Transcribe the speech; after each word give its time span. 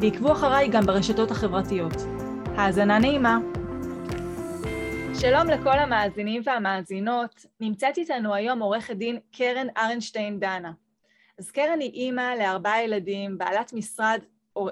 ועקבו 0.00 0.32
אחריי 0.32 0.68
גם 0.68 0.86
ברשתות 0.86 1.30
החברתיות. 1.30 1.92
האזנה 2.56 2.98
נעימה. 2.98 3.38
שלום 5.20 5.48
לכל 5.48 5.78
המאזינים 5.78 6.42
והמאזינות, 6.44 7.46
נמצאת 7.60 7.98
איתנו 7.98 8.34
היום 8.34 8.58
עורכת 8.62 8.96
דין 8.96 9.18
קרן 9.32 9.66
ארנשטיין 9.76 10.40
דנה. 10.40 10.72
אז 11.38 11.50
קרן 11.50 11.80
היא 11.80 11.90
אימא 11.92 12.34
לארבעה 12.38 12.84
ילדים, 12.84 13.38
בעלת 13.38 13.72
משרד 13.72 14.20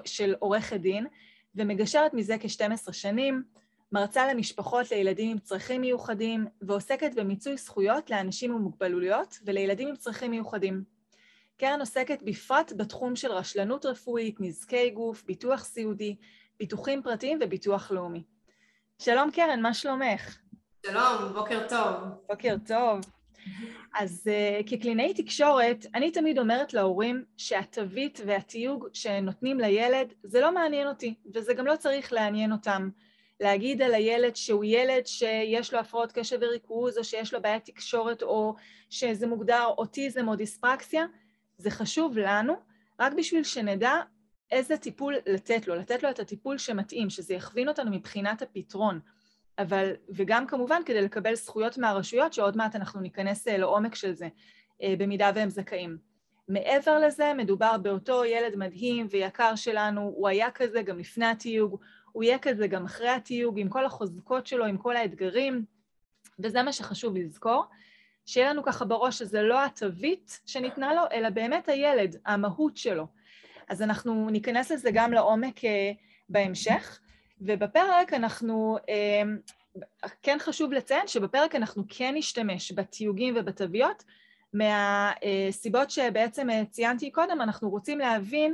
של 0.05 0.35
עורכת 0.39 0.79
דין, 0.79 1.07
ומגשרת 1.55 2.13
מזה 2.13 2.35
כ-12 2.39 2.93
שנים, 2.93 3.43
מרצה 3.91 4.33
למשפחות 4.33 4.91
לילדים 4.91 5.31
עם 5.31 5.39
צרכים 5.39 5.81
מיוחדים, 5.81 6.45
ועוסקת 6.61 7.15
במיצוי 7.15 7.57
זכויות 7.57 8.09
לאנשים 8.09 8.51
עם 8.51 8.61
מוגבלויות 8.61 9.39
ולילדים 9.45 9.87
עם 9.87 9.95
צרכים 9.95 10.31
מיוחדים. 10.31 10.94
קרן 11.57 11.79
עוסקת 11.79 12.21
בפרט 12.23 12.73
בתחום 12.77 13.15
של 13.15 13.31
רשלנות 13.31 13.85
רפואית, 13.85 14.41
נזקי 14.41 14.89
גוף, 14.89 15.23
ביטוח 15.23 15.63
סיעודי, 15.63 16.15
ביטוחים 16.59 17.03
פרטיים 17.03 17.39
וביטוח 17.41 17.91
לאומי. 17.91 18.23
שלום 18.99 19.31
קרן, 19.31 19.61
מה 19.61 19.73
שלומך? 19.73 20.37
שלום, 20.85 21.33
בוקר 21.33 21.67
טוב. 21.69 21.95
בוקר 22.29 22.55
טוב. 22.67 22.99
אז 23.93 24.27
uh, 24.27 24.69
כקלינאי 24.69 25.13
תקשורת, 25.13 25.85
אני 25.95 26.11
תמיד 26.11 26.39
אומרת 26.39 26.73
להורים 26.73 27.23
שהתווית 27.37 28.21
והתיוג 28.25 28.87
שנותנים 28.93 29.59
לילד, 29.59 30.13
זה 30.23 30.41
לא 30.41 30.53
מעניין 30.53 30.87
אותי, 30.87 31.15
וזה 31.33 31.53
גם 31.53 31.65
לא 31.65 31.75
צריך 31.75 32.13
לעניין 32.13 32.51
אותם. 32.51 32.89
להגיד 33.39 33.81
על 33.81 33.93
הילד 33.93 34.35
שהוא 34.35 34.65
ילד 34.65 35.07
שיש 35.07 35.73
לו 35.73 35.79
הפרעות 35.79 36.11
קשב 36.11 36.37
וריכוז, 36.41 36.97
או 36.97 37.03
שיש 37.03 37.33
לו 37.33 37.41
בעיית 37.41 37.65
תקשורת, 37.65 38.23
או 38.23 38.55
שזה 38.89 39.27
מוגדר 39.27 39.65
אוטיזם 39.77 40.27
או 40.27 40.35
דיספרקסיה, 40.35 41.05
זה 41.57 41.69
חשוב 41.69 42.17
לנו 42.17 42.53
רק 42.99 43.13
בשביל 43.13 43.43
שנדע 43.43 43.93
איזה 44.51 44.77
טיפול 44.77 45.15
לתת 45.25 45.67
לו, 45.67 45.75
לתת 45.75 46.03
לו 46.03 46.09
את 46.09 46.19
הטיפול 46.19 46.57
שמתאים, 46.57 47.09
שזה 47.09 47.33
יכווין 47.33 47.67
אותנו 47.67 47.91
מבחינת 47.91 48.41
הפתרון. 48.41 48.99
אבל, 49.59 49.91
וגם 50.09 50.47
כמובן 50.47 50.81
כדי 50.85 51.01
לקבל 51.01 51.35
זכויות 51.35 51.77
מהרשויות, 51.77 52.33
שעוד 52.33 52.57
מעט 52.57 52.75
אנחנו 52.75 53.01
ניכנס 53.01 53.47
אה, 53.47 53.57
לעומק 53.57 53.95
של 53.95 54.13
זה, 54.13 54.27
אה, 54.81 54.93
במידה 54.97 55.31
והם 55.35 55.49
זכאים. 55.49 55.97
מעבר 56.47 56.99
לזה, 56.99 57.33
מדובר 57.33 57.77
באותו 57.77 58.25
ילד 58.25 58.55
מדהים 58.55 59.07
ויקר 59.09 59.55
שלנו, 59.55 60.01
הוא 60.01 60.27
היה 60.27 60.51
כזה 60.51 60.81
גם 60.81 60.99
לפני 60.99 61.25
התיוג, 61.25 61.79
הוא 62.11 62.23
יהיה 62.23 62.39
כזה 62.39 62.67
גם 62.67 62.85
אחרי 62.85 63.09
התיוג, 63.09 63.59
עם 63.59 63.69
כל 63.69 63.85
החוזקות 63.85 64.47
שלו, 64.47 64.65
עם 64.65 64.77
כל 64.77 64.95
האתגרים, 64.95 65.65
וזה 66.39 66.63
מה 66.63 66.73
שחשוב 66.73 67.17
לזכור. 67.17 67.65
שיהיה 68.25 68.49
לנו 68.49 68.63
ככה 68.63 68.85
בראש 68.85 69.17
שזה 69.19 69.41
לא 69.41 69.65
התווית 69.65 70.39
שניתנה 70.45 70.93
לו, 70.93 71.01
אלא 71.11 71.29
באמת 71.29 71.69
הילד, 71.69 72.15
המהות 72.25 72.77
שלו. 72.77 73.07
אז 73.67 73.81
אנחנו 73.81 74.29
ניכנס 74.29 74.71
לזה 74.71 74.89
גם 74.93 75.13
לעומק 75.13 75.57
uh, 75.59 75.63
בהמשך, 76.29 76.99
ובפרק 77.41 78.13
אנחנו, 78.13 78.77
uh, 78.77 80.07
כן 80.21 80.37
חשוב 80.39 80.73
לציין 80.73 81.07
שבפרק 81.07 81.55
אנחנו 81.55 81.83
כן 81.89 82.13
נשתמש 82.15 82.71
בתיוגים 82.71 83.33
ובתוויות, 83.37 84.03
מהסיבות 84.53 85.91
שבעצם 85.91 86.49
uh, 86.49 86.53
ציינתי 86.69 87.11
קודם, 87.11 87.41
אנחנו 87.41 87.69
רוצים 87.69 87.99
להבין 87.99 88.53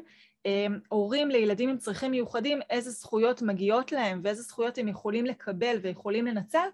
הורים 0.89 1.29
לילדים 1.29 1.69
עם 1.69 1.77
צרכים 1.77 2.11
מיוחדים, 2.11 2.59
איזה 2.69 2.91
זכויות 2.91 3.41
מגיעות 3.41 3.91
להם 3.91 4.21
ואיזה 4.23 4.41
זכויות 4.41 4.77
הם 4.77 4.87
יכולים 4.87 5.25
לקבל 5.25 5.77
ויכולים 5.81 6.25
לנצל, 6.25 6.67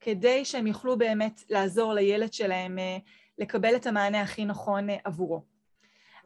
כדי 0.00 0.44
שהם 0.44 0.66
יוכלו 0.66 0.98
באמת 0.98 1.42
לעזור 1.50 1.92
לילד 1.92 2.32
שלהם 2.32 2.78
אה, 2.78 2.98
לקבל 3.38 3.76
את 3.76 3.86
המענה 3.86 4.22
הכי 4.22 4.44
נכון 4.44 4.90
אה, 4.90 4.96
עבורו. 5.04 5.42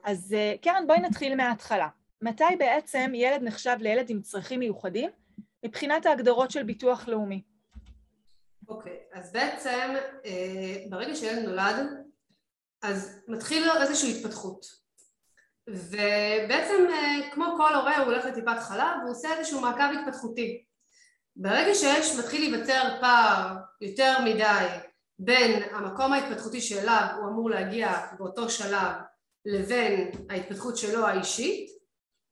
אז 0.05 0.35
אה, 0.35 0.55
קרן, 0.63 0.87
בואי 0.87 1.01
נתחיל 1.01 1.35
מההתחלה. 1.35 1.89
מתי 2.23 2.45
בעצם 2.59 3.13
ילד 3.15 3.43
נחשב 3.43 3.77
לילד 3.81 4.11
עם 4.11 4.21
צרכים 4.21 4.61
מיוחדים 4.61 5.11
מבחינת 5.65 6.07
ההגדרות 6.07 6.51
של 6.51 6.63
ביטוח 6.63 7.09
לאומי? 7.09 7.43
אוקיי, 8.69 8.93
okay, 8.93 9.19
אז 9.19 9.33
בעצם 9.33 9.95
ברגע 10.89 11.15
שילד 11.15 11.45
נולד, 11.45 11.77
אז 12.83 13.23
מתחיל 13.29 13.67
לו 13.67 13.73
איזושהי 13.83 14.19
התפתחות. 14.19 14.85
ובעצם 15.69 16.87
כמו 17.33 17.45
כל 17.57 17.75
הורה 17.75 17.99
הוא 17.99 18.05
הולך 18.05 18.25
לטיפת 18.25 18.59
חלב 18.59 18.99
והוא 19.01 19.11
עושה 19.11 19.39
איזשהו 19.39 19.61
מעקב 19.61 19.83
התפתחותי. 20.01 20.65
ברגע 21.37 21.75
שיש, 21.75 22.19
מתחיל 22.19 22.51
להיווצר 22.51 23.01
פער 23.01 23.57
יותר 23.81 24.19
מדי 24.25 24.67
בין 25.19 25.63
המקום 25.73 26.13
ההתפתחותי 26.13 26.61
שאליו 26.61 27.07
הוא 27.17 27.29
אמור 27.29 27.51
להגיע 27.51 28.07
באותו 28.19 28.51
שלב 28.51 28.93
לבין 29.45 30.11
ההתפתחות 30.31 30.77
שלו 30.77 31.07
האישית, 31.07 31.71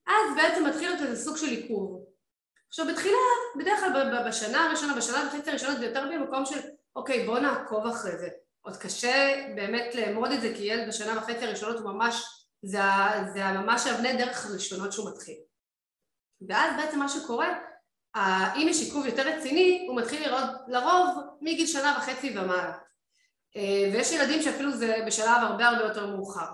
אז 0.07 0.37
בעצם 0.37 0.67
מתחיל 0.67 0.89
להיות 0.89 1.03
איזה 1.03 1.25
סוג 1.25 1.37
של 1.37 1.47
עיכוב. 1.47 2.05
עכשיו 2.69 2.87
בתחילה, 2.87 3.17
בדרך 3.59 3.81
כלל 3.81 4.29
בשנה 4.29 4.67
הראשונה, 4.67 4.97
בשנה 4.97 5.29
וחצי 5.29 5.51
הראשונות 5.51 5.79
זה 5.79 5.87
יותר 5.87 6.05
במקום 6.13 6.47
של 6.47 6.59
אוקיי 6.97 7.27
בוא 7.27 7.39
נעקוב 7.39 7.87
אחרי 7.87 8.19
זה. 8.19 8.29
עוד 8.61 8.77
קשה 8.77 9.47
באמת 9.57 9.95
לאמוד 9.95 10.31
את 10.31 10.41
זה 10.41 10.53
כי 10.57 10.63
ילד 10.63 10.89
בשנה 10.89 11.19
וחצי 11.19 11.45
הראשונות 11.45 11.79
הוא 11.81 11.93
ממש, 11.93 12.47
זה, 12.63 12.79
זה 13.35 13.45
ממש 13.45 13.87
אבני 13.87 14.17
דרך 14.17 14.47
הראשונות 14.47 14.93
שהוא 14.93 15.11
מתחיל. 15.11 15.37
ואז 16.49 16.77
בעצם 16.77 16.99
מה 16.99 17.09
שקורה 17.09 17.59
אם 18.57 18.67
יש 18.71 18.83
עיכוב 18.83 19.07
יותר 19.07 19.29
רציני, 19.29 19.85
הוא 19.89 19.97
מתחיל 19.97 20.29
לראות 20.29 20.51
לרוב 20.69 21.09
מגיל 21.41 21.67
שנה 21.67 21.95
וחצי 21.99 22.39
ומעלה. 22.39 22.73
אה, 23.57 23.91
ויש 23.93 24.13
ילדים 24.13 24.43
שאפילו 24.43 24.73
זה 24.73 24.97
בשלב 25.07 25.39
הרבה 25.43 25.67
הרבה 25.67 25.83
יותר 25.83 26.07
מאוחר, 26.07 26.47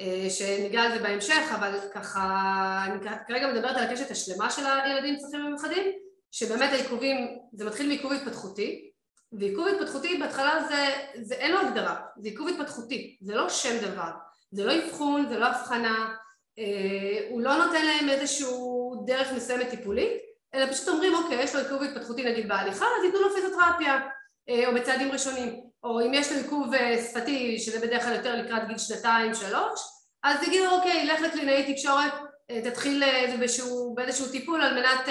אה, 0.00 0.26
שניגע 0.30 0.82
על 0.82 0.92
זה 0.92 0.98
בהמשך, 0.98 1.52
אבל 1.54 1.78
ככה, 1.94 2.84
אני 2.86 3.10
כרגע 3.28 3.52
מדברת 3.52 3.76
על 3.76 3.84
הקשת 3.84 4.10
השלמה 4.10 4.50
של 4.50 4.66
הילדים 4.66 5.14
עם 5.14 5.20
צרכים 5.20 5.46
מיוחדים, 5.46 5.92
שבאמת 6.32 6.72
העיכובים, 6.72 7.38
זה 7.52 7.64
מתחיל 7.64 7.86
מעיכוב 7.86 8.12
התפתחותי, 8.12 8.90
ועיכוב 9.32 9.66
התפתחותי 9.68 10.18
בהתחלה 10.18 10.64
זה, 10.68 10.86
זה 11.22 11.34
אין 11.34 11.52
לו 11.52 11.60
הגדרה, 11.60 11.96
זה 12.16 12.28
עיכוב 12.28 12.48
התפתחותי, 12.48 13.16
זה 13.20 13.34
לא 13.34 13.48
שם 13.48 13.78
דבר, 13.82 14.10
זה 14.50 14.64
לא 14.64 14.72
אבחון, 14.78 15.28
זה 15.28 15.38
לא 15.38 15.46
הבחנה, 15.46 16.14
אה, 16.58 17.28
הוא 17.30 17.40
לא 17.40 17.64
נותן 17.64 17.86
להם 17.86 18.08
איזשהו 18.08 19.02
דרך 19.06 19.32
מסוימת 19.32 19.70
טיפולית, 19.70 20.27
אלא 20.54 20.72
פשוט 20.72 20.88
אומרים 20.88 21.14
אוקיי 21.14 21.42
יש 21.42 21.54
לו 21.54 21.60
עיכוב 21.60 21.82
התפתחותי 21.82 22.24
נגיד 22.24 22.48
בהליכה 22.48 22.84
אז 22.84 23.04
ייתנו 23.04 23.20
לו 23.20 23.34
פיזיותרפיה 23.34 24.00
אה, 24.48 24.68
או 24.68 24.74
בצעדים 24.74 25.12
ראשונים 25.12 25.60
או 25.84 26.00
אם 26.00 26.14
יש 26.14 26.32
לו 26.32 26.38
עיכוב 26.38 26.74
אה, 26.74 27.02
שפתי 27.02 27.58
שזה 27.58 27.86
בדרך 27.86 28.02
כלל 28.02 28.14
יותר 28.14 28.36
לקראת 28.36 28.68
גיל 28.68 28.78
שנתיים 28.78 29.34
שלוש 29.34 29.80
אז 30.22 30.42
יגידו 30.42 30.70
אוקיי 30.70 31.06
לך 31.06 31.20
לקלינאי 31.20 31.74
תקשורת 31.74 32.12
אה, 32.50 32.60
תתחיל 32.64 33.04
באיזשהו, 33.38 33.94
באיזשהו 33.94 34.28
טיפול 34.28 34.62
על 34.62 34.74
מנת 34.74 35.08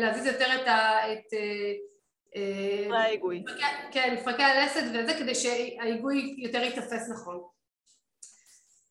להזיז 0.00 0.26
יותר 0.26 0.62
את 0.62 0.68
ה... 0.68 1.12
את 1.12 1.24
ההיגוי. 2.92 3.44
כן, 3.92 4.14
מפרקי 4.14 4.42
הלסת 4.42 4.82
וזה 4.94 5.14
כדי 5.18 5.34
שההיגוי 5.34 6.36
יותר 6.38 6.58
ייתפס 6.58 7.10
נכון. 7.10 7.40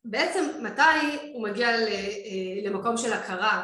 בעצם 0.05 0.43
מתי 0.61 1.31
הוא 1.33 1.43
מגיע 1.43 1.69
למקום 2.63 2.97
של 2.97 3.13
הכרה 3.13 3.63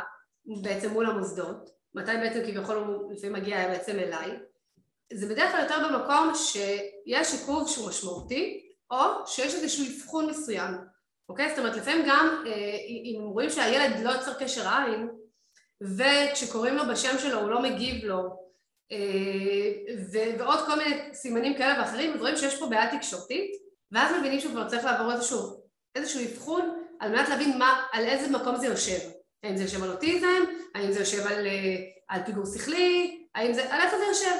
בעצם 0.61 0.89
מול 0.89 1.05
המוסדות? 1.05 1.78
מתי 1.95 2.11
בעצם 2.11 2.39
כביכול 2.41 2.75
הוא 2.75 3.13
לפעמים 3.13 3.33
מגיע 3.33 3.67
בעצם 3.67 3.99
אליי, 3.99 4.31
זה 5.13 5.27
בדרך 5.27 5.51
כלל 5.51 5.63
יותר 5.63 5.75
במקום 5.89 6.31
שיש 6.35 7.33
עיכוב 7.33 7.69
שהוא 7.69 7.89
משמעותי 7.89 8.69
או 8.91 8.97
שיש 9.25 9.55
איזשהו 9.55 9.85
אבחון 9.85 10.29
מסוים, 10.29 10.73
אוקיי? 11.29 11.49
זאת 11.49 11.59
אומרת 11.59 11.75
לפעמים 11.75 12.05
גם 12.07 12.43
אה, 12.47 12.77
אם 12.87 13.21
רואים 13.33 13.49
שהילד 13.49 13.99
לא 14.03 14.09
יוצר 14.09 14.33
קשר 14.33 14.69
עין 14.69 15.09
וכשקוראים 15.81 16.75
לו 16.75 16.83
בשם 16.91 17.17
שלו 17.17 17.39
הוא 17.39 17.49
לא 17.49 17.61
מגיב 17.61 18.05
לו 18.05 18.49
אה, 18.91 19.71
ועוד 20.39 20.59
כל 20.65 20.77
מיני 20.77 21.13
סימנים 21.13 21.57
כאלה 21.57 21.79
ואחרים, 21.79 22.13
אז 22.13 22.19
רואים 22.21 22.37
שיש 22.37 22.59
פה 22.59 22.65
בעיה 22.65 22.97
תקשורתית 22.97 23.51
ואז 23.91 24.15
מבינים 24.19 24.39
שהוא 24.39 24.51
כבר 24.51 24.67
צריך 24.67 24.83
לעבור 24.85 25.11
איזשהו 25.95 26.21
אבחון 26.21 26.83
על 26.99 27.11
מנת 27.11 27.29
להבין 27.29 27.57
מה, 27.57 27.83
על 27.91 28.05
איזה 28.05 28.37
מקום 28.37 28.55
זה 28.55 28.65
יושב 28.65 29.18
האם 29.43 29.57
זה 29.57 29.63
יושב 29.63 29.83
על 29.83 29.91
אוטיזם, 29.91 30.43
האם 30.75 30.91
זה 30.91 30.99
יושב 30.99 31.27
על, 31.27 31.47
אה, 31.47 31.75
על 32.07 32.21
פיגור 32.25 32.45
שכלי, 32.45 33.25
האם 33.35 33.53
זה, 33.53 33.73
על 33.73 33.81
איפה 33.81 33.97
זה 33.97 34.03
יושב? 34.05 34.35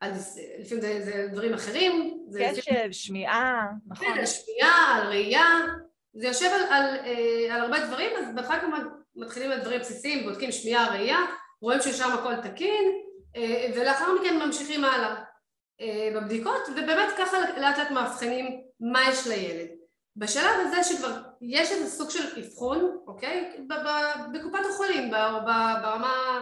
על, 0.00 0.12
לפעמים 0.58 0.82
זה, 0.82 1.00
זה 1.04 1.28
דברים 1.32 1.54
אחרים. 1.54 2.24
קשב, 2.34 2.58
לפעמים... 2.58 2.92
שמיעה, 2.92 3.66
נכון. 3.86 4.06
כן, 4.14 4.26
שמיעה, 4.26 4.96
על 4.96 5.06
ראייה, 5.06 5.46
זה 6.14 6.26
יושב 6.26 6.46
על, 6.46 6.60
על, 6.60 6.70
על, 6.70 6.96
אה, 7.06 7.54
על 7.54 7.60
הרבה 7.60 7.86
דברים, 7.86 8.10
אז 8.18 8.34
בהתחלה 8.34 8.60
כמובן 8.60 8.84
מתחילים 9.16 9.52
את 9.52 9.60
דברים 9.60 9.80
בסיסיים, 9.80 10.24
בודקים 10.24 10.52
שמיעה, 10.52 10.90
ראייה, 10.90 11.18
רואים 11.62 11.80
ששם 11.80 12.10
הכל 12.12 12.36
תקין, 12.36 12.84
אה, 13.36 13.70
ולאחר 13.74 14.06
מכן 14.20 14.38
ממשיכים 14.38 14.84
הלאה 14.84 15.14
אה, 15.80 16.10
בבדיקות, 16.14 16.68
ובאמת 16.72 17.08
ככה 17.18 17.36
לאט 17.40 17.78
לאט 17.78 17.90
מאבחנים 17.90 18.60
מה 18.80 19.00
יש 19.10 19.26
לילד. 19.26 19.68
בשלב 20.16 20.60
הזה 20.60 20.84
שכבר 20.84 21.16
יש 21.40 21.72
איזה 21.72 21.90
סוג 21.90 22.10
של 22.10 22.40
אבחון, 22.40 22.98
אוקיי? 23.06 23.66
בקופת 24.32 24.60
החולים, 24.70 25.10
ברמה... 25.10 26.40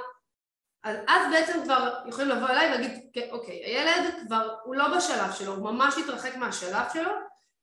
אז 0.85 1.33
בעצם 1.33 1.61
כבר 1.65 1.95
יכולים 2.09 2.31
לבוא 2.31 2.49
אליי 2.49 2.67
ולהגיד, 2.69 3.01
כן, 3.13 3.29
אוקיי, 3.31 3.65
הילד 3.65 4.15
כבר, 4.27 4.55
הוא 4.65 4.75
לא 4.75 4.97
בשלב 4.97 5.33
שלו, 5.33 5.55
הוא 5.55 5.65
ממש 5.65 5.95
התרחק 5.99 6.37
מהשלב 6.37 6.85
שלו, 6.93 7.11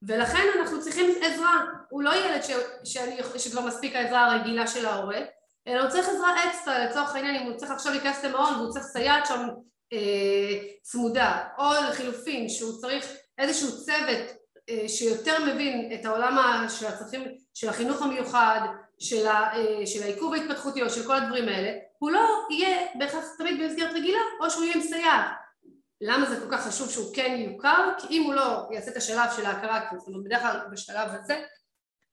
ולכן 0.07 0.43
אנחנו 0.59 0.81
צריכים 0.81 1.15
עזרה. 1.21 1.61
הוא 1.89 2.03
לא 2.03 2.15
ילד 2.15 2.43
ש, 2.43 2.51
שאני, 2.83 3.17
שכבר 3.37 3.61
מספיק 3.61 3.95
העזרה 3.95 4.25
הרגילה 4.25 4.67
של 4.67 4.85
ההורה, 4.85 5.19
אלא 5.67 5.81
הוא 5.81 5.89
צריך 5.89 6.09
עזרה 6.09 6.49
אקסטרה, 6.49 6.85
לצורך 6.85 7.15
העניין, 7.15 7.35
אם 7.35 7.51
הוא 7.51 7.57
צריך 7.57 7.71
עכשיו 7.71 7.91
להיכנס 7.91 8.23
למעון 8.23 8.53
והוא 8.53 8.71
צריך 8.71 8.85
סייעת 8.85 9.25
שם 9.25 9.47
אה, 9.93 10.59
צמודה, 10.81 11.47
או 11.57 11.63
לחילופין, 11.89 12.49
שהוא 12.49 12.81
צריך 12.81 13.05
איזשהו 13.37 13.85
צוות 13.85 14.44
שיותר 14.87 15.45
מבין 15.45 15.91
את 15.93 16.05
העולם 16.05 16.65
של 16.69 16.85
הצרכים, 16.85 17.23
של 17.53 17.69
החינוך 17.69 18.01
המיוחד, 18.01 18.59
של, 18.99 19.27
ה, 19.27 19.57
אה, 19.57 19.85
של 19.85 20.03
העיכוב 20.03 20.33
ההתפתחותי 20.33 20.83
או 20.83 20.89
של 20.89 21.07
כל 21.07 21.15
הדברים 21.15 21.47
האלה, 21.47 21.71
הוא 21.97 22.11
לא 22.11 22.47
יהיה 22.49 22.87
בהכרח 22.99 23.23
תמיד 23.37 23.61
במסגרת 23.61 23.93
רגילה, 23.93 24.19
או 24.41 24.49
שהוא 24.49 24.63
יהיה 24.63 24.75
עם 24.75 24.81
סייעת. 24.81 25.25
למה 26.01 26.25
זה 26.25 26.39
כל 26.39 26.51
כך 26.51 26.67
חשוב 26.67 26.89
שהוא 26.89 27.15
כן 27.15 27.35
יוכר? 27.37 27.91
כי 27.97 28.07
אם 28.09 28.23
הוא 28.23 28.33
לא 28.33 28.67
יעשה 28.71 28.91
את 28.91 28.97
השלב 28.97 29.29
של 29.35 29.45
ההכרה, 29.45 29.81
זאת 29.97 30.07
אומרת 30.07 30.23
בדרך 30.23 30.41
כלל 30.41 30.59
בשלב 30.71 31.09
הזה 31.11 31.43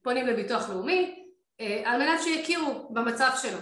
פונים 0.02 0.26
לביטוח 0.26 0.70
לאומי 0.70 1.26
אה, 1.60 1.82
על 1.84 2.00
מנת 2.00 2.22
שיכירו 2.22 2.88
במצב 2.93 3.31
שלו. 3.43 3.58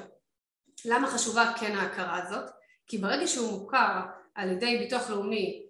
למה 0.84 1.08
חשובה 1.08 1.52
כן 1.60 1.76
ההכרה 1.76 2.22
הזאת? 2.22 2.50
כי 2.86 2.98
ברגע 2.98 3.26
שהוא 3.26 3.60
מוכר 3.60 4.00
על 4.34 4.50
ידי 4.50 4.78
ביטוח 4.78 5.10
לאומי 5.10 5.62
אה, 5.62 5.69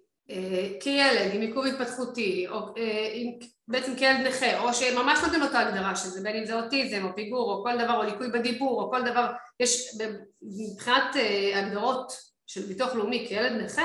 כילד 0.79 1.33
עם 1.33 1.41
עיכוב 1.41 1.65
התפתחותי, 1.65 2.47
או 2.47 2.57
אה, 2.77 3.21
בעצם 3.67 3.95
כילד 3.95 4.27
נכה, 4.27 4.59
או 4.59 4.73
שממש 4.73 5.19
נותן 5.23 5.39
לו 5.39 5.45
את 5.45 5.55
ההגדרה 5.55 5.95
של 5.95 6.07
זה, 6.07 6.21
בין 6.23 6.35
אם 6.35 6.45
זה 6.45 6.59
אוטיזם 6.59 7.05
או 7.05 7.15
פיגור 7.15 7.53
או 7.53 7.63
כל 7.63 7.77
דבר, 7.83 7.97
או 7.97 8.03
ליקוי 8.03 8.31
בדיבור 8.31 8.81
או 8.81 8.91
כל 8.91 9.01
דבר, 9.01 9.31
יש 9.59 9.97
מבחינת 10.41 11.15
הגדרות 11.55 12.11
של 12.47 12.61
ביטוח 12.61 12.95
לאומי 12.95 13.25
כילד 13.29 13.51
נכה, 13.51 13.81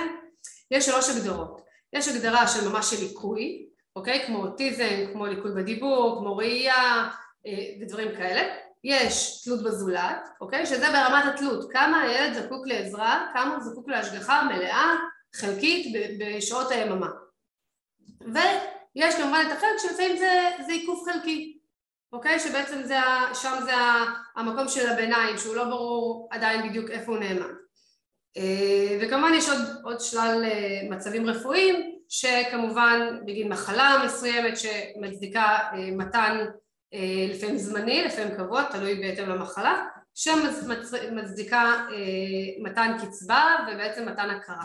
יש 0.71 0.87
שלוש 0.87 1.11
הגדרות. 1.11 1.61
יש 1.93 2.09
הגדרה 2.09 2.49
של 2.49 2.69
ממש 2.69 2.91
של 2.91 3.05
ליקוי, 3.05 3.67
אוקיי? 3.97 4.27
כמו 4.27 4.43
אוטיזם, 4.43 5.05
כמו 5.13 5.27
ליקוי 5.27 5.51
בדיבור, 5.55 6.17
כמו 6.19 6.37
ראייה 6.37 7.09
ודברים 7.81 8.17
כאלה. 8.17 8.55
יש 8.85 9.43
תלות 9.45 9.63
בזולת, 9.63 10.29
אוקיי? 10.41 10.67
שזה 10.67 10.87
ברמת 10.93 11.35
התלות, 11.35 11.73
כמה 11.73 12.01
הילד 12.01 12.35
זקוק 12.35 12.67
לעזרה, 12.67 13.31
כמה 13.35 13.55
הוא 13.55 13.63
זקוק 13.63 13.89
להשגחה 13.89 14.43
מלאה, 14.43 14.95
חלקית, 15.41 15.97
בשעות 16.19 16.71
היממה. 16.71 17.11
ויש 18.21 19.15
כמובן 19.15 19.44
את 19.47 19.53
החלק 19.53 19.79
שלפעמים 19.79 20.17
זה, 20.17 20.50
זה 20.67 20.73
עיכוב 20.73 21.05
חלקי, 21.05 21.59
אוקיי? 22.12 22.41
שבעצם 22.41 22.83
זה, 22.83 22.97
שם 23.35 23.55
זה 23.65 23.73
המקום 24.37 24.69
של 24.69 24.88
הביניים, 24.88 25.38
שהוא 25.38 25.56
לא 25.56 25.65
ברור 25.65 26.29
עדיין 26.33 26.69
בדיוק 26.69 26.91
איפה 26.91 27.12
הוא 27.12 27.21
נאמן. 27.21 27.53
אה, 28.37 28.99
וכמובן 29.00 29.33
יש 29.35 29.49
עוד, 29.49 29.59
עוד 29.85 30.00
שלל 30.00 30.44
אה, 30.44 30.88
מצבים 30.91 31.27
רפואיים 31.27 31.97
שכמובן 32.09 33.21
בגין 33.27 33.49
מחלה 33.49 34.03
מסוימת 34.05 34.55
שמצדיקה 34.56 35.59
אה, 35.73 35.91
מתן 35.93 36.44
לפעמים 37.31 37.59
זמני, 37.59 38.05
לפעמים 38.05 38.37
קבוע, 38.37 38.62
תלוי 38.62 38.94
בהתאם 38.94 39.29
למחלה, 39.29 39.87
שמצדיקה 40.15 41.87
מתן 42.62 42.97
קצבה 43.03 43.56
ובעצם 43.69 44.09
מתן 44.09 44.31
הכרה. 44.31 44.65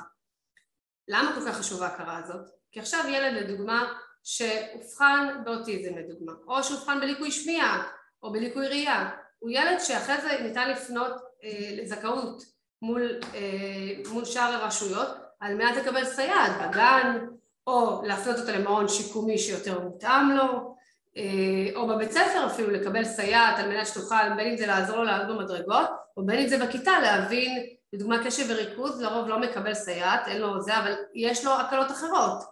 למה 1.08 1.36
כל 1.36 1.42
כך 1.48 1.58
חשובה 1.58 1.88
ההכרה 1.88 2.18
הזאת? 2.18 2.50
כי 2.72 2.80
עכשיו 2.80 3.04
ילד 3.10 3.34
לדוגמה 3.34 3.94
שאובחן 4.24 5.28
באוטיזם 5.46 5.98
לדוגמה, 5.98 6.34
או 6.48 6.64
שאובחן 6.64 7.00
בליקוי 7.00 7.32
שמיעה 7.32 7.84
או 8.24 8.32
בליקוי 8.32 8.68
ראייה, 8.68 9.10
הוא 9.40 9.50
ילד 9.50 9.80
שאחרי 9.80 10.22
זה 10.22 10.44
ניתן 10.44 10.70
לפנות 10.70 11.12
אה, 11.44 11.70
לזכאות 11.82 12.44
מול, 12.82 13.20
אה, 13.34 14.12
מול 14.12 14.26
שאר 14.26 14.54
הרשויות 14.54 15.08
על 15.40 15.56
מנת 15.56 15.76
לקבל 15.78 16.06
סייעת 16.06 16.52
בגן 16.62 17.26
או 17.68 18.02
להפנות 18.06 18.40
אותו 18.40 18.52
למעון 18.52 18.88
שיקומי 18.88 19.38
שיותר 19.38 19.80
מותאם 19.80 20.32
לו 20.32 20.76
אה, 21.18 21.76
או 21.76 21.88
בבית 21.88 22.12
ספר 22.12 22.48
אפילו 22.48 22.72
לקבל 22.72 23.06
סייעת 23.06 23.60
על 23.60 23.70
מנת 23.70 23.88
שתוכל 23.88 24.36
בין 24.36 24.48
אם 24.48 24.58
זה 24.58 24.68
לעזור 24.68 24.98
לו 24.98 25.04
לעלות 25.04 25.38
במדרגות 25.38 25.90
או 26.18 26.26
בין 26.26 26.40
אם 26.40 26.48
זה 26.48 26.66
בכיתה 26.66 26.92
להבין 27.02 27.66
לדוגמה 27.94 28.26
קשב 28.26 28.44
וריכוז 28.50 29.02
לרוב 29.02 29.28
לא 29.28 29.40
מקבל 29.40 29.74
סייעת 29.74 30.28
אין 30.28 30.42
לו 30.42 30.62
זה 30.62 30.78
אבל 30.78 30.94
יש 31.16 31.46
לו 31.46 31.52
הקלות 31.52 31.92
אחרות. 31.92 32.44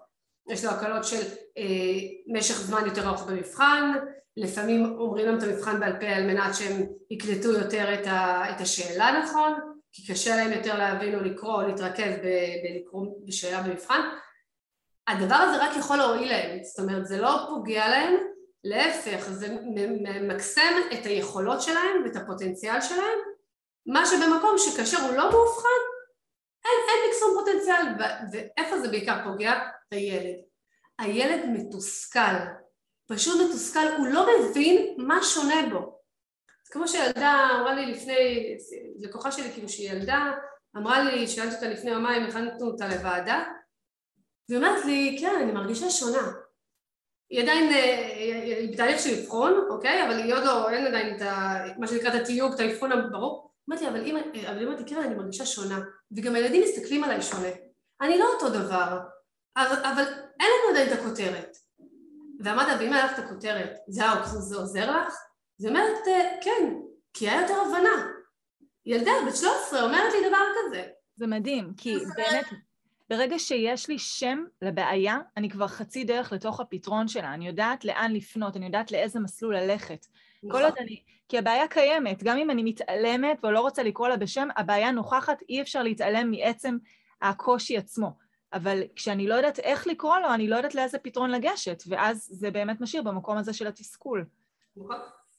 יש 0.49 0.65
לו 0.65 0.71
הקלות 0.71 1.03
של 1.03 1.21
אה, 1.57 1.63
משך 2.35 2.53
זמן 2.53 2.85
יותר 2.85 3.07
ארוך 3.07 3.23
במבחן 3.23 3.91
לפעמים 4.37 4.85
אומרים 4.99 5.25
להם 5.25 5.37
את 5.37 5.43
המבחן 5.43 5.79
בעל 5.79 5.99
פה 5.99 6.05
על 6.05 6.23
מנת 6.23 6.55
שהם 6.55 6.85
יקלטו 7.11 7.51
יותר 7.51 7.93
את, 7.93 8.07
ה, 8.07 8.43
את 8.49 8.61
השאלה 8.61 9.19
נכון 9.23 9.53
כי 9.91 10.13
קשה 10.13 10.35
להם 10.35 10.51
יותר 10.51 10.77
להבין 10.77 11.15
או 11.15 11.19
לקרוא 11.19 11.53
או 11.53 11.67
להתרכז 11.67 12.13
בלקרוא 12.63 13.05
בשאלה 13.25 13.63
במבחן. 13.63 14.01
הדבר 15.07 15.35
הזה 15.35 15.63
רק 15.63 15.77
יכול 15.77 15.97
להועיל 15.97 16.29
להם 16.29 16.63
זאת 16.63 16.79
אומרת 16.79 17.07
זה 17.07 17.21
לא 17.21 17.45
פוגע 17.49 17.89
להם 17.89 18.13
להפך, 18.63 19.29
זה 19.29 19.57
ממקסם 19.75 20.73
את 20.93 21.05
היכולות 21.05 21.61
שלהם 21.61 22.03
ואת 22.05 22.15
הפוטנציאל 22.15 22.81
שלהם, 22.81 23.19
מה 23.93 24.05
שבמקום 24.05 24.55
שכאשר 24.57 24.97
הוא 24.97 25.15
לא 25.15 25.31
מאובחן, 25.31 25.79
אין, 26.65 26.73
אין 26.89 27.09
מקסום 27.09 27.33
פוטנציאל, 27.39 27.85
ואיפה 28.31 28.79
זה 28.79 28.87
בעיקר 28.87 29.23
פוגע? 29.23 29.53
בילד. 29.91 30.35
הילד 30.99 31.45
מתוסכל, 31.53 32.35
פשוט 33.07 33.41
מתוסכל, 33.41 33.87
הוא 33.97 34.07
לא 34.07 34.27
מבין 34.39 34.95
מה 34.97 35.23
שונה 35.23 35.55
בו. 35.71 35.99
כמו 36.71 36.87
שילדה 36.87 37.47
אמרה 37.59 37.73
לי 37.73 37.85
לפני, 37.85 38.57
לקוחה 38.99 39.31
שלי 39.31 39.51
כאילו 39.51 39.69
שהיא 39.69 39.91
ילדה, 39.91 40.31
אמרה 40.77 41.03
לי, 41.03 41.27
שאלתי 41.27 41.55
אותה 41.55 41.69
לפני 41.69 41.91
יומיים, 41.91 42.23
הכנתנו 42.23 42.67
אותה 42.67 42.87
לוועדה, 42.87 43.43
והיא 44.49 44.57
אומרת 44.57 44.85
לי, 44.85 45.17
כן, 45.21 45.35
אני 45.43 45.51
מרגישה 45.51 45.89
שונה. 45.89 46.31
היא 47.29 47.41
עדיין, 47.41 47.73
אה, 47.73 48.57
היא 48.59 48.73
בתהליך 48.73 48.99
של 48.99 49.19
אבחון, 49.19 49.67
אוקיי? 49.69 50.03
אבל 50.07 50.17
היא 50.17 50.33
עוד 50.33 50.43
לא, 50.43 50.69
אין 50.69 50.87
עדיין 50.87 51.15
את 51.15 51.21
ה... 51.21 51.57
מה 51.77 51.87
שנקרא 51.87 52.09
את 52.09 52.21
התיוג, 52.21 52.53
את 52.53 52.59
האבחון 52.59 52.91
הברור. 52.91 53.48
אמרתי 53.69 53.87
אבל 53.87 54.05
אם, 54.05 54.17
אבל 54.47 54.67
אם 54.67 54.83
תקרא, 54.83 55.03
אני 55.03 55.15
מרגישה 55.15 55.45
שונה. 55.45 55.79
וגם 56.17 56.35
הילדים 56.35 56.63
מסתכלים 56.63 57.03
עליי 57.03 57.21
שונה. 57.21 57.49
אני 58.01 58.17
לא 58.17 58.25
אותו 58.33 58.49
דבר, 58.49 58.99
אבל, 59.57 59.85
אבל 59.85 60.03
אין 60.39 60.49
לנו 60.49 60.69
עדיין 60.69 60.93
את 60.93 60.99
הכותרת. 60.99 61.57
ואמרת, 62.39 62.67
ואם 62.79 62.93
היה 62.93 63.05
לך 63.05 63.19
את 63.19 63.25
הכותרת, 63.25 63.77
זה, 63.87 64.03
זה 64.39 64.55
עוזר 64.55 64.91
לך? 64.91 65.13
אז 65.59 65.65
היא 65.65 65.69
אומרת, 65.69 66.07
אה, 66.07 66.37
כן, 66.41 66.75
כי 67.13 67.29
היה 67.29 67.41
יותר 67.41 67.61
הבנה. 67.61 68.11
ילדה 68.85 69.11
בת 69.27 69.35
13 69.35 69.81
אומרת 69.81 70.13
לי 70.13 70.29
דבר 70.29 70.37
כזה. 70.55 70.87
זה 71.17 71.27
מדהים, 71.27 71.73
כי 71.77 71.95
באמת 72.15 72.45
ברגע 73.09 73.39
שיש 73.39 73.87
לי 73.87 73.99
שם 73.99 74.43
לבעיה, 74.61 75.17
אני 75.37 75.49
כבר 75.49 75.67
חצי 75.67 76.03
דרך 76.03 76.31
לתוך 76.31 76.59
הפתרון 76.59 77.07
שלה, 77.07 77.33
אני 77.33 77.47
יודעת 77.47 77.85
לאן 77.85 78.11
לפנות, 78.13 78.55
אני 78.55 78.65
יודעת 78.65 78.91
לאיזה 78.91 79.19
מסלול 79.19 79.57
ללכת. 79.57 80.05
נכון. 80.43 80.59
כל 80.59 80.65
עוד 80.65 80.73
אני... 80.79 81.01
כי 81.29 81.37
הבעיה 81.37 81.67
קיימת, 81.67 82.23
גם 82.23 82.37
אם 82.37 82.49
אני 82.49 82.63
מתעלמת 82.63 83.45
ולא 83.45 83.59
רוצה 83.59 83.83
לקרוא 83.83 84.07
לה 84.07 84.17
בשם, 84.17 84.47
הבעיה 84.57 84.91
נוכחת, 84.91 85.41
אי 85.49 85.61
אפשר 85.61 85.83
להתעלם 85.83 86.31
מעצם 86.31 86.77
הקושי 87.21 87.77
עצמו. 87.77 88.11
אבל 88.53 88.81
כשאני 88.95 89.27
לא 89.27 89.33
יודעת 89.33 89.59
איך 89.59 89.87
לקרוא 89.87 90.17
לו, 90.17 90.33
אני 90.33 90.47
לא 90.47 90.55
יודעת 90.55 90.75
לאיזה 90.75 90.97
פתרון 90.97 91.31
לגשת, 91.31 91.83
ואז 91.87 92.27
זה 92.31 92.51
באמת 92.51 92.81
משאיר 92.81 93.03
במקום 93.03 93.37
הזה 93.37 93.53
של 93.53 93.67
התסכול. 93.67 94.25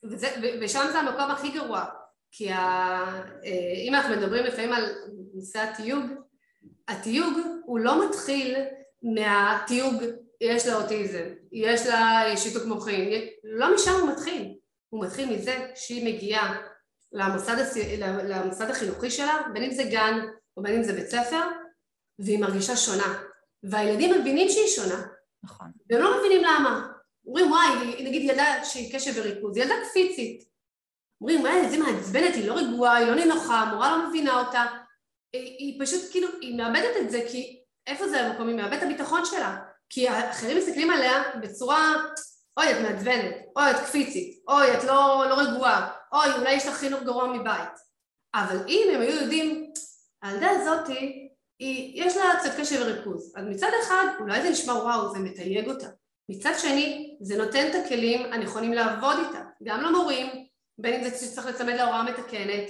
וזה, 0.04 0.28
ושם 0.62 0.80
זה 0.92 0.98
המקום 0.98 1.30
הכי 1.30 1.50
גרוע, 1.50 1.84
כי 2.30 2.52
ה, 2.52 2.58
אה, 3.44 3.82
אם 3.88 3.94
אנחנו 3.94 4.16
מדברים 4.16 4.44
לפעמים 4.44 4.72
על 4.72 4.84
נושא 5.34 5.58
התיוג, 5.58 6.04
התיוג 6.90 7.38
הוא 7.64 7.78
לא 7.78 8.08
מתחיל 8.08 8.56
מהתיוג 9.02 9.94
יש 10.40 10.66
לה 10.66 10.74
אוטיזם, 10.74 11.24
יש 11.52 11.86
לה 11.86 12.22
שיתוק 12.36 12.64
מוחין, 12.64 13.28
לא 13.44 13.74
משם 13.74 13.90
הוא 14.00 14.10
מתחיל, 14.10 14.54
הוא 14.88 15.04
מתחיל 15.04 15.34
מזה 15.34 15.66
שהיא 15.74 16.14
מגיעה 16.14 16.60
למוסד, 17.12 17.56
למוסד 18.02 18.70
החינוכי 18.70 19.10
שלה, 19.10 19.38
בין 19.52 19.62
אם 19.62 19.70
זה 19.70 19.82
גן 19.82 20.18
או 20.56 20.62
בין 20.62 20.76
אם 20.76 20.82
זה 20.82 20.92
בית 20.92 21.10
ספר, 21.10 21.40
והיא 22.18 22.38
מרגישה 22.38 22.76
שונה, 22.76 23.18
והילדים 23.62 24.20
מבינים 24.20 24.48
שהיא 24.48 24.68
שונה, 24.68 25.02
נכון, 25.42 25.66
והם 25.90 26.02
לא 26.02 26.18
מבינים 26.18 26.42
למה, 26.44 26.86
אומרים 27.26 27.50
וואי, 27.50 28.04
נגיד 28.04 28.22
ילדה 28.22 28.64
שהיא 28.64 28.94
קשב 28.94 29.12
וריכוז, 29.16 29.56
ילדה 29.56 29.74
קפיצית, 29.90 30.44
אומרים 31.20 31.40
וואי, 31.40 31.56
איזה 31.56 31.78
מעצבנת, 31.78 32.34
היא 32.34 32.48
לא 32.48 32.54
רגועה, 32.54 32.96
היא 32.96 33.06
לא 33.06 33.14
נינוחה, 33.14 33.60
המורה 33.60 33.98
לא 33.98 34.08
מבינה 34.08 34.40
אותה, 34.40 34.64
היא 35.32 35.80
פשוט 35.84 36.10
כאילו, 36.10 36.28
היא 36.40 36.56
מאבדת 36.56 36.96
את 37.00 37.10
זה 37.10 37.20
כי 37.30 37.60
איפה 37.86 38.08
זה 38.08 38.20
המקום? 38.20 38.48
היא 38.48 38.56
מאבדת 38.56 38.78
את 38.78 38.82
הביטחון 38.82 39.24
שלה 39.24 39.56
כי 39.88 40.08
האחרים 40.08 40.56
מסתכלים 40.56 40.90
עליה 40.90 41.22
בצורה 41.42 41.94
אוי 42.56 42.70
את 42.70 42.76
מעצבנת, 42.82 43.34
אוי 43.56 43.70
את 43.70 43.76
קפיצית, 43.76 44.42
אוי 44.48 44.78
את 44.78 44.84
לא, 44.84 45.24
לא 45.28 45.34
רגועה 45.34 46.00
אוי, 46.12 46.34
אולי 46.38 46.52
יש 46.52 46.66
לך 46.66 46.74
חינוך 46.74 47.02
גרוע 47.02 47.26
מבית. 47.26 47.90
אבל 48.34 48.56
אם 48.68 48.88
הם 48.94 49.00
היו 49.00 49.20
יודעים, 49.22 49.72
הילדה 50.22 50.50
הזאתי, 50.50 51.28
היא, 51.58 52.04
יש 52.04 52.16
לה 52.16 52.24
קצת 52.40 52.50
קשב 52.60 52.80
וריכוז. 52.80 53.32
אז 53.36 53.44
מצד 53.46 53.70
אחד, 53.82 54.06
אולי 54.20 54.42
זה 54.42 54.50
נשמע 54.50 54.72
וואו, 54.72 55.12
זה 55.12 55.18
מתייג 55.18 55.68
אותה. 55.68 55.86
מצד 56.28 56.52
שני, 56.58 57.16
זה 57.20 57.36
נותן 57.36 57.70
את 57.70 57.74
הכלים 57.74 58.32
הנכונים 58.32 58.72
לעבוד 58.72 59.16
איתה, 59.26 59.42
גם 59.62 59.80
למורים, 59.80 60.46
בין 60.78 60.94
אם 60.94 61.10
זה 61.10 61.26
שצריך 61.26 61.46
לצמד 61.46 61.74
להוראה 61.74 62.02
מתקנת, 62.02 62.64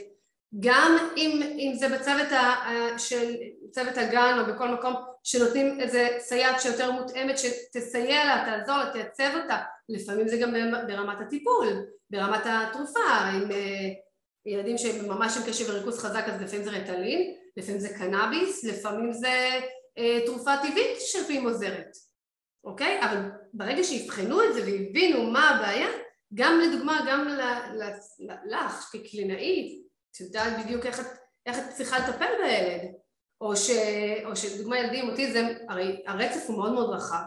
גם 0.59 0.97
אם, 1.17 1.43
אם 1.43 1.73
זה 1.75 1.89
בצוות 1.89 2.33
ה, 2.33 2.99
של 2.99 3.35
צוות 3.71 3.99
הגן 3.99 4.39
או 4.41 4.55
בכל 4.55 4.69
מקום 4.69 4.95
שנותנים 5.25 5.81
איזה 5.81 6.09
סייעת 6.19 6.61
שיותר 6.61 6.91
מותאמת 6.91 7.39
שתסייע 7.39 8.25
לה, 8.25 8.45
תעזור 8.47 8.77
לה, 8.77 8.91
תייצב 8.93 9.31
אותה, 9.43 9.59
לפעמים 9.89 10.29
זה 10.29 10.37
גם 10.37 10.55
ברמת 10.87 11.21
הטיפול, 11.21 11.67
ברמת 12.11 12.43
התרופה, 12.45 13.01
עם 13.11 13.51
אה, 13.51 13.89
ילדים 14.47 14.79
שממש 14.79 15.37
עם 15.37 15.43
קשב 15.47 15.65
וריכוז 15.69 15.99
חזק 15.99 16.25
אז 16.27 16.43
לפעמים 16.43 16.65
זה 16.65 16.71
רטלין, 16.71 17.35
לפעמים 17.57 17.81
זה 17.81 17.89
קנאביס, 17.89 18.65
לפעמים 18.65 19.13
זה 19.13 19.61
אה, 19.99 20.19
תרופה 20.27 20.57
טבעית 20.57 21.01
שלפעמים 21.01 21.47
עוזרת, 21.47 21.97
אוקיי? 22.65 23.01
אבל 23.03 23.19
ברגע 23.53 23.85
שיבחנו 23.85 24.43
את 24.45 24.55
זה 24.55 24.61
והבינו 24.61 25.31
מה 25.31 25.51
הבעיה, 25.51 25.89
גם 26.35 26.61
לדוגמה, 26.61 27.01
גם 27.09 27.29
לך 28.45 28.91
כקלינאית, 28.93 29.90
את 30.11 30.21
יודעת 30.21 30.65
בדיוק 30.65 30.87
איך 30.87 31.01
את, 31.01 31.07
איך 31.47 31.59
את 31.59 31.75
צריכה 31.77 31.99
לטפל 31.99 32.31
בילד, 32.43 32.93
או, 33.41 33.57
ש, 33.57 33.71
או 34.25 34.37
שלדוגמה 34.37 34.79
ילדים 34.79 35.05
עם 35.05 35.11
אוטיזם, 35.11 35.47
הרי 35.69 36.03
הרצף 36.07 36.45
הוא 36.47 36.57
מאוד 36.57 36.73
מאוד 36.73 36.91
רחב. 36.91 37.25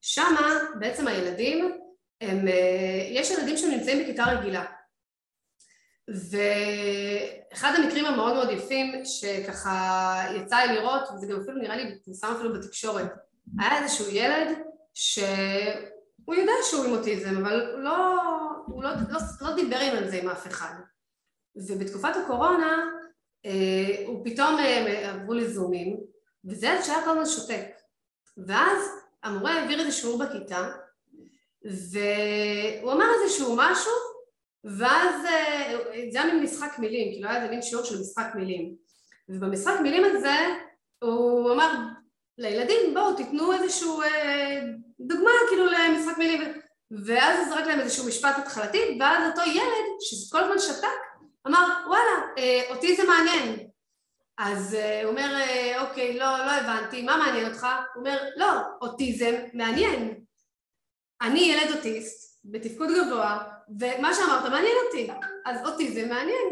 שמה 0.00 0.52
בעצם 0.78 1.08
הילדים, 1.08 1.78
הם, 2.20 2.48
אה, 2.48 3.08
יש 3.10 3.30
ילדים 3.30 3.56
שנמצאים 3.56 4.02
בכיתה 4.02 4.24
רגילה, 4.24 4.64
ואחד 6.30 7.72
המקרים 7.74 8.04
המאוד 8.04 8.32
מאוד 8.34 8.50
יפים 8.50 9.04
שככה 9.04 10.22
יצא 10.36 10.56
לי 10.56 10.74
לראות, 10.74 11.08
וזה 11.14 11.26
גם 11.26 11.40
אפילו 11.40 11.58
נראה 11.58 11.76
לי 11.76 11.98
פורסם 12.04 12.32
אפילו 12.36 12.54
בתקשורת, 12.54 13.12
היה 13.58 13.82
איזשהו 13.82 14.06
ילד 14.10 14.58
שהוא 14.94 16.34
יודע 16.34 16.52
שהוא 16.70 16.84
עם 16.84 16.92
אוטיזם, 16.92 17.36
אבל 17.36 17.72
הוא 17.72 17.80
לא, 17.80 18.16
הוא 18.66 18.82
לא, 18.82 18.90
לא, 19.08 19.20
לא 19.40 19.54
דיבר 19.54 19.78
עם 19.78 20.08
זה 20.08 20.16
עם 20.16 20.28
אף 20.28 20.46
אחד. 20.46 20.74
ובתקופת 21.56 22.16
הקורונה 22.24 22.90
אה, 23.46 24.04
הוא 24.06 24.24
פתאום 24.24 24.58
אה, 24.58 25.10
עברו 25.10 25.34
לזומים, 25.34 26.00
וזה 26.44 26.66
ילד 26.66 26.82
שהיה 26.82 27.04
כל 27.04 27.10
הזמן 27.10 27.26
שותק. 27.26 27.66
ואז 28.46 28.78
המורה 29.22 29.52
העביר 29.52 29.80
איזה 29.80 29.92
שיעור 29.92 30.18
בכיתה, 30.18 30.68
והוא 31.64 32.92
אמר 32.92 33.06
איזשהו 33.22 33.54
משהו, 33.56 33.92
ואז 34.64 35.24
אה, 35.24 35.80
זה 36.12 36.22
היה 36.22 36.34
מין 36.34 36.42
משחק 36.42 36.78
מילים, 36.78 37.12
כאילו 37.12 37.28
היה 37.28 37.42
איזה 37.42 37.50
מין 37.50 37.62
שיעור 37.62 37.84
של 37.84 38.00
משחק 38.00 38.26
מילים. 38.34 38.74
ובמשחק 39.28 39.80
מילים 39.82 40.04
הזה 40.04 40.36
הוא 41.02 41.52
אמר 41.52 41.72
לילדים 42.38 42.94
בואו 42.94 43.16
תיתנו 43.16 43.52
איזשהו 43.52 44.02
אה, 44.02 44.60
דוגמה 45.00 45.30
כאילו 45.48 45.66
למשחק 45.66 46.18
מילים 46.18 46.52
ואז 47.06 47.38
הוא 47.38 47.48
זרק 47.48 47.66
להם 47.66 47.80
איזשהו 47.80 48.08
משפט 48.08 48.38
התחלתי 48.38 48.98
ואז 49.00 49.30
אותו 49.30 49.50
ילד 49.50 50.00
שכל 50.00 50.38
הזמן 50.38 50.58
שתק 50.58 51.09
אמר 51.46 51.68
וואלה 51.86 52.26
אה, 52.38 52.62
אותי 52.70 52.96
זה 52.96 53.02
מעניין 53.04 53.68
אז 54.38 54.76
הוא 55.02 55.10
אומר 55.10 55.36
אוקיי 55.80 56.18
לא, 56.18 56.38
לא 56.38 56.50
הבנתי 56.50 57.02
מה 57.02 57.16
מעניין 57.16 57.46
אותך? 57.46 57.66
הוא 57.94 58.00
אומר 58.00 58.18
לא 58.36 58.46
אוטיזם 58.82 59.34
מעניין 59.52 60.20
אני 61.22 61.40
ילד 61.40 61.76
אוטיסט 61.76 62.40
בתפקוד 62.44 62.88
גבוה 62.88 63.42
ומה 63.78 64.14
שאמרת 64.14 64.50
מעניין 64.50 64.76
אותי, 64.86 65.10
אז 65.46 65.66
אותי 65.66 65.92
זה 65.92 66.06
מעניין. 66.06 66.48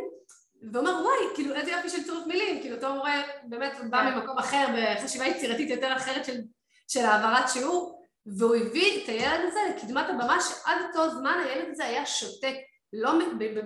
ואומר 0.72 0.90
וואי, 0.90 1.34
כאילו 1.34 1.54
איזה 1.54 1.70
יופי 1.70 1.88
של 1.88 2.02
צירוף 2.02 2.26
מילים, 2.26 2.60
כאילו 2.60 2.76
אותו 2.76 2.94
מורה 2.94 3.22
באמת 3.44 3.72
בא 3.90 4.02
כן. 4.02 4.14
ממקום 4.14 4.38
אחר, 4.38 4.66
בחשיבה 4.76 5.26
יצירתית 5.26 5.70
יותר 5.70 5.96
אחרת 5.96 6.24
של, 6.24 6.40
של 6.88 7.00
העברת 7.00 7.48
שיעור, 7.48 8.04
והוא 8.26 8.56
הביא 8.56 9.04
את 9.04 9.08
הילד 9.08 9.40
הזה 9.48 9.60
לקדמת 9.70 10.06
הבמה 10.08 10.40
שעד 10.40 10.76
אותו 10.88 11.10
זמן 11.10 11.38
הילד 11.44 11.68
הזה 11.70 11.84
היה 11.84 12.06
שותק, 12.06 12.54
לא, 12.92 13.12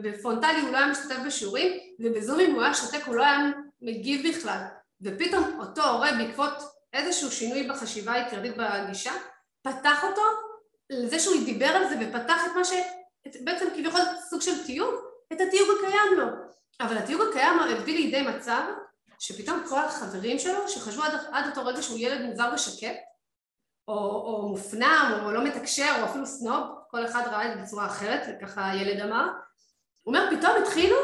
בפרונטלי 0.03 0.61
הוא 0.61 0.71
לא 0.71 0.77
היה 0.77 0.87
משתתף 0.87 1.17
בשיעורים, 1.27 1.79
ובזומים 2.01 2.55
הוא 2.55 2.63
היה 2.63 2.75
שותק, 2.75 3.03
הוא 3.07 3.15
לא 3.15 3.25
היה 3.25 3.39
מגיב 3.83 4.29
בכלל. 4.29 4.61
ופתאום 5.03 5.61
אותו 5.61 5.83
הורה 5.83 6.11
בעקבות 6.13 6.53
איזשהו 6.93 7.31
שינוי 7.31 7.69
בחשיבה 7.69 8.13
היצירתית 8.13 8.55
בגישה, 8.57 9.13
פתח 9.63 10.05
אותו 10.05 10.23
לזה 10.91 11.19
שהוא 11.19 11.45
דיבר 11.45 11.67
על 11.67 11.89
זה 11.89 11.95
ופתח 12.01 12.47
את 12.47 12.57
מה 12.57 12.65
ש... 12.65 12.73
בעצם 13.45 13.67
כביכול 13.75 14.01
סוג 14.31 14.41
של 14.41 14.65
תיוג, 14.67 14.95
את 15.33 15.41
התיוג 15.41 15.69
הקיים 15.79 16.19
לו. 16.19 16.27
אבל 16.81 16.99
התיוג 16.99 17.23
הקיים 17.31 17.59
הביא 17.59 17.97
לידי 17.97 18.23
מצב 18.23 18.63
שפתאום 19.19 19.63
כל 19.69 19.79
החברים 19.79 20.39
שלו, 20.39 20.69
שחשבו 20.69 21.03
עד, 21.03 21.13
עד 21.33 21.47
אותו 21.47 21.67
רגע 21.67 21.83
שהוא 21.83 21.99
ילד 21.99 22.21
מוזר 22.21 22.51
ושקט, 22.55 22.97
או, 23.89 23.95
או 23.95 24.49
מופנם, 24.49 25.21
או 25.25 25.33
לא 25.33 25.45
מתקשר, 25.45 25.95
או 26.01 26.05
אפילו 26.05 26.27
סנוב, 26.27 26.67
כל 26.91 27.07
אחד 27.07 27.23
ראה 27.27 27.53
את 27.53 27.59
זה 27.59 27.63
בצורה 27.63 27.87
אחרת, 27.87 28.21
וככה 28.29 28.71
הילד 28.71 29.01
אמר, 29.01 29.29
הוא 30.03 30.15
אומר, 30.15 30.37
פתאום 30.37 30.53
התחילו 30.63 30.97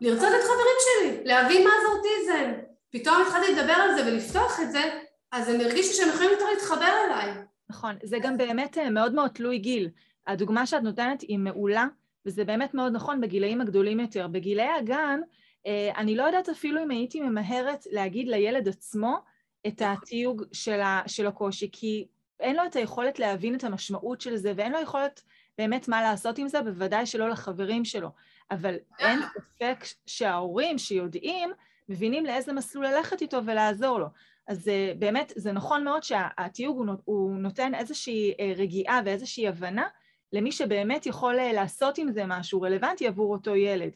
לרצות 0.00 0.28
את 0.28 0.44
חברים 0.44 0.76
שלי, 0.84 1.24
להבין 1.24 1.64
מה 1.64 1.70
זה 1.82 1.88
אוטיזם. 1.96 2.52
פתאום 2.90 3.22
התחלתי 3.26 3.54
לדבר 3.54 3.72
על 3.72 3.94
זה 3.94 4.06
ולפתוח 4.06 4.60
את 4.62 4.72
זה, 4.72 5.00
אז 5.32 5.48
הם 5.48 5.60
הרגישו 5.60 5.94
שהם 5.94 6.08
יכולים 6.08 6.30
יותר 6.30 6.44
להתחבר 6.54 6.92
אליי. 7.06 7.30
נכון, 7.68 7.96
זה 8.02 8.18
גם 8.22 8.36
באמת 8.36 8.78
אה, 8.78 8.90
מאוד 8.90 9.14
מאוד 9.14 9.30
תלוי 9.30 9.58
גיל. 9.58 9.88
הדוגמה 10.26 10.66
שאת 10.66 10.82
נותנת 10.82 11.20
היא 11.20 11.38
מעולה, 11.38 11.86
וזה 12.26 12.44
באמת 12.44 12.74
מאוד 12.74 12.92
נכון 12.92 13.20
בגילאים 13.20 13.60
הגדולים 13.60 14.00
יותר. 14.00 14.28
בגילי 14.28 14.68
הגן, 14.78 15.20
אה, 15.66 15.90
אני 15.96 16.16
לא 16.16 16.22
יודעת 16.22 16.48
אפילו 16.48 16.82
אם 16.82 16.90
הייתי 16.90 17.20
ממהרת 17.20 17.86
להגיד 17.90 18.28
לילד 18.28 18.68
עצמו 18.68 19.18
את 19.66 19.82
התיוג 19.84 20.42
של, 20.52 20.80
ה, 20.80 21.02
של 21.06 21.26
הקושי, 21.26 21.68
כי 21.72 22.06
אין 22.40 22.56
לו 22.56 22.62
את 22.66 22.76
היכולת 22.76 23.18
להבין 23.18 23.54
את 23.54 23.64
המשמעות 23.64 24.20
של 24.20 24.36
זה, 24.36 24.52
ואין 24.56 24.72
לו 24.72 24.80
יכולת 24.80 25.22
באמת 25.58 25.88
מה 25.88 26.02
לעשות 26.02 26.38
עם 26.38 26.48
זה, 26.48 26.62
בוודאי 26.62 27.06
שלא 27.06 27.28
לחברים 27.28 27.84
שלו. 27.84 28.08
אבל 28.50 28.74
אין 28.98 29.20
ספק 29.22 29.84
שההורים 30.06 30.78
שיודעים, 30.78 31.52
מבינים 31.88 32.26
לאיזה 32.26 32.52
מסלול 32.52 32.86
ללכת 32.86 33.22
איתו 33.22 33.46
ולעזור 33.46 33.98
לו. 33.98 34.06
אז 34.46 34.68
אה, 34.68 34.92
באמת, 34.98 35.32
זה 35.36 35.52
נכון 35.52 35.84
מאוד 35.84 36.02
שהתיוג 36.02 36.88
הוא 37.04 37.36
נותן 37.36 37.74
איזושהי 37.74 38.34
אה, 38.40 38.52
רגיעה 38.56 39.00
ואיזושהי 39.04 39.48
הבנה 39.48 39.88
למי 40.32 40.52
שבאמת 40.52 41.06
יכול 41.06 41.38
אה, 41.38 41.52
לעשות 41.52 41.98
עם 41.98 42.12
זה 42.12 42.22
משהו 42.26 42.62
רלוונטי 42.62 43.06
עבור 43.06 43.32
אותו 43.32 43.56
ילד. 43.56 43.90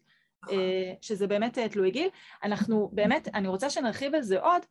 שזה 1.00 1.26
באמת 1.26 1.58
תלוי 1.58 1.90
גיל. 1.90 2.08
אנחנו 2.42 2.90
באמת, 2.92 3.28
אני 3.34 3.48
רוצה 3.48 3.70
שנרחיב 3.70 4.14
על 4.14 4.22
זה 4.22 4.40
עוד, 4.40 4.62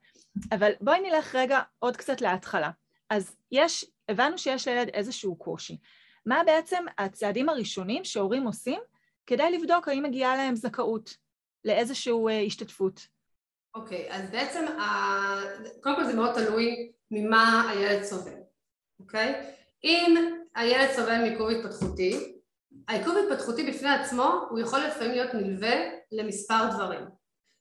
אבל 0.52 0.72
בואי 0.82 1.00
נלך 1.00 1.36
רגע 1.36 1.60
עוד 1.80 1.98
קצת 1.98 2.22
להתחלה. 2.22 2.70
אז 3.10 3.36
יש, 3.52 3.86
הבנו 4.10 4.38
שיש 4.38 4.68
לילד 4.68 4.90
איזשהו 4.90 5.36
קושי. 5.36 5.78
מה 6.26 6.42
בעצם 6.46 6.86
הצעדים 6.98 7.50
הראשונים 7.50 8.04
שהורים 8.04 8.44
עושים 8.44 8.80
כדי 9.28 9.52
לבדוק 9.52 9.88
האם 9.88 10.04
מגיעה 10.04 10.36
להם 10.38 10.56
זכאות 10.56 11.18
לאיזושהי 11.66 12.46
השתתפות? 12.48 13.08
אוקיי, 13.76 14.10
okay, 14.10 14.14
אז 14.14 14.30
בעצם, 14.32 14.66
קודם 15.84 15.96
כל 15.96 16.04
זה 16.04 16.14
מאוד 16.14 16.34
תלוי 16.34 16.92
ממה 17.12 17.70
הילד 17.70 18.04
סובל, 18.04 18.40
אוקיי? 19.00 19.34
Okay? 19.34 19.46
אם 19.84 20.16
הילד 20.56 20.92
סובל 20.92 21.22
מעיכוב 21.22 21.50
התפתחותי, 21.50 22.37
העיכוב 22.88 23.16
התפתחותי 23.18 23.72
בפני 23.72 23.90
עצמו 23.90 24.48
הוא 24.50 24.60
יכול 24.60 24.80
לפעמים 24.80 25.12
להיות 25.12 25.34
נלווה 25.34 25.76
למספר 26.12 26.70
דברים. 26.74 27.06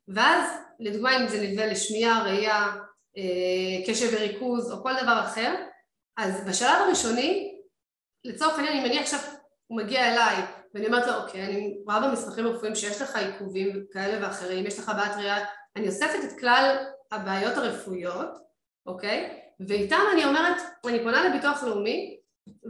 ואז 0.08 0.50
לדוגמה 0.80 1.16
אם 1.16 1.28
זה 1.28 1.40
נלווה 1.40 1.66
לשמיעה, 1.66 2.24
ראייה, 2.24 2.66
אה, 3.16 3.86
קשב 3.86 4.06
וריכוז 4.12 4.72
או 4.72 4.82
כל 4.82 4.92
דבר 5.02 5.20
אחר 5.24 5.54
אז 6.16 6.44
בשלב 6.48 6.82
הראשוני 6.86 7.56
לצורך 8.24 8.58
העניין 8.58 8.78
אם 8.78 8.84
אני 8.84 8.98
עכשיו 8.98 9.20
הוא 9.66 9.78
מגיע 9.78 10.12
אליי 10.12 10.36
ואני 10.74 10.86
אומרת 10.86 11.06
לו 11.06 11.14
אוקיי 11.14 11.46
אני 11.46 11.78
רואה 11.86 12.08
במסמכים 12.08 12.46
הרפואיים 12.46 12.74
שיש 12.74 13.02
לך 13.02 13.16
עיכובים 13.16 13.84
כאלה 13.92 14.26
ואחרים 14.26 14.66
יש 14.66 14.78
לך 14.78 14.92
בעיית 14.96 15.16
ראייה 15.16 15.44
אני 15.76 15.86
אוספת 15.86 16.24
את 16.24 16.40
כלל 16.40 16.76
הבעיות 17.12 17.56
הרפואיות 17.56 18.30
אוקיי? 18.86 19.40
ואיתם 19.68 20.00
אני 20.12 20.24
אומרת 20.24 20.56
אני 20.86 21.02
פונה 21.02 21.28
לביטוח 21.28 21.62
לאומי 21.62 22.15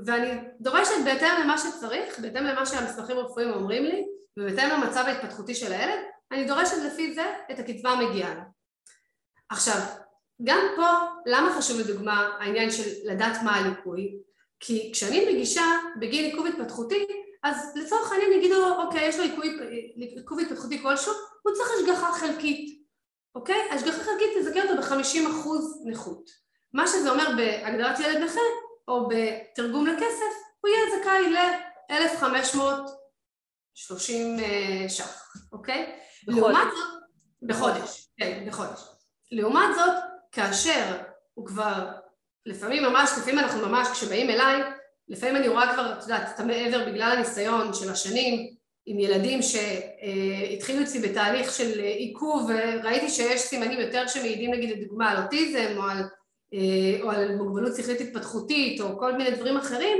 ואני 0.04 0.30
דורשת 0.60 0.92
בהתאם 1.04 1.40
למה 1.42 1.58
שצריך, 1.58 2.18
בהתאם 2.18 2.44
למה 2.44 2.66
שהמסמכים 2.66 3.16
הרפואיים 3.16 3.52
אומרים 3.52 3.84
לי 3.84 4.06
ובהתאם 4.36 4.70
למצב 4.70 5.04
ההתפתחותי 5.06 5.54
של 5.54 5.72
הילד, 5.72 5.98
אני 6.32 6.44
דורשת 6.44 6.76
לפי 6.86 7.14
זה 7.14 7.34
את 7.50 7.58
הקצבה 7.58 7.90
המגיעה 7.90 8.34
לה. 8.34 8.42
עכשיו, 9.48 9.80
גם 10.44 10.58
פה, 10.76 10.86
למה 11.26 11.54
חשוב 11.58 11.80
לדוגמה 11.80 12.36
העניין 12.40 12.70
של 12.70 12.90
לדעת 13.04 13.42
מה 13.44 13.56
הליקוי? 13.56 14.18
כי 14.60 14.90
כשאני 14.92 15.32
מגישה 15.32 15.64
בגיל 16.00 16.24
עיכוב 16.24 16.46
התפתחותי, 16.46 17.06
אז 17.42 17.72
לצורך 17.76 18.12
העניין 18.12 18.32
יגידו, 18.32 18.82
אוקיי, 18.82 19.08
יש 19.08 19.18
לו 19.18 19.24
עיכוב 20.16 20.40
התפתחותי 20.40 20.82
כלשהו, 20.82 21.12
הוא 21.42 21.54
צריך 21.54 21.68
השגחה 21.78 22.12
חלקית, 22.12 22.82
אוקיי? 23.34 23.70
השגחה 23.70 24.04
חלקית 24.04 24.28
תזכה 24.40 24.62
אותו 24.62 24.82
ב-50% 24.82 25.48
נכות. 25.90 26.30
מה 26.72 26.86
שזה 26.86 27.10
אומר 27.10 27.28
בהגדרת 27.36 28.00
ילד 28.00 28.16
נכה, 28.16 28.40
או 28.88 29.08
בתרגום 29.08 29.86
לכסף, 29.86 30.34
הוא 30.60 30.70
יהיה 30.70 31.00
זכאי 31.00 31.30
ל-1,500 31.30 32.60
30 33.74 34.36
ש"ח, 34.88 35.32
אוקיי? 35.52 35.92
לעומת 36.26 36.66
זאת, 36.76 37.02
בחודש, 37.42 38.08
כן, 38.18 38.44
בחודש. 38.48 38.80
לעומת 39.32 39.74
זאת, 39.76 39.94
כאשר 40.32 40.96
הוא 41.34 41.46
כבר, 41.46 41.92
לפעמים 42.46 42.82
ממש, 42.82 43.10
לפעמים 43.18 43.38
אנחנו 43.38 43.68
ממש, 43.68 43.88
כשבאים 43.88 44.30
אליי, 44.30 44.62
לפעמים 45.08 45.36
אני 45.36 45.48
רואה 45.48 45.72
כבר, 45.72 45.92
את 45.92 46.02
יודעת, 46.02 46.34
את 46.34 46.40
המעבר 46.40 46.86
בגלל 46.86 47.12
הניסיון 47.16 47.74
של 47.74 47.90
השנים, 47.90 48.56
עם 48.86 48.98
ילדים 48.98 49.40
שהתחילו 49.42 50.82
אצלי 50.82 51.00
בתהליך 51.00 51.52
של 51.52 51.80
עיכוב, 51.80 52.50
וראיתי 52.50 53.08
שיש 53.08 53.40
סימנים 53.40 53.80
יותר 53.80 54.06
שמעידים 54.06 54.54
נגיד 54.54 54.78
לדוגמה 54.78 55.10
על 55.10 55.22
אוטיזם 55.22 55.74
או 55.76 55.82
על, 55.82 56.02
או 57.02 57.10
על 57.10 57.36
מוגבלות 57.36 57.76
שכלית 57.76 58.00
התפתחותית 58.00 58.80
או 58.80 58.98
כל 58.98 59.12
מיני 59.12 59.30
דברים 59.30 59.56
אחרים, 59.56 59.98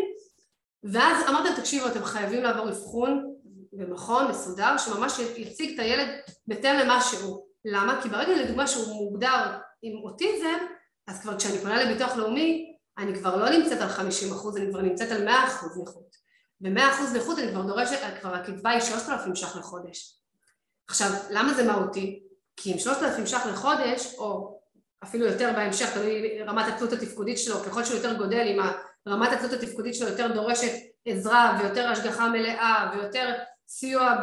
ואז 0.84 1.28
אמרתי 1.28 1.48
להם, 1.48 1.58
תקשיבו, 1.58 1.86
אתם 1.86 2.04
חייבים 2.04 2.42
לעבור 2.42 2.68
אבחון 2.68 3.34
במכון 3.72 4.28
מסודר 4.28 4.78
שממש 4.78 5.18
יציג 5.18 5.74
את 5.74 5.78
הילד 5.78 6.08
בהתאם 6.46 6.78
למה 6.78 7.00
שהוא. 7.00 7.46
למה? 7.64 8.00
כי 8.02 8.08
ברגע 8.08 8.42
לדוגמה 8.42 8.66
שהוא 8.66 8.86
מוגדר 8.86 9.58
עם 9.82 9.98
אוטיזם, 10.04 10.58
אז 11.06 11.20
כבר 11.20 11.38
כשאני 11.38 11.58
פונה 11.58 11.84
לביטוח 11.84 12.16
לאומי, 12.16 12.76
אני 12.98 13.18
כבר 13.18 13.36
לא 13.36 13.50
נמצאת 13.50 13.80
על 13.80 13.88
50 13.88 14.32
אחוז, 14.32 14.56
אני 14.56 14.70
כבר 14.70 14.80
נמצאת 14.80 15.10
על 15.10 15.24
100 15.24 15.44
אחוז 15.44 15.78
נכות. 15.82 16.16
ו-100 16.60 16.80
אחוז 16.92 17.16
נכות 17.16 17.38
אני 17.38 17.52
כבר 17.52 17.62
דורשת, 17.62 17.98
כבר 18.20 18.34
הקצבה 18.34 18.70
היא 18.70 18.80
3,000 18.80 19.34
ש"ח 19.34 19.56
לחודש. 19.56 20.18
עכשיו, 20.88 21.10
למה 21.30 21.54
זה 21.54 21.66
מהותי? 21.66 22.22
כי 22.56 22.72
עם 22.72 22.78
3,000 22.78 23.26
ש"ח 23.26 23.46
לחודש, 23.46 24.14
או 24.18 24.55
אפילו 25.06 25.26
יותר 25.26 25.52
בהמשך, 25.56 25.94
תלוי 25.94 26.42
רמת 26.42 26.64
התלות 26.68 26.92
התפקודית 26.92 27.38
שלו, 27.38 27.60
ככל 27.60 27.84
שהוא 27.84 27.96
יותר 27.96 28.16
גודל, 28.16 28.46
אם 28.48 28.58
רמת 29.08 29.32
התלות 29.32 29.52
התפקודית 29.52 29.94
שלו 29.94 30.08
יותר 30.08 30.32
דורשת 30.34 30.72
עזרה 31.04 31.58
ויותר 31.60 31.88
השגחה 31.88 32.28
מלאה 32.28 32.90
ויותר 32.94 33.34
סיוע 33.68 34.16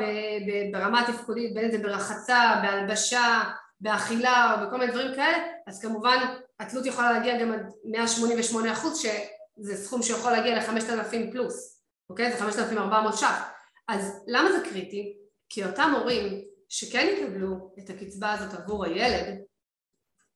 ברמה 0.72 1.02
התפקודית, 1.02 1.54
בין 1.54 1.66
אם 1.66 1.72
זה 1.72 1.78
ברחצה, 1.78 2.60
בהלבשה, 2.64 3.44
באכילה 3.82 4.54
או 4.54 4.68
בכל 4.68 4.78
מיני 4.78 4.92
דברים 4.92 5.16
כאלה, 5.16 5.38
אז 5.68 5.82
כמובן 5.82 6.18
התלות 6.60 6.86
יכולה 6.86 7.12
להגיע 7.12 7.40
גם 7.42 7.52
עד 7.52 7.72
188 7.86 8.72
אחוז, 8.72 9.00
שזה 9.00 9.76
סכום 9.76 10.02
שיכול 10.02 10.32
להגיע 10.32 10.56
ל-5,000 10.56 11.32
פלוס, 11.32 11.82
אוקיי? 12.10 12.32
זה 12.32 12.38
5,400 12.38 13.18
ש"ח. 13.18 13.50
אז 13.88 14.24
למה 14.28 14.52
זה 14.52 14.70
קריטי? 14.70 15.18
כי 15.50 15.66
אותם 15.66 15.94
הורים 16.00 16.42
שכן 16.70 17.08
יקבלו 17.14 17.74
את 17.80 17.90
הקצבה 17.90 18.32
הזאת 18.32 18.54
עבור 18.54 18.86
הילד, 18.86 19.40